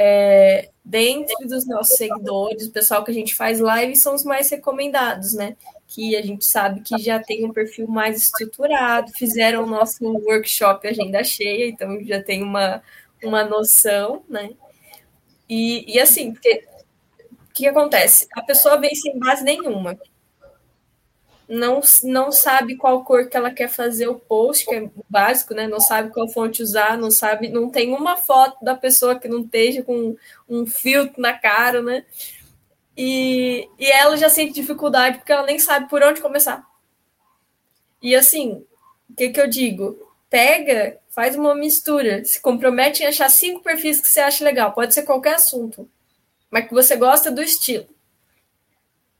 É, 0.00 0.70
dentro 0.84 1.36
dos 1.46 1.66
nossos 1.66 1.96
seguidores, 1.96 2.68
o 2.68 2.72
pessoal 2.72 3.04
que 3.04 3.10
a 3.10 3.14
gente 3.14 3.34
faz 3.34 3.58
live 3.58 3.96
são 3.96 4.14
os 4.14 4.24
mais 4.24 4.48
recomendados, 4.48 5.34
né? 5.34 5.56
Que 5.88 6.16
a 6.16 6.22
gente 6.22 6.46
sabe 6.46 6.80
que 6.80 6.96
já 6.98 7.18
tem 7.18 7.44
um 7.44 7.52
perfil 7.52 7.88
mais 7.88 8.22
estruturado, 8.22 9.12
fizeram 9.12 9.64
o 9.64 9.66
nosso 9.66 10.04
workshop 10.04 10.86
agenda 10.86 11.22
cheia, 11.24 11.68
então 11.68 12.02
já 12.04 12.22
tem 12.22 12.42
uma, 12.42 12.80
uma 13.22 13.44
noção, 13.44 14.24
né? 14.28 14.50
E, 15.48 15.94
e 15.94 16.00
assim, 16.00 16.32
porque 16.32 16.64
o 17.30 17.52
que 17.54 17.66
acontece? 17.66 18.28
A 18.32 18.42
pessoa 18.42 18.78
vem 18.78 18.94
sem 18.94 19.18
base 19.18 19.42
nenhuma. 19.42 19.98
Não, 21.48 21.80
não 22.04 22.30
sabe 22.30 22.76
qual 22.76 23.02
cor 23.04 23.26
que 23.26 23.36
ela 23.36 23.50
quer 23.50 23.68
fazer 23.68 24.06
o 24.06 24.18
post, 24.18 24.66
que 24.66 24.74
é 24.74 24.90
básico, 25.08 25.54
né? 25.54 25.66
Não 25.66 25.80
sabe 25.80 26.12
qual 26.12 26.28
fonte 26.28 26.62
usar, 26.62 26.98
não 26.98 27.10
sabe, 27.10 27.48
não 27.48 27.70
tem 27.70 27.94
uma 27.94 28.16
foto 28.16 28.62
da 28.62 28.74
pessoa 28.74 29.18
que 29.18 29.28
não 29.28 29.40
esteja 29.40 29.82
com 29.82 30.14
um 30.46 30.66
filtro 30.66 31.20
na 31.22 31.32
cara, 31.32 31.80
né? 31.80 32.04
E, 32.94 33.66
e 33.78 33.86
ela 33.86 34.16
já 34.16 34.28
sente 34.28 34.52
dificuldade 34.52 35.18
porque 35.18 35.32
ela 35.32 35.46
nem 35.46 35.58
sabe 35.58 35.88
por 35.88 36.02
onde 36.02 36.20
começar. 36.20 36.68
E 38.02 38.14
assim, 38.14 38.64
o 39.08 39.14
que, 39.14 39.30
que 39.30 39.40
eu 39.40 39.48
digo? 39.48 40.07
Pega, 40.30 40.98
faz 41.08 41.34
uma 41.36 41.54
mistura, 41.54 42.24
se 42.24 42.40
compromete 42.40 43.02
em 43.02 43.06
achar 43.06 43.30
cinco 43.30 43.60
perfis 43.60 44.00
que 44.00 44.08
você 44.08 44.20
acha 44.20 44.44
legal, 44.44 44.72
pode 44.72 44.94
ser 44.94 45.02
qualquer 45.02 45.34
assunto, 45.34 45.88
mas 46.50 46.66
que 46.66 46.74
você 46.74 46.96
gosta 46.96 47.30
do 47.30 47.42
estilo. 47.42 47.86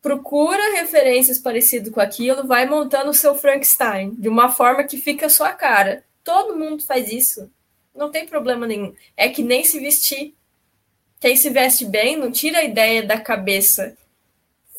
Procura 0.00 0.76
referências 0.76 1.38
parecidas 1.38 1.92
com 1.92 2.00
aquilo, 2.00 2.46
vai 2.46 2.66
montando 2.66 3.11
o 3.11 3.14
seu 3.14 3.34
Frankenstein 3.34 4.14
de 4.14 4.28
uma 4.28 4.48
forma 4.48 4.84
que 4.84 4.96
fica 4.96 5.26
a 5.26 5.30
sua 5.30 5.52
cara. 5.52 6.04
Todo 6.22 6.56
mundo 6.56 6.84
faz 6.86 7.11
isso. 7.11 7.50
Não 7.94 8.11
tem 8.11 8.26
problema 8.26 8.66
nenhum. 8.66 8.94
É 9.16 9.28
que 9.28 9.42
nem 9.42 9.64
se 9.64 9.80
vestir. 9.80 10.34
Quem 11.20 11.34
se 11.34 11.50
veste 11.50 11.84
bem 11.84 12.16
não 12.16 12.30
tira 12.30 12.59
a 12.59 12.64
ideia 12.64 13.02
da 13.02 13.18
cabeça. 13.18 13.96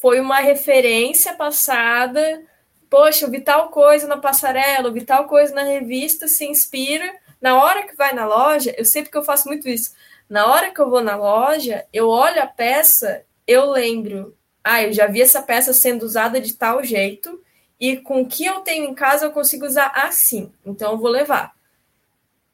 Foi 0.02 0.22
uma 0.22 0.40
referência 0.40 1.34
passada 1.34 2.42
poxa, 2.90 3.26
eu 3.26 3.32
vi 3.32 3.42
tal 3.42 3.70
coisa 3.70 4.08
na 4.08 4.18
passarela, 4.18 4.88
eu 4.88 4.94
vi 4.94 5.02
tal 5.06 5.28
coisa 5.28 5.54
na 5.54 5.64
revista, 5.64 6.28
se 6.28 6.46
inspira. 6.46 7.10
Na 7.42 7.62
hora 7.64 7.88
que 7.88 7.96
vai 7.96 8.14
na 8.14 8.26
loja, 8.26 8.74
eu 8.78 8.86
sei 8.86 9.04
porque 9.04 9.18
eu 9.18 9.24
faço 9.24 9.48
muito 9.48 9.68
isso. 9.70 9.94
Na 10.30 10.48
hora 10.48 10.72
que 10.72 10.80
eu 10.80 10.90
vou 10.90 11.02
na 11.02 11.16
loja, 11.16 11.86
eu 11.94 12.08
olho 12.08 12.42
a 12.42 12.48
peça, 12.48 13.24
eu 13.48 13.70
lembro, 13.72 14.36
ah, 14.64 14.84
eu 14.84 14.94
já 14.94 15.08
vi 15.08 15.22
essa 15.22 15.42
peça 15.42 15.74
sendo 15.74 16.04
usada 16.04 16.40
de 16.40 16.54
tal 16.54 16.84
jeito, 16.84 17.42
e 17.80 17.98
com 17.98 18.22
o 18.22 18.28
que 18.28 18.46
eu 18.46 18.60
tenho 18.60 18.86
em 18.86 18.94
casa 18.94 19.26
eu 19.26 19.32
consigo 19.32 19.66
usar 19.66 19.92
assim, 19.96 20.52
então 20.66 20.92
eu 20.92 20.98
vou 20.98 21.10
levar. 21.10 21.54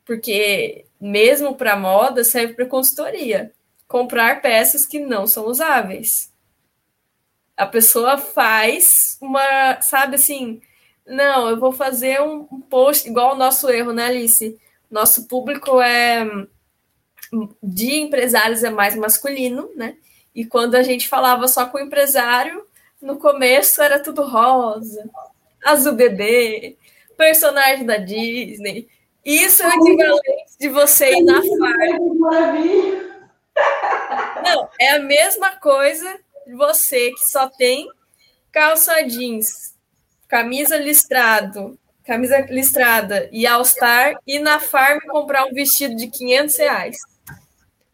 Porque 0.06 0.86
mesmo 1.02 1.56
para 1.56 1.76
moda 1.76 2.24
serve 2.24 2.54
para 2.54 2.66
consultoria. 2.66 3.52
Comprar 3.88 4.42
peças 4.42 4.86
que 4.86 5.00
não 5.00 5.28
são 5.28 5.46
usáveis. 5.46 6.32
A 7.58 7.66
pessoa 7.66 8.18
faz 8.18 9.18
uma, 9.22 9.82
sabe 9.82 10.16
assim, 10.16 10.62
não, 11.06 11.50
eu 11.50 11.60
vou 11.60 11.72
fazer 11.72 12.22
um, 12.22 12.44
post 12.62 13.08
igual 13.08 13.34
o 13.34 13.38
nosso 13.38 13.70
erro, 13.70 13.94
né, 13.94 14.06
Alice? 14.08 14.60
Nosso 14.90 15.28
público 15.28 15.80
é 15.80 16.26
de 17.62 17.96
empresários 17.96 18.64
é 18.64 18.70
mais 18.70 18.96
masculino, 18.96 19.70
né? 19.76 19.98
E 20.34 20.46
quando 20.46 20.76
a 20.76 20.84
gente 20.84 21.08
falava 21.08 21.48
só 21.48 21.66
com 21.66 21.78
o 21.78 21.82
empresário, 21.82 22.66
no 23.02 23.18
começo 23.18 23.82
era 23.82 24.00
tudo 24.00 24.24
rosa, 24.24 25.10
azul 25.64 25.94
bebê, 25.94 26.76
personagem 27.18 27.86
da 27.86 27.98
Disney. 27.98 28.88
Isso 29.24 29.64
é 29.64 29.68
o 29.68 29.72
equivalente 29.72 30.58
de 30.60 30.70
você 30.70 31.12
ir 31.12 31.24
na 31.24 31.42
farm. 31.42 32.16
Não, 34.44 34.70
é 34.80 34.92
a 34.92 35.00
mesma 35.00 35.52
coisa 35.52 36.20
você 36.54 37.12
que 37.12 37.26
só 37.28 37.50
tem 37.50 37.90
calça 38.52 39.02
jeans, 39.04 39.76
camisa 40.28 40.78
listrado, 40.78 41.78
camisa 42.06 42.40
listrada 42.50 43.30
e 43.32 43.46
All-Star 43.46 44.16
e 44.26 44.40
na 44.40 44.60
farm 44.60 45.00
comprar 45.08 45.46
um 45.46 45.54
vestido 45.54 45.96
de 45.96 46.08
500 46.08 46.58
reais. 46.58 46.98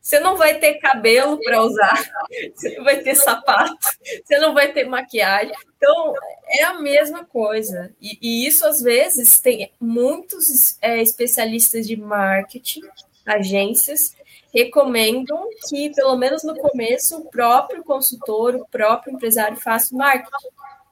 Você 0.01 0.19
não 0.19 0.35
vai 0.35 0.59
ter 0.59 0.79
cabelo 0.79 1.39
para 1.41 1.63
usar, 1.63 2.11
você 2.53 2.75
não 2.75 2.83
vai 2.83 3.01
ter 3.01 3.15
sapato, 3.15 3.77
você 4.23 4.39
não 4.39 4.53
vai 4.53 4.73
ter 4.73 4.85
maquiagem. 4.85 5.53
Então, 5.77 6.13
é 6.47 6.63
a 6.63 6.79
mesma 6.79 7.23
coisa. 7.23 7.93
E, 8.01 8.17
e 8.21 8.47
isso, 8.47 8.65
às 8.65 8.81
vezes, 8.81 9.39
tem 9.39 9.71
muitos 9.79 10.77
é, 10.81 11.01
especialistas 11.01 11.87
de 11.87 11.95
marketing, 11.95 12.81
agências, 13.25 14.15
recomendam 14.53 15.47
que, 15.67 15.93
pelo 15.93 16.15
menos 16.17 16.43
no 16.43 16.55
começo, 16.55 17.17
o 17.17 17.29
próprio 17.29 17.83
consultor, 17.83 18.55
o 18.55 18.67
próprio 18.67 19.13
empresário 19.13 19.57
faça 19.57 19.93
o 19.93 19.97
marketing. 19.97 20.49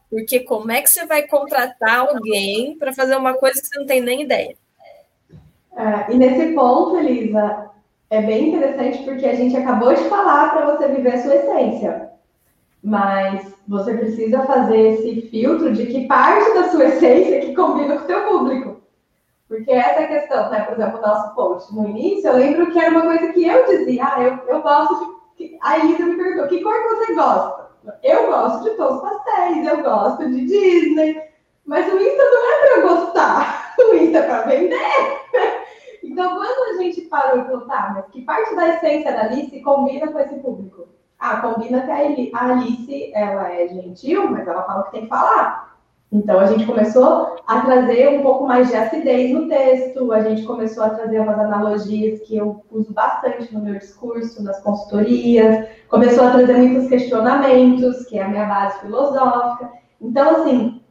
Porque 0.10 0.39
como 0.39 0.72
é 0.72 0.82
que 0.82 0.89
você 0.89 1.05
vai 1.05 1.28
contratar 1.28 1.99
alguém 1.99 2.78
para 2.78 2.93
fazer 2.93 3.16
uma 3.16 3.36
coisa 3.36 3.62
que 3.62 3.68
você 3.68 3.80
não 3.80 3.86
tem 3.86 4.01
nem 4.01 4.24
ideia? 4.24 4.55
É, 5.76 6.12
e 6.12 6.18
nesse 6.18 6.53
ponto, 6.53 6.97
Elisa, 6.97 7.70
é 8.10 8.22
bem 8.22 8.49
interessante 8.49 9.03
porque 9.03 9.26
a 9.26 9.36
gente 9.36 9.55
acabou 9.55 9.93
de 9.93 10.03
falar 10.05 10.51
para 10.51 10.76
você 10.76 10.88
viver 10.88 11.14
a 11.14 11.22
sua 11.22 11.36
essência. 11.36 12.10
Mas 12.82 13.53
você 13.68 13.93
precisa 13.93 14.45
fazer 14.45 14.93
esse 14.93 15.22
filtro 15.30 15.74
de 15.74 15.86
que 15.86 16.07
parte 16.07 16.53
da 16.53 16.70
sua 16.70 16.86
essência 16.86 17.41
que 17.41 17.53
combina 17.53 17.97
com 17.97 18.03
o 18.03 18.07
seu 18.07 18.22
público. 18.28 18.78
Porque 19.49 19.71
essa 19.71 20.01
é 20.01 20.07
questão, 20.07 20.51
né? 20.51 20.61
Por 20.61 20.75
exemplo, 20.75 20.99
o 20.99 21.01
nosso 21.01 21.33
post. 21.33 21.75
No 21.75 21.89
início, 21.89 22.29
eu 22.29 22.37
lembro 22.37 22.71
que 22.71 22.79
era 22.79 22.91
uma 22.91 23.01
coisa 23.01 23.33
que 23.33 23.45
eu 23.45 23.65
dizia, 23.65 24.05
ah, 24.05 24.21
eu, 24.21 24.37
eu 24.47 24.61
gosto 24.61 25.19
de. 25.37 25.57
A 25.61 25.79
Elisa 25.79 26.05
me 26.05 26.15
perguntou, 26.15 26.47
que 26.47 26.61
cor 26.61 26.73
que 26.73 26.95
você 26.95 27.15
gosta? 27.15 27.69
Eu 28.03 28.27
gosto 28.27 28.63
de 28.63 28.77
tons 28.77 29.01
pastéis, 29.01 29.65
eu 29.65 29.81
gosto 29.81 30.29
de 30.29 30.45
Disney. 30.45 31.19
Mas 31.65 31.91
o 31.91 31.97
Insta 31.97 32.23
não 32.23 32.51
é 32.51 32.59
para 32.59 32.77
eu 32.77 32.87
gostar, 32.87 33.75
o 33.79 33.95
Insta 33.95 34.19
é 34.19 34.23
para 34.23 34.41
vender. 34.43 35.19
Então, 36.01 36.37
quando 36.37 36.69
a 36.69 36.81
gente 36.81 37.01
parou 37.01 37.41
e 37.41 37.45
falou, 37.45 37.67
tá, 37.67 37.91
mas 37.93 38.07
que 38.07 38.23
parte 38.23 38.55
da 38.55 38.69
essência 38.69 39.11
da 39.11 39.25
Alice 39.25 39.61
combina 39.61 40.11
com 40.11 40.19
esse 40.19 40.35
público? 40.39 40.87
Ah, 41.19 41.39
combina 41.39 41.81
que 41.81 41.91
a 41.91 42.45
Alice, 42.45 43.11
ela 43.13 43.53
é 43.53 43.67
gentil, 43.67 44.29
mas 44.31 44.47
ela 44.47 44.63
fala 44.63 44.81
o 44.81 44.83
que 44.85 44.91
tem 44.91 45.01
que 45.03 45.09
falar. 45.09 45.68
Então, 46.12 46.39
a 46.39 46.47
gente 46.47 46.66
começou 46.66 47.36
a 47.45 47.62
trazer 47.62 48.10
um 48.10 48.24
pouco 48.24 48.47
mais 48.47 48.70
de 48.70 48.76
acidez 48.76 49.32
no 49.32 49.47
texto, 49.47 50.12
a 50.12 50.22
gente 50.22 50.43
começou 50.43 50.84
a 50.84 50.89
trazer 50.89 51.20
umas 51.20 51.38
analogias 51.38 52.22
que 52.22 52.36
eu 52.36 52.66
uso 52.72 52.91
bastante 52.93 53.53
no 53.53 53.62
meu 53.62 53.76
discurso, 53.76 54.43
nas 54.43 54.60
consultorias, 54.62 55.68
começou 55.88 56.26
a 56.26 56.32
trazer 56.32 56.53
muitos 56.53 56.89
questionamentos, 56.89 58.05
que 58.07 58.18
é 58.18 58.24
a 58.24 58.28
minha 58.28 58.45
base 58.45 58.80
filosófica. 58.80 59.70
Então, 60.01 60.30
assim, 60.32 60.82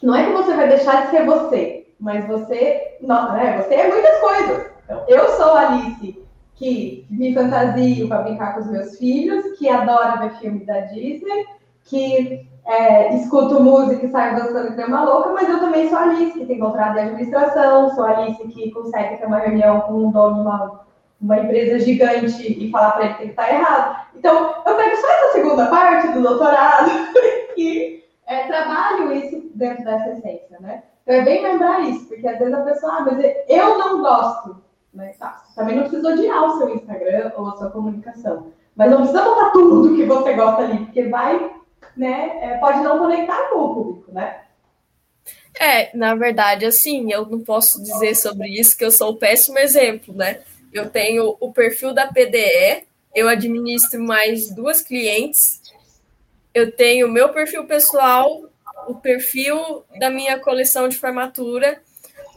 não 0.00 0.14
é 0.14 0.26
que 0.26 0.32
você 0.32 0.54
vai 0.54 0.68
deixar 0.68 1.06
de 1.06 1.10
ser 1.10 1.26
você, 1.26 1.88
mas 1.98 2.24
você, 2.28 2.98
né, 3.00 3.60
você 3.60 3.74
é 3.74 3.88
muitas 3.88 4.20
coisas. 4.20 4.70
Então, 4.84 5.04
eu 5.08 5.28
sou 5.30 5.54
a 5.54 5.70
Alice, 5.70 6.22
que 6.54 7.04
me 7.10 7.34
fantasio 7.34 8.08
para 8.08 8.22
brincar 8.22 8.54
com 8.54 8.60
os 8.60 8.70
meus 8.70 8.96
filhos, 8.96 9.58
que 9.58 9.68
adora 9.68 10.20
ver 10.20 10.38
filme 10.38 10.64
da 10.64 10.80
Disney, 10.80 11.46
que 11.84 12.46
é, 12.68 13.14
escuto 13.16 13.62
música 13.62 14.04
e 14.04 14.10
saio 14.10 14.36
dançando 14.36 14.74
que 14.74 14.84
uma 14.84 15.02
louca, 15.02 15.30
mas 15.30 15.48
eu 15.48 15.58
também 15.58 15.88
sou 15.88 15.98
a 15.98 16.02
Alice, 16.02 16.38
que 16.38 16.44
tem 16.44 16.58
doutorado 16.58 16.98
em 16.98 17.00
administração, 17.00 17.94
sou 17.94 18.04
a 18.04 18.18
Alice 18.18 18.46
que 18.46 18.70
consegue 18.72 19.16
ter 19.16 19.26
uma 19.26 19.38
reunião 19.38 19.80
com 19.80 19.94
um 19.94 20.10
dono 20.10 20.34
de 20.34 20.40
uma, 20.42 20.80
uma 21.18 21.38
empresa 21.38 21.78
gigante 21.78 22.62
e 22.62 22.70
falar 22.70 22.92
para 22.92 23.04
ele 23.06 23.14
que 23.14 23.24
está 23.24 23.50
errado. 23.50 24.08
Então, 24.14 24.54
eu 24.66 24.76
pego 24.76 24.96
só 24.96 25.08
essa 25.08 25.32
segunda 25.32 25.66
parte 25.68 26.08
do 26.08 26.20
doutorado 26.20 26.90
e 27.56 28.04
é, 28.26 28.46
trabalho 28.46 29.12
isso 29.12 29.50
dentro 29.54 29.84
dessa 29.84 30.10
essência, 30.10 30.58
né? 30.60 30.82
Então, 31.02 31.16
é 31.16 31.24
bem 31.24 31.42
lembrar 31.42 31.80
isso, 31.88 32.06
porque 32.06 32.28
às 32.28 32.38
vezes 32.38 32.52
a 32.52 32.60
pessoa, 32.60 32.92
ah, 32.98 33.00
mas 33.00 33.24
eu 33.48 33.78
não 33.78 34.02
gosto. 34.02 34.56
Né? 34.92 35.12
Tá, 35.18 35.42
também 35.56 35.76
não 35.76 35.84
precisa 35.84 36.10
odiar 36.10 36.44
o 36.44 36.58
seu 36.58 36.74
Instagram 36.74 37.32
ou 37.34 37.48
a 37.48 37.56
sua 37.56 37.70
comunicação. 37.70 38.48
Mas 38.76 38.90
não 38.90 38.98
precisa 38.98 39.24
botar 39.24 39.50
tudo 39.52 39.96
que 39.96 40.04
você 40.04 40.34
gosta 40.34 40.62
ali, 40.64 40.84
porque 40.84 41.04
vai 41.04 41.57
né, 41.98 42.38
é, 42.40 42.58
pode 42.58 42.80
não 42.80 42.98
conectar 42.98 43.48
com 43.48 43.58
o 43.58 43.74
público, 43.74 44.12
né? 44.12 44.42
É, 45.58 45.96
na 45.96 46.14
verdade, 46.14 46.64
assim, 46.64 47.12
eu 47.12 47.26
não 47.26 47.40
posso 47.40 47.82
dizer 47.82 48.14
sobre 48.14 48.48
isso 48.48 48.76
que 48.76 48.84
eu 48.84 48.92
sou 48.92 49.10
o 49.10 49.16
péssimo 49.16 49.58
exemplo, 49.58 50.14
né? 50.14 50.40
Eu 50.72 50.88
tenho 50.88 51.36
o 51.40 51.52
perfil 51.52 51.92
da 51.92 52.06
PDE, 52.06 52.86
eu 53.12 53.28
administro 53.28 54.00
mais 54.00 54.54
duas 54.54 54.80
clientes, 54.80 55.60
eu 56.54 56.70
tenho 56.70 57.08
o 57.08 57.10
meu 57.10 57.30
perfil 57.30 57.66
pessoal, 57.66 58.48
o 58.86 58.94
perfil 58.94 59.84
da 59.98 60.08
minha 60.08 60.38
coleção 60.38 60.88
de 60.88 60.96
formatura, 60.96 61.82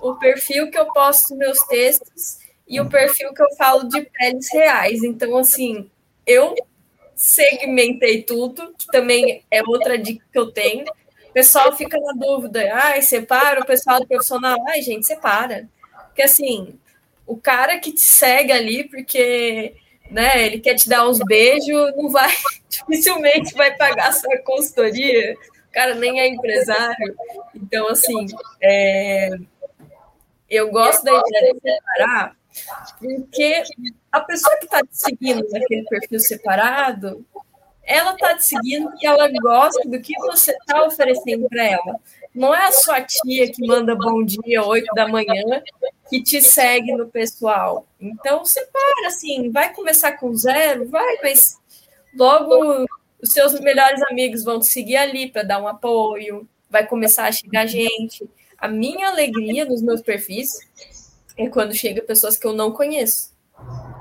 o 0.02 0.16
perfil 0.16 0.72
que 0.72 0.80
eu 0.80 0.88
posto 0.88 1.36
meus 1.36 1.60
textos 1.68 2.40
e 2.68 2.82
o 2.82 2.90
perfil 2.90 3.34
que 3.34 3.44
eu 3.44 3.56
falo 3.56 3.88
de 3.88 4.02
peles 4.02 4.52
reais. 4.52 5.04
Então, 5.04 5.38
assim, 5.38 5.90
eu 6.26 6.56
segmentei 7.22 8.24
tudo, 8.24 8.74
que 8.76 8.88
também 8.88 9.44
é 9.52 9.62
outra 9.62 9.96
dica 9.96 10.26
que 10.32 10.40
eu 10.40 10.52
tenho. 10.52 10.86
O 11.30 11.34
pessoal 11.34 11.72
fica 11.78 11.96
na 12.00 12.14
dúvida, 12.14 12.68
ai, 12.74 13.04
separa 13.04 13.62
o 13.62 13.66
pessoal 13.66 14.00
do 14.00 14.08
profissional. 14.08 14.58
Ai, 14.68 14.82
gente, 14.82 15.06
separa. 15.06 15.70
Porque 16.08 16.24
assim, 16.24 16.80
o 17.28 17.38
cara 17.38 17.78
que 17.78 17.92
te 17.92 18.02
segue 18.02 18.52
ali, 18.52 18.86
porque 18.86 19.76
né, 20.10 20.48
ele 20.48 20.60
quer 20.60 20.74
te 20.74 20.90
dar 20.90 21.08
uns 21.08 21.20
beijos, 21.20 21.96
não 21.96 22.10
vai, 22.10 22.34
dificilmente 22.68 23.54
vai 23.54 23.78
pagar 23.78 24.10
a 24.10 24.14
sua 24.14 24.40
consultoria. 24.40 25.36
O 25.70 25.72
cara 25.72 25.94
nem 25.94 26.20
é 26.20 26.28
empresário. 26.28 27.16
Então, 27.54 27.88
assim, 27.88 28.26
é, 28.60 29.30
eu 30.50 30.72
gosto 30.72 31.04
da 31.04 31.12
ideia 31.12 31.54
de 31.54 31.60
separar, 31.62 32.36
porque 33.00 33.64
a 34.12 34.20
pessoa 34.22 34.58
que 34.58 34.66
está 34.66 34.80
te 34.82 34.90
seguindo 34.92 35.48
naquele 35.50 35.84
perfil 35.86 36.20
separado, 36.20 37.26
ela 37.84 38.14
está 38.14 38.36
te 38.36 38.46
seguindo 38.46 38.92
e 39.02 39.06
ela 39.06 39.30
gosta 39.42 39.88
do 39.88 40.00
que 40.00 40.14
você 40.20 40.52
está 40.52 40.84
oferecendo 40.84 41.48
para 41.50 41.66
ela. 41.66 42.00
Não 42.34 42.56
é 42.56 42.68
a 42.68 42.72
sua 42.72 43.02
tia 43.02 43.52
que 43.52 43.66
manda 43.66 43.96
bom 43.96 44.24
dia 44.24 44.64
8 44.64 44.86
da 44.96 45.08
manhã 45.08 45.62
que 46.10 46.22
te 46.22 46.42
segue 46.42 46.94
no 46.94 47.08
pessoal. 47.08 47.86
Então, 48.00 48.46
separa, 48.46 49.08
assim, 49.08 49.52
vai 49.52 49.74
começar 49.74 50.14
com 50.14 50.34
zero, 50.34 50.88
vai, 50.88 51.18
mas 51.22 51.58
logo 52.16 52.86
os 53.22 53.32
seus 53.32 53.60
melhores 53.60 54.02
amigos 54.04 54.44
vão 54.44 54.60
te 54.60 54.68
seguir 54.68 54.98
ali 54.98 55.30
para 55.30 55.44
dar 55.44 55.62
um 55.62 55.68
apoio, 55.68 56.48
vai 56.70 56.86
começar 56.88 57.28
a 57.28 57.32
chegar 57.32 57.66
gente. 57.66 58.28
A 58.58 58.68
minha 58.68 59.10
alegria 59.10 59.66
nos 59.66 59.82
meus 59.82 60.02
perfis 60.02 60.52
é 61.38 61.48
quando 61.48 61.74
chega 61.74 62.02
pessoas 62.02 62.38
que 62.38 62.46
eu 62.46 62.54
não 62.54 62.72
conheço, 62.72 63.34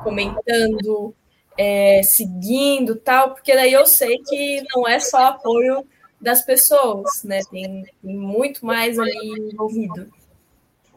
comentando, 0.03 1.15
é, 1.59 2.03
seguindo 2.03 2.97
tal, 2.97 3.35
porque 3.35 3.55
daí 3.55 3.73
eu 3.73 3.87
sei 3.87 4.19
que 4.19 4.63
não 4.75 4.89
é 4.89 4.99
só 4.99 5.27
apoio 5.27 5.85
das 6.21 6.43
pessoas, 6.43 7.25
né? 7.25 7.41
Tem, 7.51 7.85
tem 8.03 8.17
muito 8.17 8.65
mais 8.65 8.99
ali 8.99 9.51
envolvido. 9.53 10.07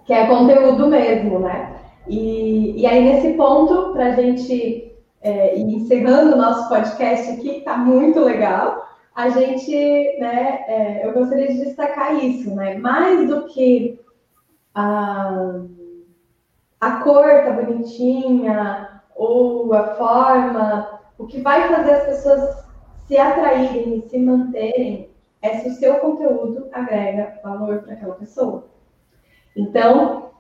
Que 0.06 0.14
é 0.14 0.28
conteúdo 0.28 0.88
mesmo, 0.88 1.40
né? 1.40 1.80
E, 2.08 2.82
e 2.82 2.86
aí, 2.86 3.04
nesse 3.04 3.38
ponto, 3.38 3.94
para 3.94 4.08
a 4.08 4.16
gente 4.16 4.92
é, 5.22 5.58
ir 5.58 5.64
encerrando 5.64 6.36
o 6.36 6.38
nosso 6.38 6.68
podcast 6.68 7.32
aqui, 7.32 7.58
está 7.58 7.78
muito 7.78 8.20
legal, 8.20 8.86
a 9.16 9.30
gente, 9.30 9.72
né, 10.20 10.66
é, 10.68 11.08
eu 11.08 11.14
gostaria 11.14 11.48
de 11.48 11.64
destacar 11.64 12.24
isso, 12.24 12.54
né? 12.54 12.78
Mais 12.78 13.28
do 13.30 13.46
que 13.46 14.00
a, 14.76 15.62
a 16.84 16.92
cor 16.98 17.44
tá 17.44 17.52
bonitinha, 17.52 19.02
ou 19.16 19.74
a 19.74 19.96
forma, 19.96 21.00
o 21.18 21.26
que 21.26 21.40
vai 21.40 21.70
fazer 21.70 21.92
as 21.92 22.04
pessoas 22.04 22.66
se 23.08 23.18
atraírem 23.18 24.00
e 24.00 24.10
se 24.10 24.20
manterem 24.20 25.10
é 25.42 25.60
se 25.60 25.70
o 25.70 25.74
seu 25.74 25.96
conteúdo 25.96 26.68
agrega 26.74 27.40
valor 27.42 27.84
para 27.84 27.94
aquela 27.94 28.16
pessoa. 28.16 28.66
Então, 29.56 30.32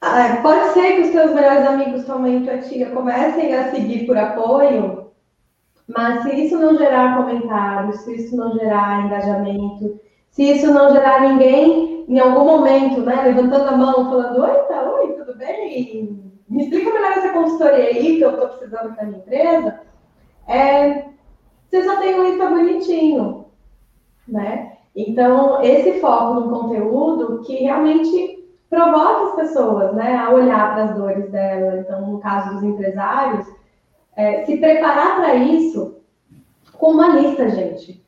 ah, 0.00 0.38
pode 0.40 0.68
ser 0.74 0.94
que 0.94 1.00
os 1.02 1.08
seus 1.08 1.32
melhores 1.32 1.66
amigos, 1.66 2.04
tua 2.04 2.18
mãe 2.18 2.36
e 2.36 2.44
tua 2.44 2.58
tia 2.58 2.90
comecem 2.90 3.54
a 3.54 3.72
seguir 3.72 4.06
por 4.06 4.16
apoio, 4.16 5.10
mas 5.88 6.22
se 6.22 6.44
isso 6.44 6.56
não 6.58 6.76
gerar 6.76 7.16
comentários, 7.16 8.02
se 8.02 8.14
isso 8.14 8.36
não 8.36 8.52
gerar 8.52 9.04
engajamento, 9.06 9.98
se 10.30 10.44
isso 10.44 10.72
não 10.72 10.90
gerar 10.90 11.22
ninguém 11.22 11.97
em 12.08 12.18
algum 12.18 12.44
momento, 12.44 13.02
né, 13.02 13.22
levantando 13.22 13.68
a 13.68 13.76
mão, 13.76 14.08
falando, 14.08 14.42
oi, 14.42 14.54
tá, 14.64 14.90
oi, 14.90 15.12
tudo 15.12 15.36
bem? 15.36 16.32
Me 16.48 16.64
explica 16.64 16.90
melhor 16.90 17.12
essa 17.12 17.28
consultoria 17.28 17.84
aí 17.84 18.16
que 18.16 18.22
eu 18.22 18.30
estou 18.30 18.48
precisando 18.48 18.94
para 18.94 19.04
minha 19.04 19.18
empresa. 19.18 19.80
É, 20.46 21.04
você 21.68 21.84
só 21.84 21.96
tem 21.96 22.18
um 22.18 22.24
Insta 22.24 22.46
bonitinho, 22.46 23.44
né? 24.26 24.78
Então, 24.96 25.62
esse 25.62 26.00
foco 26.00 26.40
no 26.40 26.50
conteúdo 26.50 27.42
que 27.42 27.56
realmente 27.56 28.42
provoca 28.70 29.24
as 29.24 29.34
pessoas, 29.34 29.94
né, 29.94 30.16
a 30.16 30.30
olhar 30.30 30.74
para 30.74 30.84
as 30.84 30.96
dores 30.96 31.30
dela. 31.30 31.80
Então, 31.80 32.06
no 32.06 32.20
caso 32.20 32.54
dos 32.54 32.62
empresários, 32.62 33.46
é, 34.16 34.46
se 34.46 34.56
preparar 34.56 35.16
para 35.16 35.34
isso 35.34 35.98
com 36.78 36.92
uma 36.92 37.08
lista, 37.08 37.50
gente. 37.50 38.02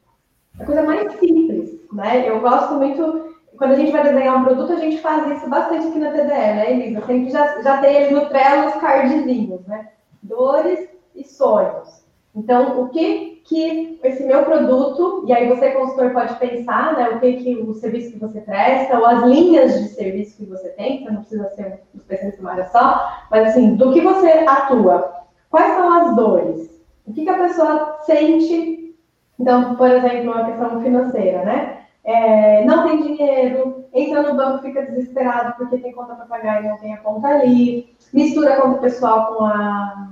É 0.58 0.62
a 0.62 0.66
coisa 0.66 0.82
mais 0.82 1.12
simples, 1.18 1.78
né? 1.92 2.28
Eu 2.28 2.40
gosto 2.40 2.74
muito 2.74 3.29
quando 3.60 3.72
a 3.72 3.76
gente 3.76 3.92
vai 3.92 4.02
desenhar 4.02 4.38
um 4.38 4.44
produto, 4.44 4.72
a 4.72 4.76
gente 4.76 5.02
faz 5.02 5.36
isso 5.36 5.46
bastante 5.50 5.86
aqui 5.86 5.98
na 5.98 6.12
TDE, 6.12 6.28
né, 6.28 6.72
Elisa? 6.72 7.04
Sempre 7.04 7.28
já, 7.28 7.60
já 7.60 7.76
tem 7.76 7.94
eles 7.94 8.10
no 8.10 8.24
Trello 8.24 8.68
os 8.68 8.74
cardzinhos, 8.76 9.66
né? 9.66 9.90
Dores 10.22 10.88
e 11.14 11.22
sonhos. 11.24 12.02
Então, 12.34 12.80
o 12.80 12.88
que 12.88 13.42
que 13.44 14.00
esse 14.02 14.24
meu 14.24 14.44
produto, 14.44 15.24
e 15.26 15.32
aí 15.34 15.46
você, 15.46 15.72
consultor, 15.72 16.10
pode 16.12 16.36
pensar, 16.36 16.96
né, 16.96 17.10
o 17.10 17.20
que 17.20 17.34
que 17.34 17.56
o 17.56 17.74
serviço 17.74 18.12
que 18.12 18.18
você 18.18 18.40
presta, 18.40 18.98
ou 18.98 19.04
as 19.04 19.24
linhas 19.24 19.78
de 19.78 19.88
serviço 19.90 20.38
que 20.38 20.46
você 20.46 20.70
tem, 20.70 21.04
você 21.04 21.10
não 21.10 21.20
precisa 21.20 21.50
ser 21.50 21.80
um 21.94 21.98
especialista 21.98 22.40
em 22.40 22.44
uma 22.44 22.52
área 22.52 22.68
só, 22.68 23.12
mas 23.30 23.48
assim, 23.48 23.74
do 23.74 23.92
que 23.92 24.00
você 24.00 24.28
atua, 24.48 25.12
quais 25.50 25.74
são 25.74 25.92
as 25.92 26.16
dores? 26.16 26.82
O 27.06 27.12
que 27.12 27.24
que 27.24 27.30
a 27.30 27.38
pessoa 27.38 27.98
sente? 28.06 28.96
Então, 29.38 29.74
por 29.74 29.90
exemplo, 29.90 30.32
uma 30.32 30.46
questão 30.46 30.80
financeira, 30.80 31.44
né? 31.44 31.79
É, 32.04 32.64
não 32.64 32.86
tem 32.86 33.02
dinheiro, 33.02 33.84
entra 33.92 34.22
no 34.22 34.34
banco, 34.34 34.62
fica 34.62 34.82
desesperado 34.82 35.54
porque 35.56 35.78
tem 35.78 35.92
conta 35.92 36.14
para 36.14 36.24
pagar 36.24 36.64
e 36.64 36.68
não 36.68 36.78
tem 36.78 36.94
a 36.94 36.98
conta 36.98 37.28
ali, 37.28 37.94
mistura 38.12 38.54
a 38.54 38.60
conta 38.60 38.78
pessoal 38.80 39.34
com 39.34 39.44
a, 39.44 40.08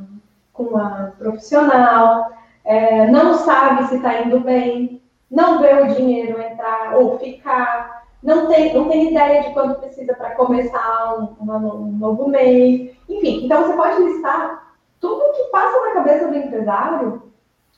com 0.53 0.77
a 0.77 1.13
profissional, 1.19 2.31
é, 2.65 3.07
não 3.11 3.35
sabe 3.35 3.85
se 3.85 3.97
está 3.97 4.21
indo 4.21 4.41
bem, 4.41 5.03
não 5.31 5.61
vê 5.61 5.73
o 5.75 5.95
dinheiro 5.95 6.41
entrar 6.41 6.97
ou 6.97 7.19
ficar, 7.19 8.07
não 8.23 8.49
tem, 8.49 8.75
não 8.75 8.89
tem 8.89 9.11
ideia 9.11 9.43
de 9.43 9.55
quanto 9.55 9.81
precisa 9.81 10.15
para 10.15 10.35
começar 10.35 11.19
um, 11.19 11.43
uma, 11.43 11.57
um 11.57 11.93
novo 11.93 12.29
mês. 12.29 12.91
Enfim, 13.09 13.45
então 13.45 13.65
você 13.65 13.75
pode 13.75 14.03
listar 14.03 14.75
tudo 15.01 15.33
que 15.35 15.45
passa 15.51 15.81
na 15.87 15.95
cabeça 15.95 16.29
do 16.29 16.37
empresário 16.37 17.23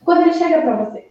quando 0.04 0.22
ele 0.22 0.32
chega 0.32 0.62
para 0.62 0.76
você. 0.76 1.10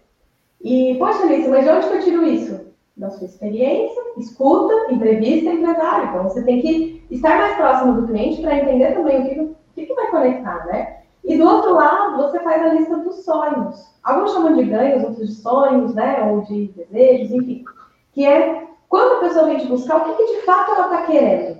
E, 0.62 0.96
poxa, 0.98 1.24
Alice, 1.24 1.48
mas 1.48 1.64
de 1.64 1.70
onde 1.70 1.88
que 1.88 1.94
eu 1.94 2.04
tiro 2.04 2.24
isso? 2.26 2.69
Da 3.00 3.10
sua 3.12 3.28
experiência, 3.28 4.02
escuta, 4.18 4.92
entrevista 4.92 5.50
empresário. 5.50 6.10
Então, 6.10 6.24
você 6.24 6.44
tem 6.44 6.62
que 6.62 7.02
estar 7.10 7.38
mais 7.38 7.56
próximo 7.56 7.94
do 7.94 8.08
cliente 8.08 8.42
para 8.42 8.58
entender 8.58 8.94
também 8.94 9.22
o 9.22 9.30
que, 9.30 9.40
o 9.40 9.86
que, 9.86 9.94
vai 9.94 10.12
conectar, 10.12 10.66
né? 10.66 10.98
E 11.24 11.38
do 11.38 11.48
outro 11.48 11.76
lado, 11.76 12.18
você 12.18 12.42
faz 12.42 12.62
a 12.62 12.74
lista 12.74 12.98
dos 12.98 13.24
sonhos. 13.24 13.90
Alguns 14.04 14.34
chamam 14.34 14.54
de 14.54 14.66
ganhos, 14.66 15.04
outros 15.06 15.30
de 15.30 15.36
sonhos, 15.36 15.96
né? 15.96 16.30
Ou 16.30 16.42
de 16.42 16.68
desejos, 16.76 17.32
enfim. 17.32 17.64
Que 18.12 18.26
é 18.26 18.68
quando 18.90 19.14
a 19.14 19.20
pessoa 19.28 19.46
vem 19.46 19.60
te 19.60 19.68
buscar, 19.68 19.98
o 19.98 20.04
que, 20.04 20.14
que 20.16 20.36
de 20.36 20.46
fato 20.46 20.72
ela 20.72 20.86
está 20.86 21.06
querendo. 21.06 21.60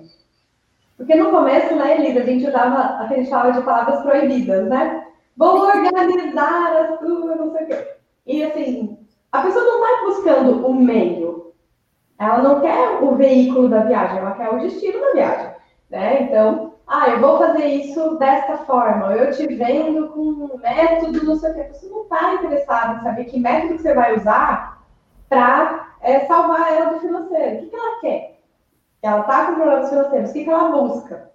Porque 0.98 1.16
no 1.16 1.32
começo, 1.32 1.74
né, 1.74 1.98
Elisa, 1.98 2.20
a 2.20 2.26
gente 2.26 2.46
usava 2.46 2.82
aquele 3.02 3.26
chave 3.26 3.54
de 3.54 3.62
palavras 3.62 4.02
proibidas, 4.02 4.68
né? 4.68 5.06
Vou 5.38 5.62
organizar 5.62 6.76
as 6.76 7.00
tuas, 7.00 7.38
não 7.38 7.54
sei 7.54 7.64
o 7.64 7.68
quê. 7.68 7.88
E 8.28 8.44
assim, 8.44 8.98
a 9.32 9.42
pessoa 9.42 9.64
não 9.64 9.76
está 9.76 9.89
buscando 10.30 10.68
o 10.68 10.74
meio. 10.74 11.54
Ela 12.18 12.42
não 12.42 12.62
quer 12.62 13.02
o 13.02 13.16
veículo 13.16 13.70
da 13.70 13.84
viagem, 13.84 14.20
ela 14.20 14.32
quer 14.32 14.54
o 14.54 14.60
destino 14.60 15.00
da 15.00 15.12
viagem. 15.14 15.52
Né? 15.90 16.24
Então, 16.24 16.74
ah, 16.86 17.10
eu 17.10 17.20
vou 17.20 17.38
fazer 17.38 17.66
isso 17.66 18.18
desta 18.18 18.58
forma, 18.60 19.14
eu 19.14 19.32
te 19.32 19.48
vendo 19.48 20.10
com 20.10 20.22
um 20.22 20.58
método, 20.58 21.24
não 21.24 21.36
sei 21.36 21.52
o 21.52 21.54
que. 21.56 21.74
Você 21.74 21.90
não 21.90 22.04
está 22.04 22.34
interessado 22.36 23.00
em 23.00 23.04
saber 23.04 23.26
que 23.26 23.40
método 23.40 23.76
que 23.76 23.82
você 23.82 23.94
vai 23.94 24.16
usar 24.16 24.84
para 25.30 25.94
é, 26.02 26.22
salvar 26.22 26.74
ela 26.74 26.94
do 26.94 27.00
financeiro. 27.00 27.56
O 27.56 27.60
que, 27.60 27.68
que 27.68 27.76
ela 27.76 28.00
quer? 28.02 28.40
Ela 29.02 29.22
está 29.22 29.46
com 29.46 29.56
problemas 29.56 29.90
financeiros, 29.90 30.30
o 30.30 30.34
que, 30.34 30.44
que 30.44 30.50
ela 30.50 30.72
busca? 30.72 31.32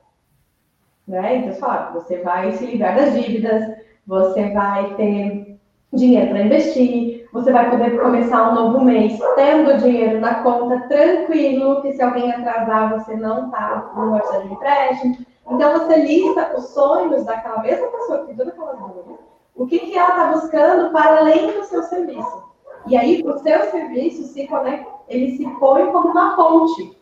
Né? 1.09 1.37
Então, 1.37 1.53
você 1.53 1.61
fala, 1.61 1.91
você 1.93 2.19
vai 2.19 2.53
se 2.53 2.67
livrar 2.67 2.97
das 2.97 3.15
dívidas, 3.15 3.77
você 4.07 4.51
vai 4.51 4.95
ter 4.97 5.59
dinheiro 5.93 6.31
para 6.31 6.43
investir, 6.43 7.14
você 7.35 7.51
vai 7.51 7.69
poder 7.69 8.01
começar 8.01 8.49
um 8.49 8.55
novo 8.55 8.85
mês 8.85 9.19
tendo 9.35 9.77
dinheiro 9.79 10.21
na 10.21 10.37
conta, 10.45 10.87
tranquilo, 10.87 11.83
que 11.83 11.93
se 11.93 12.01
alguém 12.01 12.31
atrasar, 12.31 12.97
você 12.97 13.17
não 13.17 13.47
está 13.47 13.91
no 13.97 14.15
orçamento 14.15 14.47
de 14.47 14.55
empréstimo. 14.55 15.17
Então, 15.51 15.73
você 15.73 15.97
lista 15.97 16.55
os 16.57 16.67
sonhos 16.69 17.25
daquela 17.25 17.61
mesma 17.61 17.89
pessoa 17.89 18.25
que 18.25 18.37
toda 18.37 18.51
aquela 18.51 18.75
dúvida, 18.75 19.19
o 19.57 19.67
que, 19.67 19.81
que 19.81 19.99
ela 19.99 20.11
está 20.11 20.27
buscando 20.27 20.93
para 20.93 21.19
além 21.19 21.51
do 21.51 21.65
seu 21.65 21.83
serviço. 21.83 22.45
E 22.87 22.97
aí, 22.97 23.21
o 23.27 23.37
seu 23.41 23.65
serviço 23.65 24.23
se 24.29 24.47
conecta, 24.47 24.89
ele 25.09 25.37
se 25.37 25.45
põe 25.59 25.91
como 25.91 26.11
uma 26.11 26.37
ponte 26.37 26.97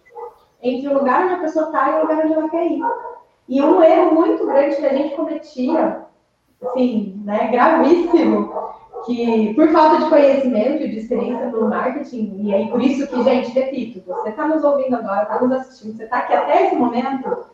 entre 0.62 0.88
o 0.88 0.94
lugar 0.94 1.24
onde 1.24 1.34
a 1.34 1.40
pessoa 1.40 1.66
está 1.66 1.90
e 1.90 1.94
o 1.94 2.02
lugar 2.02 2.24
onde 2.24 2.32
ela 2.32 2.48
quer 2.48 2.66
ir. 2.68 2.82
E 3.50 3.60
um 3.60 3.82
erro 3.82 4.14
muito 4.14 4.46
grande 4.46 4.76
que 4.76 4.86
a 4.86 4.94
gente 4.94 5.14
cometia, 5.14 6.06
assim, 6.62 7.20
né, 7.22 7.48
gravíssimo, 7.48 8.61
que 9.04 9.54
por 9.54 9.68
falta 9.70 10.04
de 10.04 10.10
conhecimento 10.10 10.82
e 10.82 10.90
de 10.90 10.98
experiência 10.98 11.46
no 11.50 11.68
marketing, 11.68 12.40
e 12.42 12.54
aí 12.54 12.68
por 12.68 12.82
isso 12.82 13.06
que, 13.06 13.22
gente, 13.22 13.50
repito, 13.50 14.02
você 14.06 14.30
está 14.30 14.46
nos 14.46 14.62
ouvindo 14.62 14.96
agora, 14.96 15.22
está 15.22 15.40
nos 15.40 15.52
assistindo, 15.52 15.96
você 15.96 16.04
está 16.04 16.18
aqui 16.18 16.32
até 16.32 16.66
esse 16.66 16.76
momento, 16.76 17.46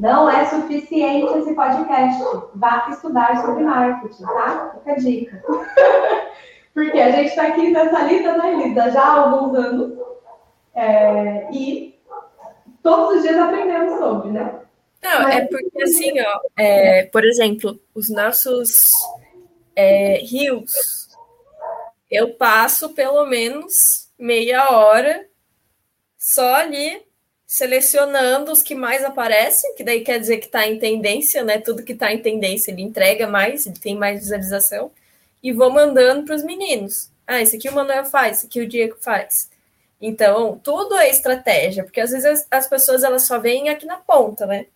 não 0.00 0.30
é 0.30 0.46
suficiente 0.46 1.38
esse 1.38 1.54
podcast. 1.54 2.22
Vá 2.54 2.88
estudar 2.90 3.36
sobre 3.42 3.64
marketing, 3.64 4.22
tá? 4.22 4.72
Fica 4.78 4.92
a 4.92 4.96
dica. 4.96 5.44
Porque 6.72 6.98
a 6.98 7.10
gente 7.10 7.28
está 7.28 7.48
aqui 7.48 7.70
nessa 7.70 8.02
lista 8.04 8.38
da 8.38 8.50
Elisa 8.50 8.90
já 8.90 9.02
há 9.02 9.20
alguns 9.20 9.58
anos. 9.58 9.98
É, 10.74 11.48
e 11.52 12.00
todos 12.82 13.16
os 13.16 13.22
dias 13.22 13.36
aprendemos 13.36 13.98
sobre, 13.98 14.30
né? 14.30 14.60
Não, 15.02 15.22
Mas... 15.22 15.36
é 15.36 15.46
porque 15.46 15.82
assim, 15.82 16.12
ó, 16.20 16.40
é, 16.56 17.04
por 17.06 17.24
exemplo, 17.24 17.78
os 17.94 18.10
nossos 18.10 18.90
é, 19.80 20.18
rios, 20.18 21.08
eu 22.10 22.34
passo 22.34 22.90
pelo 22.90 23.24
menos 23.26 24.08
meia 24.18 24.70
hora 24.70 25.26
só 26.18 26.54
ali 26.56 27.02
selecionando 27.46 28.52
os 28.52 28.62
que 28.62 28.76
mais 28.76 29.04
aparecem, 29.04 29.74
que 29.74 29.82
daí 29.82 30.02
quer 30.02 30.20
dizer 30.20 30.38
que 30.38 30.46
está 30.46 30.68
em 30.68 30.78
tendência, 30.78 31.42
né? 31.42 31.58
Tudo 31.58 31.82
que 31.82 31.92
está 31.92 32.12
em 32.12 32.22
tendência 32.22 32.70
ele 32.70 32.82
entrega 32.82 33.26
mais, 33.26 33.66
ele 33.66 33.78
tem 33.78 33.96
mais 33.96 34.20
visualização, 34.20 34.90
e 35.42 35.52
vou 35.52 35.70
mandando 35.70 36.24
para 36.24 36.36
os 36.36 36.44
meninos. 36.44 37.10
Ah, 37.26 37.40
esse 37.40 37.56
aqui 37.56 37.68
o 37.68 37.74
Manuel 37.74 38.04
faz, 38.04 38.38
esse 38.38 38.46
aqui 38.46 38.60
o 38.60 38.68
Diego 38.68 38.96
faz. 39.00 39.50
Então, 40.00 40.60
tudo 40.62 40.96
é 40.96 41.10
estratégia, 41.10 41.82
porque 41.82 42.00
às 42.00 42.10
vezes 42.10 42.24
as, 42.24 42.46
as 42.50 42.68
pessoas 42.68 43.02
elas 43.02 43.22
só 43.22 43.38
veem 43.38 43.68
aqui 43.68 43.86
na 43.86 43.96
ponta, 43.96 44.46
né? 44.46 44.66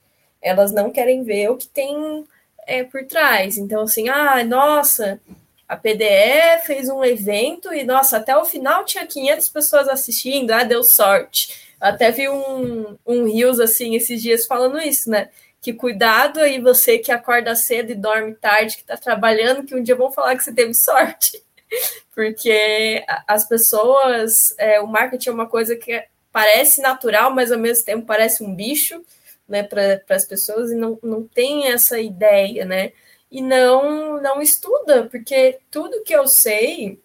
Elas 0.42 0.72
não 0.72 0.90
querem 0.90 1.22
ver 1.22 1.50
o 1.50 1.57
que 1.57 1.68
tem 1.68 2.26
é, 2.66 2.84
por 2.84 3.04
trás. 3.06 3.56
Então, 3.56 3.82
assim, 3.82 4.08
ah, 4.08 4.44
nossa, 4.44 5.20
a 5.68 5.76
PDE 5.76 6.64
fez 6.66 6.88
um 6.88 7.04
evento 7.04 7.72
e, 7.72 7.84
nossa, 7.84 8.18
até 8.18 8.36
o 8.36 8.44
final 8.44 8.84
tinha 8.84 9.06
500 9.06 9.48
pessoas 9.48 9.88
assistindo, 9.88 10.50
ah, 10.50 10.62
deu 10.62 10.82
sorte. 10.82 11.74
Até 11.80 12.10
vi 12.10 12.28
um, 12.28 12.96
um 13.06 13.24
Rios, 13.24 13.60
assim, 13.60 13.94
esses 13.94 14.22
dias 14.22 14.46
falando 14.46 14.80
isso, 14.80 15.10
né? 15.10 15.28
Que 15.60 15.72
cuidado 15.72 16.40
aí 16.40 16.60
você 16.60 16.98
que 16.98 17.10
acorda 17.10 17.54
cedo 17.56 17.90
e 17.90 17.94
dorme 17.94 18.34
tarde, 18.34 18.76
que 18.76 18.82
está 18.82 18.96
trabalhando, 18.96 19.64
que 19.64 19.74
um 19.74 19.82
dia 19.82 19.96
vão 19.96 20.12
falar 20.12 20.36
que 20.36 20.44
você 20.44 20.52
teve 20.52 20.74
sorte. 20.74 21.42
Porque 22.14 23.04
as 23.26 23.48
pessoas, 23.48 24.54
é, 24.58 24.80
o 24.80 24.86
marketing 24.86 25.30
é 25.30 25.32
uma 25.32 25.48
coisa 25.48 25.74
que 25.74 26.04
parece 26.30 26.80
natural, 26.80 27.30
mas 27.30 27.50
ao 27.50 27.58
mesmo 27.58 27.84
tempo 27.84 28.06
parece 28.06 28.42
um 28.42 28.54
bicho, 28.54 29.04
né, 29.49 29.62
para 29.62 30.03
as 30.11 30.24
pessoas 30.24 30.70
e 30.70 30.74
não, 30.74 30.99
não 31.03 31.26
tem 31.26 31.68
essa 31.72 31.99
ideia, 32.01 32.64
né? 32.64 32.92
e 33.34 33.42
não 33.42 34.22
não 34.22 34.40
estuda, 34.40 35.09
porque 35.11 35.59
tudo 35.68 36.05
que 36.05 36.14
eu 36.14 36.28
sei, 36.28 37.01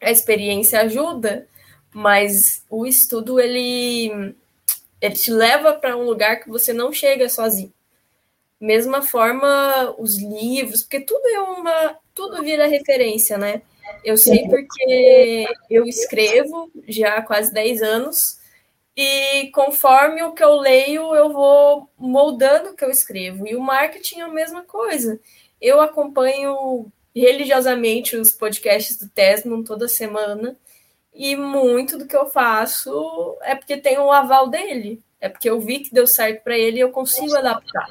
a 0.00 0.10
experiência 0.10 0.80
ajuda, 0.80 1.46
mas 1.92 2.64
o 2.70 2.86
estudo 2.86 3.38
ele 3.38 4.34
ele 4.98 5.14
te 5.14 5.30
leva 5.30 5.74
para 5.74 5.94
um 5.94 6.04
lugar 6.04 6.40
que 6.40 6.48
você 6.48 6.72
não 6.72 6.90
chega 6.90 7.28
sozinho. 7.28 7.72
Mesma 8.58 9.02
forma 9.02 9.94
os 9.98 10.16
livros, 10.16 10.82
porque 10.82 11.00
tudo 11.00 11.28
é 11.28 11.40
uma 11.40 11.98
tudo 12.14 12.42
vira 12.42 12.66
referência, 12.66 13.36
né? 13.36 13.60
Eu 14.02 14.16
sei 14.16 14.48
porque 14.48 15.46
eu 15.70 15.84
escrevo 15.84 16.70
já 16.88 17.16
há 17.16 17.22
quase 17.22 17.52
10 17.52 17.82
anos 17.82 18.38
e 19.00 19.52
conforme 19.52 20.24
o 20.24 20.32
que 20.32 20.42
eu 20.42 20.56
leio, 20.56 21.14
eu 21.14 21.32
vou 21.32 21.88
moldando 21.96 22.70
o 22.70 22.74
que 22.74 22.84
eu 22.84 22.90
escrevo. 22.90 23.46
E 23.46 23.54
o 23.54 23.60
marketing 23.60 24.18
é 24.18 24.22
a 24.24 24.28
mesma 24.28 24.64
coisa. 24.64 25.20
Eu 25.60 25.80
acompanho 25.80 26.90
religiosamente 27.14 28.16
os 28.16 28.32
podcasts 28.32 28.98
do 28.98 29.08
Tesman 29.08 29.62
toda 29.62 29.86
semana 29.86 30.56
e 31.14 31.36
muito 31.36 31.96
do 31.96 32.08
que 32.08 32.16
eu 32.16 32.26
faço 32.26 33.38
é 33.42 33.54
porque 33.54 33.76
tem 33.76 33.98
o 33.98 34.10
aval 34.10 34.48
dele. 34.48 35.00
É 35.20 35.28
porque 35.28 35.48
eu 35.48 35.60
vi 35.60 35.78
que 35.78 35.94
deu 35.94 36.06
certo 36.08 36.42
para 36.42 36.58
ele 36.58 36.78
e 36.78 36.80
eu 36.80 36.90
consigo 36.90 37.36
adaptar. 37.36 37.86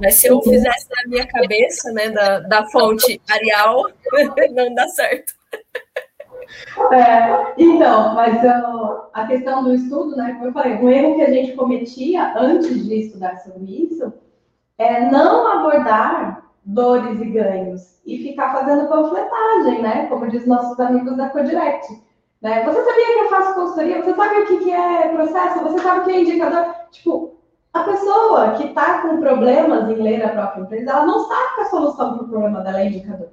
Mas 0.00 0.14
se 0.14 0.28
eu 0.28 0.40
fizesse 0.40 0.86
na 0.88 1.10
minha 1.10 1.26
cabeça, 1.26 1.92
né, 1.92 2.08
da, 2.08 2.40
da 2.40 2.66
fonte 2.70 3.20
Arial, 3.28 3.90
não 4.52 4.74
dá 4.74 4.88
certo. 4.88 5.34
É, 6.92 7.54
então, 7.58 8.14
mas 8.14 8.42
uh, 8.42 9.02
a 9.12 9.26
questão 9.26 9.64
do 9.64 9.74
estudo, 9.74 10.16
né, 10.16 10.32
como 10.34 10.46
eu 10.46 10.52
falei, 10.52 10.74
um 10.76 10.88
erro 10.88 11.16
que 11.16 11.22
a 11.22 11.30
gente 11.30 11.52
cometia 11.52 12.32
antes 12.36 12.86
de 12.86 12.94
estudar 12.94 13.36
sobre 13.38 13.64
isso 13.64 14.12
é 14.78 15.10
não 15.10 15.46
abordar 15.46 16.48
dores 16.64 17.20
e 17.20 17.24
ganhos 17.26 18.00
e 18.06 18.18
ficar 18.18 18.52
fazendo 18.52 18.88
panfletagem, 18.88 19.82
né? 19.82 20.06
Como 20.06 20.28
diz 20.28 20.46
nossos 20.46 20.78
amigos 20.78 21.16
da 21.16 21.28
Codirect. 21.30 22.02
Né? 22.40 22.64
Você 22.64 22.84
sabia 22.84 23.06
que 23.06 23.20
eu 23.20 23.28
faço 23.28 23.54
consultoria? 23.54 24.02
Você 24.02 24.14
sabe 24.14 24.40
o 24.40 24.46
que, 24.46 24.70
é 24.70 25.08
processo? 25.08 25.60
Você 25.60 25.78
sabe 25.80 26.00
o 26.00 26.04
que 26.04 26.10
é 26.12 26.20
indicador? 26.20 26.74
Tipo, 26.92 27.34
a 27.72 27.80
pessoa 27.80 28.52
que 28.52 28.66
está 28.66 29.02
com 29.02 29.18
problemas 29.18 29.90
em 29.90 30.02
ler 30.02 30.24
a 30.24 30.28
própria 30.28 30.62
empresa, 30.62 30.90
ela 30.90 31.06
não 31.06 31.26
sabe 31.26 31.54
que 31.56 31.60
a 31.62 31.70
solução 31.70 32.14
para 32.14 32.24
o 32.24 32.28
problema 32.28 32.60
dela 32.60 32.80
é 32.80 32.86
indicador. 32.86 33.28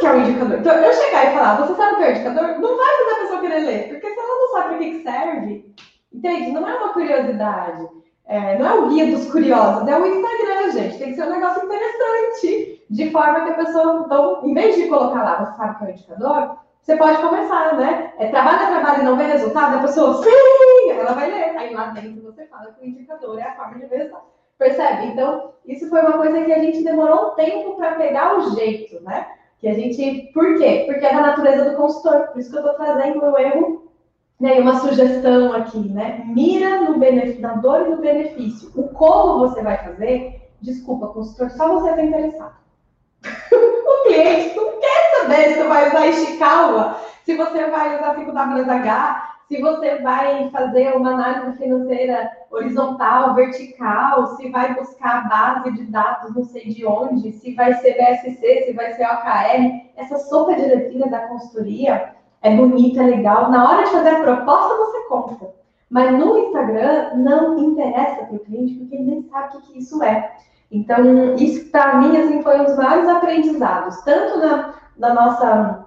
O 0.00 0.02
que 0.02 0.06
é 0.06 0.12
um 0.12 0.20
indicador. 0.22 0.58
Então, 0.58 0.74
eu 0.76 0.92
chegar 0.94 1.26
e 1.26 1.34
falar, 1.36 1.56
você 1.56 1.74
sabe 1.74 1.92
o 1.92 1.96
que 1.98 2.02
é 2.02 2.06
um 2.06 2.10
indicador? 2.10 2.58
Não 2.58 2.76
vai 2.78 2.96
fazer 2.96 3.10
a 3.10 3.20
pessoa 3.20 3.40
querer 3.42 3.58
ler, 3.58 3.88
porque 3.88 4.08
se 4.08 4.18
ela 4.18 4.38
não 4.38 4.48
sabe 4.48 4.68
para 4.68 4.78
que 4.78 5.02
serve, 5.02 5.74
entende? 6.10 6.52
Não 6.52 6.66
é 6.66 6.74
uma 6.74 6.92
curiosidade. 6.94 7.88
É, 8.26 8.58
não 8.58 8.66
é 8.66 8.74
o 8.74 8.88
guia 8.88 9.14
dos 9.14 9.30
curiosos, 9.30 9.86
é 9.86 9.98
o 9.98 10.06
Instagram, 10.06 10.70
gente. 10.72 10.98
Tem 10.98 11.08
que 11.08 11.16
ser 11.16 11.24
um 11.24 11.32
negócio 11.32 11.66
interessante, 11.66 12.82
de 12.88 13.10
forma 13.10 13.44
que 13.44 13.50
a 13.50 13.54
pessoa, 13.54 14.04
então, 14.06 14.40
em 14.42 14.54
vez 14.54 14.76
de 14.76 14.88
colocar 14.88 15.22
lá, 15.22 15.44
você 15.44 15.56
sabe 15.58 15.76
que 15.76 15.84
é 15.84 15.86
o 15.86 15.90
indicador, 15.90 16.56
você 16.80 16.96
pode 16.96 17.20
começar, 17.20 17.76
né? 17.76 18.14
É, 18.18 18.28
trabalha, 18.28 18.68
trabalha 18.68 19.02
e 19.02 19.04
não 19.04 19.18
vê 19.18 19.24
resultado, 19.24 19.76
a 19.76 19.82
pessoa, 19.82 20.22
sim, 20.22 20.90
ela 20.92 21.12
vai 21.12 21.30
ler. 21.30 21.58
Aí 21.58 21.74
lá 21.74 21.88
dentro 21.88 22.22
você 22.22 22.46
fala 22.46 22.72
que 22.72 22.82
o 22.82 22.88
indicador 22.88 23.38
é 23.38 23.42
a 23.42 23.54
forma 23.54 23.78
de 23.78 23.86
ver. 23.86 24.10
Percebe? 24.56 25.08
Então, 25.08 25.52
isso 25.66 25.90
foi 25.90 26.00
uma 26.00 26.12
coisa 26.12 26.42
que 26.42 26.52
a 26.52 26.58
gente 26.58 26.82
demorou 26.84 27.32
um 27.32 27.34
tempo 27.34 27.76
para 27.76 27.96
pegar 27.96 28.38
o 28.38 28.54
jeito, 28.54 29.02
né? 29.02 29.26
Que 29.60 29.68
a 29.68 29.74
gente. 29.74 30.30
Por 30.32 30.58
quê? 30.58 30.84
Porque 30.86 31.04
é 31.04 31.14
da 31.14 31.20
natureza 31.20 31.70
do 31.70 31.76
consultor. 31.76 32.28
Por 32.28 32.40
isso 32.40 32.50
que 32.50 32.56
eu 32.56 32.60
estou 32.60 32.74
trazendo 32.74 33.22
o 33.22 33.38
erro 33.38 33.90
né, 34.40 34.58
uma 34.58 34.80
sugestão 34.80 35.52
aqui, 35.52 35.78
né? 35.78 36.24
Mira 36.26 36.80
no 36.80 36.98
benefício, 36.98 37.42
na 37.42 37.54
dor 37.56 37.86
e 37.86 37.90
no 37.90 37.98
benefício. 37.98 38.72
O 38.74 38.88
como 38.88 39.38
você 39.40 39.62
vai 39.62 39.76
fazer, 39.76 40.50
desculpa, 40.62 41.08
consultor, 41.08 41.50
só 41.50 41.68
você 41.74 41.90
está 41.90 42.02
interessado. 42.02 42.54
o 43.52 44.02
cliente 44.04 44.56
não 44.56 44.80
quer 44.80 45.20
saber 45.20 45.48
se 45.48 45.54
você 45.54 45.68
vai 45.68 45.88
usar 45.88 46.06
Ishikawa, 46.06 47.00
se 47.24 47.36
você 47.36 47.66
vai 47.66 47.96
usar 47.96 48.16
5WSH, 48.16 49.29
se 49.50 49.60
você 49.60 49.96
vai 49.96 50.48
fazer 50.50 50.96
uma 50.96 51.10
análise 51.10 51.58
financeira 51.58 52.30
horizontal, 52.52 53.34
vertical, 53.34 54.36
se 54.36 54.48
vai 54.48 54.76
buscar 54.76 55.28
base 55.28 55.72
de 55.72 55.86
dados 55.86 56.32
não 56.36 56.44
sei 56.44 56.68
de 56.68 56.86
onde, 56.86 57.32
se 57.32 57.52
vai 57.56 57.74
ser 57.74 57.94
BSC, 57.94 58.66
se 58.66 58.72
vai 58.74 58.92
ser 58.92 59.06
OKR. 59.06 59.90
Essa 59.96 60.18
sopa 60.18 60.54
de 60.54 60.62
letrinha 60.62 61.08
da 61.08 61.26
consultoria 61.26 62.14
é 62.42 62.54
bonito, 62.54 63.00
é 63.00 63.06
legal. 63.06 63.50
Na 63.50 63.68
hora 63.68 63.86
de 63.86 63.90
fazer 63.90 64.10
a 64.10 64.20
proposta, 64.20 64.76
você 64.76 65.08
compra. 65.08 65.52
Mas 65.90 66.16
no 66.16 66.38
Instagram, 66.38 67.16
não 67.16 67.58
interessa 67.58 68.26
para 68.26 68.36
o 68.36 68.38
cliente, 68.38 68.74
porque 68.74 68.94
ele 68.94 69.10
nem 69.10 69.22
sabe 69.24 69.56
o 69.56 69.62
que 69.62 69.80
isso 69.80 70.00
é. 70.04 70.30
Então, 70.70 71.34
isso 71.34 71.68
para 71.72 71.96
mim 71.96 72.16
assim, 72.16 72.40
foi 72.40 72.60
um 72.60 72.64
dos 72.66 72.76
maiores 72.76 73.08
aprendizados, 73.08 74.00
tanto 74.02 74.38
na, 74.38 74.74
na, 74.96 75.12
nossa, 75.12 75.86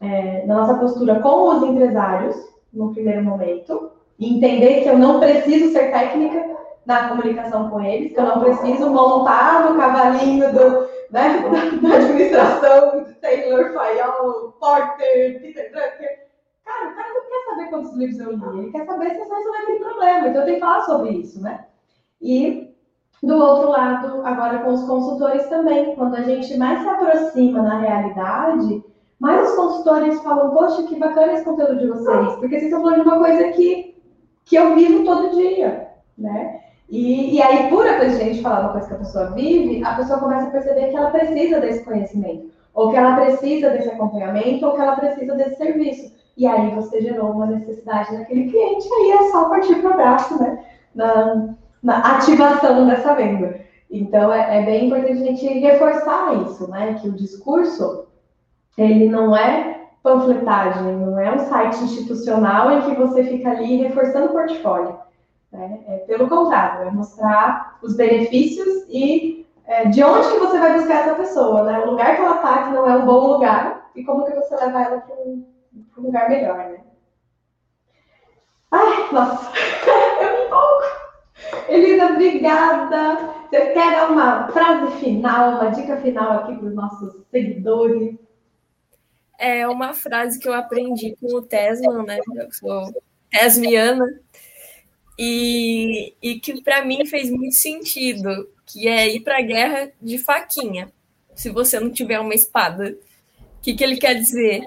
é, 0.00 0.46
na 0.46 0.54
nossa 0.58 0.74
postura 0.74 1.18
com 1.18 1.48
os 1.48 1.62
empresários, 1.64 2.50
no 2.72 2.92
primeiro 2.92 3.24
momento, 3.24 3.92
e 4.18 4.36
entender 4.36 4.82
que 4.82 4.88
eu 4.88 4.98
não 4.98 5.18
preciso 5.18 5.72
ser 5.72 5.90
técnica 5.90 6.56
na 6.86 7.08
comunicação 7.08 7.70
com 7.70 7.80
eles, 7.80 8.12
que 8.12 8.20
eu 8.20 8.24
não 8.24 8.40
preciso 8.40 8.90
montar 8.90 9.70
no 9.70 9.78
cavalinho 9.78 10.52
do, 10.52 10.88
né, 11.10 11.42
da, 11.82 11.94
administração 11.94 13.04
de 13.04 13.14
Taylor, 13.14 13.72
Fayol, 13.72 14.52
Porter, 14.58 15.40
Peter 15.40 15.70
Drucker. 15.70 16.30
Cara, 16.64 16.90
o 16.90 16.94
cara 16.94 17.08
não 17.14 17.20
quer 17.22 17.50
saber 17.50 17.70
quantos 17.70 17.96
livros 17.96 18.20
eu 18.20 18.32
li, 18.32 18.58
ele 18.58 18.72
quer 18.72 18.86
saber 18.86 19.10
se 19.10 19.28
vai 19.28 19.38
resolver 19.38 19.58
aquele 19.58 19.78
problema. 19.78 20.28
Então, 20.28 20.40
eu 20.40 20.44
tenho 20.44 20.56
que 20.56 20.60
falar 20.60 20.82
sobre 20.82 21.10
isso, 21.10 21.42
né? 21.42 21.66
E, 22.20 22.74
do 23.22 23.36
outro 23.36 23.70
lado, 23.70 24.22
agora 24.24 24.58
com 24.60 24.74
os 24.74 24.84
consultores 24.84 25.46
também, 25.48 25.94
quando 25.96 26.14
a 26.14 26.22
gente 26.22 26.56
mais 26.56 26.80
se 26.80 26.88
aproxima 26.88 27.62
na 27.62 27.78
realidade, 27.78 28.84
mais 29.20 29.50
os 29.50 29.54
consultores 29.54 30.20
falam, 30.22 30.50
poxa, 30.50 30.82
que 30.84 30.98
bacana 30.98 31.34
esse 31.34 31.44
conteúdo 31.44 31.78
de 31.78 31.86
vocês, 31.86 32.32
porque 32.36 32.58
vocês 32.58 32.64
estão 32.64 32.80
falando 32.80 33.02
de 33.02 33.08
uma 33.08 33.18
coisa 33.18 33.48
que, 33.50 33.94
que 34.46 34.56
eu 34.56 34.74
vivo 34.74 35.04
todo 35.04 35.36
dia, 35.36 35.88
né? 36.16 36.60
E, 36.88 37.36
e 37.36 37.42
aí, 37.42 37.68
por 37.68 37.86
a 37.86 38.08
gente 38.08 38.42
falar 38.42 38.60
uma 38.62 38.72
coisa 38.72 38.88
que 38.88 38.94
a 38.94 38.98
pessoa 38.98 39.30
vive, 39.30 39.84
a 39.84 39.94
pessoa 39.94 40.18
começa 40.18 40.48
a 40.48 40.50
perceber 40.50 40.88
que 40.88 40.96
ela 40.96 41.10
precisa 41.10 41.60
desse 41.60 41.84
conhecimento, 41.84 42.50
ou 42.74 42.90
que 42.90 42.96
ela 42.96 43.14
precisa 43.14 43.70
desse 43.70 43.90
acompanhamento, 43.90 44.66
ou 44.66 44.74
que 44.74 44.80
ela 44.80 44.96
precisa 44.96 45.36
desse 45.36 45.56
serviço. 45.56 46.12
E 46.36 46.46
aí 46.46 46.74
você 46.74 47.00
gerou 47.00 47.30
uma 47.30 47.46
necessidade 47.46 48.12
naquele 48.12 48.50
cliente, 48.50 48.88
aí 48.92 49.10
é 49.12 49.30
só 49.30 49.48
partir 49.48 49.76
para 49.76 49.90
o 49.90 49.96
braço, 49.96 50.42
né? 50.42 50.64
Na, 50.94 51.54
na, 51.80 52.16
ativação 52.16 52.86
dessa 52.88 53.14
venda. 53.14 53.60
Então, 53.88 54.32
é, 54.32 54.58
é 54.58 54.64
bem 54.64 54.86
importante 54.86 55.12
a 55.12 55.26
gente 55.26 55.46
reforçar 55.46 56.42
isso, 56.42 56.68
né? 56.68 56.94
Que 56.94 57.08
o 57.08 57.12
discurso, 57.12 58.06
ele 58.76 59.08
não 59.08 59.36
é 59.36 59.88
panfletagem, 60.02 60.96
não 60.96 61.18
é 61.18 61.34
um 61.34 61.38
site 61.38 61.84
institucional 61.84 62.72
em 62.72 62.82
que 62.82 62.94
você 62.94 63.24
fica 63.24 63.50
ali 63.50 63.76
reforçando 63.76 64.26
o 64.26 64.32
portfólio 64.32 64.98
né? 65.52 65.80
É, 65.86 65.96
pelo 65.98 66.28
contrário, 66.28 66.88
é 66.88 66.90
mostrar 66.90 67.78
os 67.82 67.96
benefícios 67.96 68.84
e 68.88 69.46
é, 69.66 69.86
de 69.88 70.02
onde 70.02 70.28
que 70.30 70.38
você 70.38 70.58
vai 70.58 70.74
buscar 70.74 70.94
essa 71.00 71.14
pessoa, 71.14 71.64
né? 71.64 71.80
O 71.80 71.90
lugar 71.90 72.16
que 72.16 72.22
ela 72.22 72.36
está, 72.36 72.64
que 72.64 72.70
não 72.70 72.88
é 72.88 72.96
um 72.96 73.06
bom 73.06 73.32
lugar, 73.34 73.90
e 73.94 74.04
como 74.04 74.24
que 74.24 74.34
você 74.34 74.54
leva 74.56 74.82
ela 74.82 75.00
para 75.00 75.14
um, 75.16 75.44
um, 75.98 76.02
lugar 76.02 76.28
melhor, 76.28 76.56
né? 76.56 76.80
Ai, 78.70 79.12
nossa, 79.12 79.50
eu 80.22 80.32
me 80.32 80.46
empolgo. 80.46 80.84
Elisa, 81.68 82.06
obrigada. 82.06 83.30
Você 83.50 83.66
quer 83.72 83.96
dar 83.96 84.10
uma 84.10 84.48
frase 84.48 84.92
final, 84.98 85.54
uma 85.54 85.70
dica 85.70 85.96
final 85.96 86.38
aqui 86.38 86.56
para 86.56 86.68
os 86.68 86.74
nossos 86.74 87.26
seguidores? 87.30 88.16
É 89.40 89.66
uma 89.66 89.94
frase 89.94 90.38
que 90.38 90.46
eu 90.46 90.52
aprendi 90.52 91.16
com 91.18 91.34
o 91.34 91.40
Tesman, 91.40 92.04
né? 92.04 92.18
Eu 92.36 92.52
sou 92.52 92.92
tesmiana. 93.30 94.04
E, 95.18 96.14
e 96.20 96.38
que 96.38 96.60
para 96.60 96.84
mim 96.84 97.06
fez 97.06 97.30
muito 97.30 97.54
sentido, 97.54 98.50
que 98.66 98.86
é 98.86 99.08
ir 99.08 99.20
para 99.20 99.38
a 99.38 99.42
guerra 99.42 99.90
de 100.00 100.18
faquinha, 100.18 100.92
se 101.34 101.48
você 101.48 101.80
não 101.80 101.90
tiver 101.90 102.20
uma 102.20 102.34
espada. 102.34 102.94
O 103.58 103.62
que, 103.62 103.72
que 103.72 103.82
ele 103.82 103.96
quer 103.96 104.14
dizer? 104.14 104.62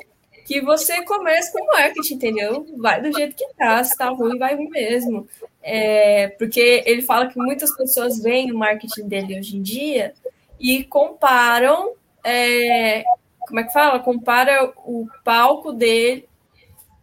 Que 0.48 0.60
você 0.60 1.04
começa 1.04 1.52
com 1.52 1.66
marketing, 1.68 2.16
entendeu? 2.16 2.66
Vai 2.78 3.00
do 3.00 3.12
jeito 3.12 3.36
que 3.36 3.48
tá, 3.56 3.84
se 3.84 3.96
tá 3.96 4.10
ruim, 4.10 4.40
vai 4.40 4.56
ruim 4.56 4.70
mesmo. 4.70 5.28
É, 5.62 6.30
porque 6.30 6.84
ele 6.88 7.04
fala 7.04 7.28
que 7.28 7.38
muitas 7.38 7.76
pessoas 7.78 8.22
veem 8.22 8.52
o 8.52 8.58
marketing 8.58 9.08
dele 9.08 9.40
hoje 9.40 9.56
em 9.56 9.62
dia 9.62 10.14
e 10.60 10.84
comparam 10.84 11.94
é, 12.24 13.04
como 13.48 13.60
é 13.60 13.64
que 13.64 13.74
fala? 13.74 14.00
Compara 14.00 14.72
o 14.78 15.08
palco 15.24 15.72
dele, 15.72 16.28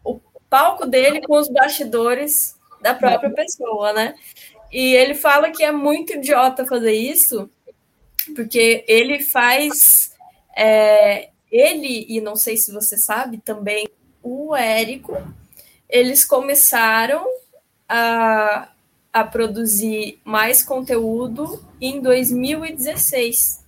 o 0.05 0.21
palco 0.49 0.87
dele 0.87 1.21
com 1.21 1.39
os 1.39 1.49
bastidores 1.49 2.59
da 2.81 2.95
própria 2.95 3.31
pessoa, 3.31 3.93
né? 3.93 4.15
E 4.73 4.95
ele 4.95 5.15
fala 5.15 5.51
que 5.51 5.63
é 5.63 5.73
muito 5.73 6.15
idiota 6.15 6.67
fazer 6.67 6.93
isso, 6.93 7.51
porque 8.35 8.85
ele 8.87 9.21
faz. 9.21 10.13
É, 10.57 11.31
ele, 11.51 12.07
e 12.09 12.21
não 12.21 12.37
sei 12.37 12.57
se 12.57 12.73
você 12.73 12.97
sabe, 12.97 13.39
também 13.39 13.89
o 14.23 14.55
Érico, 14.55 15.17
eles 15.89 16.25
começaram 16.25 17.27
a, 17.89 18.69
a 19.13 19.25
produzir 19.25 20.21
mais 20.25 20.63
conteúdo 20.63 21.65
em 21.81 22.01
2016. 22.01 23.60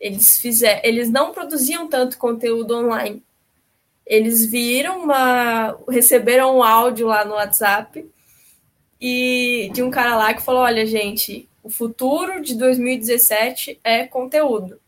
Eles 0.00 0.38
fizeram, 0.38 0.80
eles 0.84 1.10
não 1.10 1.32
produziam 1.32 1.88
tanto 1.88 2.18
conteúdo 2.18 2.76
online. 2.76 3.22
Eles 4.06 4.44
viram 4.44 5.02
uma, 5.02 5.76
receberam 5.88 6.58
um 6.58 6.62
áudio 6.62 7.06
lá 7.08 7.24
no 7.24 7.34
WhatsApp 7.34 8.08
e 9.00 9.70
de 9.72 9.82
um 9.82 9.90
cara 9.90 10.16
lá 10.16 10.32
que 10.34 10.42
falou: 10.42 10.62
"Olha, 10.62 10.86
gente, 10.86 11.48
o 11.62 11.70
futuro 11.70 12.40
de 12.40 12.54
2017 12.54 13.78
é 13.84 14.06
conteúdo". 14.06 14.80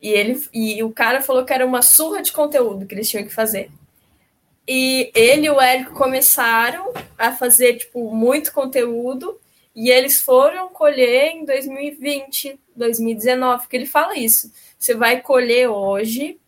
E 0.00 0.08
ele 0.08 0.42
e 0.54 0.82
o 0.82 0.90
cara 0.90 1.20
falou 1.20 1.44
que 1.44 1.52
era 1.52 1.66
uma 1.66 1.82
surra 1.82 2.22
de 2.22 2.32
conteúdo 2.32 2.86
que 2.86 2.94
eles 2.94 3.08
tinham 3.10 3.24
que 3.24 3.34
fazer. 3.34 3.70
E 4.66 5.10
ele 5.14 5.46
e 5.46 5.50
o 5.50 5.60
Érico 5.60 5.94
começaram 5.94 6.92
a 7.18 7.32
fazer 7.32 7.76
tipo 7.76 8.14
muito 8.14 8.52
conteúdo 8.52 9.38
e 9.74 9.90
eles 9.90 10.20
foram 10.20 10.68
colher 10.68 11.32
em 11.32 11.44
2020, 11.44 12.58
2019, 12.80 13.62
porque 13.62 13.76
ele 13.76 13.86
fala 13.86 14.18
isso. 14.18 14.52
Você 14.78 14.94
vai 14.94 15.20
colher 15.20 15.68
hoje 15.68 16.40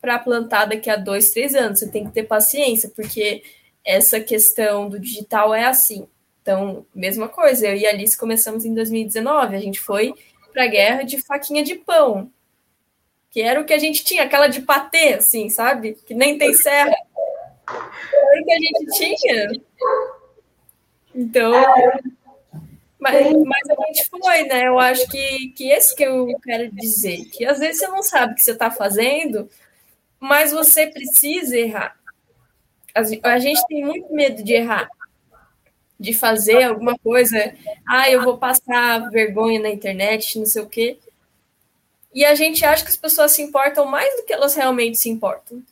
para 0.00 0.18
plantar 0.18 0.66
daqui 0.66 0.90
a 0.90 0.96
dois, 0.96 1.30
três 1.30 1.54
anos. 1.54 1.78
Você 1.78 1.90
tem 1.90 2.04
que 2.04 2.12
ter 2.12 2.24
paciência, 2.24 2.90
porque 2.94 3.42
essa 3.84 4.20
questão 4.20 4.88
do 4.88 5.00
digital 5.00 5.54
é 5.54 5.64
assim. 5.64 6.06
Então, 6.42 6.84
mesma 6.94 7.28
coisa, 7.28 7.66
eu 7.66 7.76
e 7.76 7.86
a 7.86 7.90
Alice 7.90 8.16
começamos 8.16 8.64
em 8.64 8.74
2019, 8.74 9.56
a 9.56 9.60
gente 9.60 9.80
foi 9.80 10.14
para 10.52 10.64
a 10.64 10.68
guerra 10.68 11.02
de 11.02 11.20
faquinha 11.20 11.62
de 11.62 11.74
pão, 11.74 12.30
que 13.30 13.42
era 13.42 13.60
o 13.60 13.64
que 13.64 13.72
a 13.72 13.78
gente 13.78 14.04
tinha, 14.04 14.22
aquela 14.22 14.46
de 14.46 14.62
patê, 14.62 15.14
assim, 15.14 15.48
sabe? 15.50 15.96
Que 16.06 16.14
nem 16.14 16.38
tem 16.38 16.54
serra. 16.54 16.94
Era 17.68 18.42
o 18.42 18.44
que 18.44 18.52
a 18.52 18.58
gente 18.58 18.86
tinha. 18.96 19.48
Então, 21.14 21.52
mas, 22.98 23.32
mas 23.44 23.70
a 23.70 23.86
gente 23.86 24.08
foi, 24.08 24.44
né? 24.44 24.68
Eu 24.68 24.78
acho 24.78 25.06
que, 25.08 25.50
que 25.50 25.70
esse 25.70 25.94
que 25.94 26.02
eu 26.02 26.28
quero 26.42 26.70
dizer, 26.72 27.24
que 27.26 27.44
às 27.44 27.58
vezes 27.58 27.78
você 27.78 27.88
não 27.88 28.02
sabe 28.02 28.32
o 28.32 28.34
que 28.34 28.42
você 28.42 28.52
está 28.52 28.70
fazendo, 28.70 29.48
mas 30.18 30.52
você 30.52 30.86
precisa 30.86 31.56
errar. 31.56 31.96
A 33.22 33.38
gente 33.38 33.62
tem 33.66 33.84
muito 33.84 34.12
medo 34.12 34.42
de 34.42 34.54
errar, 34.54 34.88
de 36.00 36.14
fazer 36.14 36.62
alguma 36.62 36.98
coisa. 36.98 37.54
Ah, 37.86 38.10
eu 38.10 38.22
vou 38.22 38.38
passar 38.38 39.10
vergonha 39.10 39.60
na 39.60 39.68
internet, 39.68 40.38
não 40.38 40.46
sei 40.46 40.62
o 40.62 40.68
quê. 40.68 40.98
E 42.14 42.24
a 42.24 42.34
gente 42.34 42.64
acha 42.64 42.82
que 42.82 42.90
as 42.90 42.96
pessoas 42.96 43.32
se 43.32 43.42
importam 43.42 43.84
mais 43.84 44.16
do 44.16 44.24
que 44.24 44.32
elas 44.32 44.54
realmente 44.54 44.96
se 44.96 45.10
importam. 45.10 45.62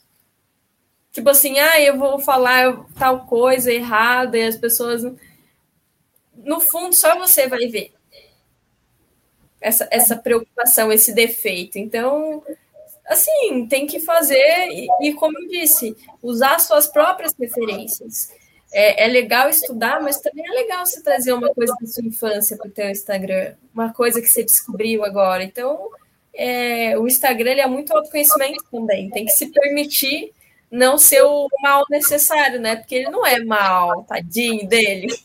Tipo 1.10 1.30
assim, 1.30 1.58
ah, 1.58 1.80
eu 1.80 1.96
vou 1.96 2.18
falar 2.18 2.84
tal 2.98 3.24
coisa 3.24 3.72
errada 3.72 4.36
e 4.36 4.42
as 4.42 4.56
pessoas 4.56 5.02
no 6.44 6.60
fundo, 6.60 6.94
só 6.94 7.18
você 7.18 7.48
vai 7.48 7.66
ver 7.66 7.92
essa, 9.64 9.88
essa 9.90 10.14
preocupação, 10.14 10.92
esse 10.92 11.12
defeito. 11.12 11.78
Então, 11.78 12.42
assim, 13.06 13.66
tem 13.66 13.86
que 13.86 13.98
fazer, 13.98 14.68
e, 14.68 14.86
e 15.00 15.14
como 15.14 15.38
eu 15.38 15.48
disse, 15.48 15.96
usar 16.22 16.58
suas 16.60 16.86
próprias 16.86 17.34
referências. 17.38 18.30
É, 18.72 19.04
é, 19.04 19.06
legal 19.06 19.48
estudar, 19.48 20.02
mas 20.02 20.20
também 20.20 20.44
é 20.46 20.50
legal 20.50 20.84
você 20.84 21.00
trazer 21.00 21.32
uma 21.32 21.48
coisa 21.54 21.72
da 21.80 21.86
sua 21.86 22.04
infância 22.04 22.56
para 22.56 22.66
o 22.66 22.70
teu 22.70 22.90
Instagram, 22.90 23.54
uma 23.72 23.92
coisa 23.92 24.20
que 24.20 24.26
você 24.26 24.42
descobriu 24.42 25.04
agora. 25.04 25.44
Então, 25.44 25.90
é, 26.34 26.98
o 26.98 27.06
Instagram 27.06 27.52
é 27.52 27.66
muito 27.66 27.96
autoconhecimento 27.96 28.64
também, 28.70 29.08
tem 29.10 29.24
que 29.24 29.32
se 29.32 29.46
permitir 29.46 30.32
não 30.74 30.98
ser 30.98 31.22
o 31.22 31.46
mal 31.62 31.84
necessário, 31.88 32.60
né? 32.60 32.76
Porque 32.76 32.96
ele 32.96 33.10
não 33.10 33.24
é 33.24 33.42
mal, 33.44 34.02
tadinho 34.04 34.68
dele. 34.68 35.08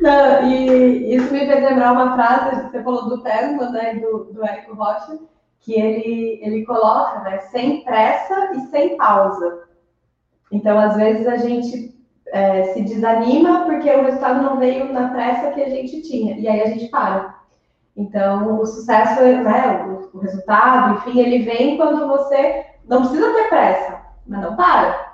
Não, 0.00 0.50
e 0.50 1.14
isso 1.14 1.32
me 1.32 1.46
fez 1.46 1.62
lembrar 1.62 1.92
uma 1.92 2.14
frase, 2.16 2.62
você 2.62 2.82
falou 2.82 3.08
do 3.08 3.22
Tesla, 3.22 3.70
né, 3.70 3.94
do, 3.94 4.32
do 4.32 4.44
Érico 4.44 4.74
Rocha, 4.74 5.16
que 5.60 5.74
ele, 5.74 6.40
ele 6.42 6.64
coloca, 6.64 7.20
né, 7.20 7.38
sem 7.52 7.84
pressa 7.84 8.50
e 8.52 8.60
sem 8.62 8.96
pausa. 8.96 9.62
Então, 10.50 10.76
às 10.76 10.96
vezes, 10.96 11.24
a 11.28 11.36
gente 11.36 11.96
é, 12.32 12.64
se 12.72 12.82
desanima 12.82 13.64
porque 13.64 13.88
o 13.88 14.02
resultado 14.02 14.42
não 14.42 14.58
veio 14.58 14.92
na 14.92 15.10
pressa 15.10 15.52
que 15.52 15.62
a 15.62 15.68
gente 15.68 16.02
tinha, 16.02 16.36
e 16.36 16.48
aí 16.48 16.62
a 16.62 16.66
gente 16.66 16.88
para. 16.88 17.38
Então, 17.96 18.60
o 18.60 18.66
sucesso, 18.66 19.22
né, 19.22 19.84
o, 19.86 20.18
o 20.18 20.20
resultado, 20.20 20.94
enfim, 20.96 21.20
ele 21.20 21.44
vem 21.44 21.76
quando 21.76 22.08
você 22.08 22.71
não 22.88 23.00
precisa 23.00 23.32
ter 23.32 23.48
pressa, 23.48 24.00
mas 24.26 24.40
não 24.40 24.56
para, 24.56 25.12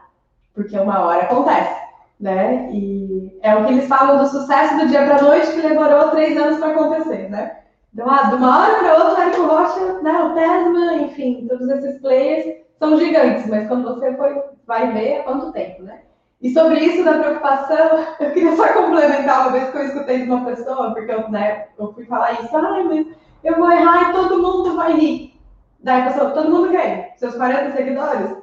porque 0.55 0.79
uma 0.79 1.01
hora 1.01 1.23
acontece 1.23 1.89
né? 2.21 2.69
E 2.73 3.39
é 3.43 3.55
o 3.55 3.65
que 3.65 3.73
eles 3.73 3.89
falam 3.89 4.19
do 4.19 4.29
sucesso 4.29 4.77
do 4.77 4.89
dia 4.89 5.05
para 5.05 5.19
a 5.19 5.23
noite 5.23 5.53
que 5.53 5.63
demorou 5.63 6.11
três 6.11 6.37
anos 6.37 6.59
para 6.59 6.73
acontecer, 6.73 7.31
né? 7.31 7.59
Então, 7.93 8.09
ah, 8.09 8.25
de 8.25 8.35
uma 8.35 8.59
hora 8.59 8.79
para 8.79 9.05
outra, 9.05 9.25
Érico 9.25 9.47
Rocha, 9.47 10.03
né, 10.03 10.23
o 10.23 10.35
Tesla, 10.35 10.95
enfim, 10.97 11.47
todos 11.49 11.69
esses 11.69 12.01
players 12.01 12.59
são 12.79 12.99
gigantes, 12.99 13.47
mas 13.49 13.67
quando 13.67 13.85
você 13.85 14.15
foi, 14.15 14.41
vai 14.67 14.93
ver, 14.93 15.21
há 15.21 15.23
quanto 15.25 15.53
tempo, 15.53 15.83
né? 15.83 16.01
E 16.41 16.53
sobre 16.53 16.79
isso 16.79 17.05
da 17.05 17.19
preocupação, 17.19 18.05
eu 18.21 18.31
queria 18.33 18.55
só 18.57 18.73
complementar 18.73 19.43
uma 19.43 19.53
vez 19.53 19.71
que 19.71 19.77
eu 19.77 19.85
escutei 19.85 20.23
de 20.23 20.31
uma 20.31 20.45
pessoa, 20.45 20.93
porque 20.93 21.11
eu, 21.11 21.29
né, 21.31 21.69
eu 21.79 21.93
fui 21.93 22.05
falar 22.05 22.33
isso, 22.33 22.57
ai, 22.57 22.83
mas 22.85 23.07
eu 23.43 23.57
vou 23.57 23.71
errar 23.71 24.11
e 24.11 24.13
todo 24.13 24.43
mundo 24.43 24.77
vai 24.77 24.93
rir. 24.93 25.38
Daí 25.81 26.03
a 26.03 26.07
pessoa, 26.07 26.31
todo 26.31 26.51
mundo 26.51 26.71
quer, 26.71 27.15
seus 27.17 27.35
40 27.37 27.77
seguidores, 27.77 28.37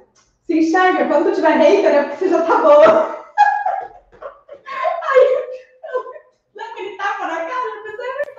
se 0.45 0.59
enxerga, 0.59 1.07
quando 1.07 1.29
tu 1.29 1.35
tiver 1.35 1.57
hater 1.57 1.95
é 1.95 2.03
porque 2.03 2.17
você 2.17 2.29
já 2.29 2.41
tá 2.43 2.57
boa. 2.57 3.15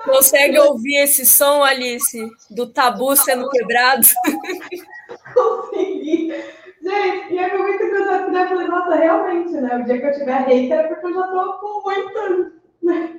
Consegue 0.07 0.59
ouvir 0.61 1.03
esse 1.03 1.27
som, 1.27 1.65
Alice, 1.65 2.31
do 2.49 2.73
tabu 2.73 3.17
sendo 3.17 3.51
quebrado? 3.51 4.07
Consegui. 5.35 6.33
Gente, 6.81 7.35
e 7.35 7.39
é 7.39 7.59
muito 7.59 7.83
engraçado, 7.83 8.31
né? 8.31 8.45
Eu 8.45 8.49
falei, 8.49 8.69
nossa, 8.69 8.95
realmente, 8.95 9.53
né? 9.53 9.77
O 9.77 9.85
dia 9.85 9.99
que 9.99 10.07
eu 10.07 10.13
tiver 10.13 10.39
hater 10.47 10.79
é 10.79 10.83
porque 10.85 11.07
eu 11.07 11.15
já 11.15 11.23
tô 11.27 11.53
com 11.55 11.83
muito. 11.83 12.53
Né? 12.83 13.19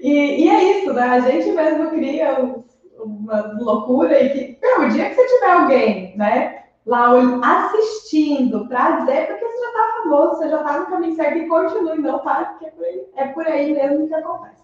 E, 0.00 0.44
e 0.44 0.48
é 0.48 0.80
isso, 0.80 0.92
né? 0.92 1.02
A 1.02 1.20
gente 1.20 1.50
mesmo 1.52 1.90
cria 1.90 2.36
uma 2.98 3.52
loucura 3.58 4.20
e 4.20 4.30
que, 4.30 4.58
meu, 4.60 4.86
o 4.86 4.88
dia 4.90 5.08
que 5.08 5.14
você 5.14 5.26
tiver 5.26 5.52
alguém, 5.52 6.16
né? 6.16 6.64
Lá 6.86 7.10
assistindo 7.42 8.66
para 8.66 9.00
dizer, 9.00 9.26
porque 9.26 9.44
você 9.44 9.64
já 9.64 9.72
tá 9.72 10.02
famoso, 10.02 10.36
você 10.36 10.48
já 10.48 10.62
tá 10.62 10.78
no 10.78 10.86
caminho 10.86 11.16
certo 11.16 11.38
e 11.38 11.48
continue, 11.48 11.98
não 11.98 12.18
tá? 12.20 12.44
Porque 12.44 12.66
é 12.66 12.70
por 12.70 12.84
aí, 12.84 13.06
é 13.16 13.26
por 13.26 13.46
aí 13.46 13.74
mesmo 13.74 14.08
que 14.08 14.14
acontece. 14.14 14.58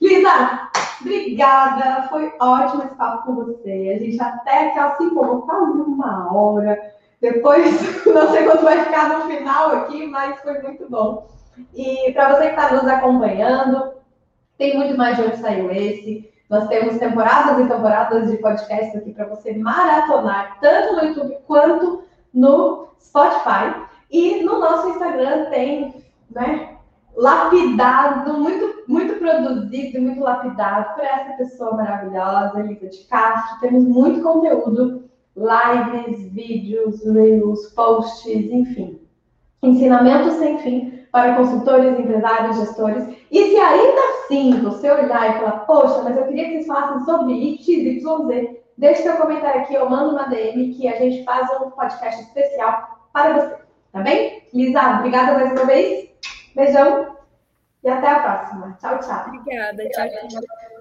Lisa, 0.00 0.70
obrigada. 1.00 2.08
Foi 2.08 2.32
ótimo 2.40 2.82
esse 2.84 2.94
papo 2.94 3.26
com 3.26 3.34
você. 3.36 3.94
A 3.94 4.02
gente 4.02 4.20
até 4.20 4.70
que 4.70 4.78
assim 4.78 5.10
como 5.10 5.42
quase 5.42 5.80
uma 5.80 6.34
hora. 6.34 6.94
Depois, 7.20 7.80
não 8.06 8.30
sei 8.32 8.44
quanto 8.44 8.64
vai 8.64 8.82
ficar 8.84 9.08
no 9.10 9.26
final 9.26 9.70
aqui, 9.72 10.06
mas 10.06 10.40
foi 10.40 10.60
muito 10.62 10.88
bom. 10.88 11.28
E 11.74 12.10
para 12.12 12.34
você 12.34 12.48
que 12.48 12.60
está 12.60 12.72
nos 12.72 12.86
acompanhando, 12.86 13.92
tem 14.56 14.76
muito 14.76 14.96
mais 14.96 15.16
de 15.16 15.22
onde 15.22 15.36
saiu 15.36 15.70
esse. 15.70 16.29
Nós 16.50 16.66
temos 16.66 16.98
temporadas 16.98 17.64
e 17.64 17.68
temporadas 17.68 18.28
de 18.28 18.36
podcast 18.38 18.98
aqui 18.98 19.12
para 19.12 19.28
você 19.28 19.56
maratonar, 19.56 20.58
tanto 20.60 20.96
no 20.96 21.04
YouTube 21.04 21.38
quanto 21.46 22.02
no 22.34 22.88
Spotify. 23.00 23.86
E 24.10 24.42
no 24.42 24.58
nosso 24.58 24.88
Instagram 24.88 25.48
tem 25.50 26.04
né, 26.28 26.76
lapidado, 27.14 28.34
muito, 28.34 28.82
muito 28.88 29.14
produzido, 29.14 30.02
muito 30.02 30.20
lapidado 30.20 30.96
por 30.96 31.04
essa 31.04 31.34
pessoa 31.34 31.76
maravilhosa, 31.76 32.58
Elisa 32.58 32.88
de 32.88 32.98
Castro. 33.04 33.60
Temos 33.60 33.84
muito 33.84 34.20
conteúdo, 34.20 35.04
lives, 35.36 36.32
vídeos, 36.32 37.04
reels, 37.04 37.68
posts, 37.76 38.26
enfim. 38.26 39.00
Ensinamentos 39.62 40.34
sem 40.34 40.58
fim 40.58 40.99
para 41.10 41.34
consultores, 41.36 41.98
empresários, 41.98 42.56
gestores. 42.56 43.06
E 43.30 43.50
se 43.50 43.56
ainda 43.56 44.00
assim 44.00 44.60
você 44.62 44.90
olhar 44.90 45.30
e 45.30 45.38
falar, 45.38 45.60
poxa, 45.60 46.02
mas 46.02 46.16
eu 46.16 46.26
queria 46.26 46.44
que 46.44 46.50
vocês 46.52 46.66
falassem 46.66 47.04
sobre 47.04 47.56
X, 47.56 47.68
Y, 47.68 48.26
Z, 48.26 48.62
deixe 48.76 49.02
seu 49.02 49.16
comentário 49.16 49.62
aqui, 49.62 49.74
eu 49.74 49.88
mando 49.88 50.12
uma 50.12 50.28
DM 50.28 50.74
que 50.74 50.88
a 50.88 50.96
gente 50.96 51.24
faz 51.24 51.48
um 51.60 51.70
podcast 51.70 52.22
especial 52.22 53.08
para 53.12 53.32
você. 53.34 53.56
Tá 53.92 54.00
bem? 54.00 54.42
Lisa, 54.54 54.98
obrigada 54.98 55.34
mais 55.34 55.52
uma 55.52 55.66
vez. 55.66 56.10
Beijão 56.54 57.16
e 57.82 57.88
até 57.88 58.08
a 58.08 58.20
próxima. 58.20 58.78
Tchau, 58.80 58.98
tchau. 59.00 59.24
Obrigada. 59.26 59.88
Tchau, 59.90 60.08
tchau. 60.28 60.79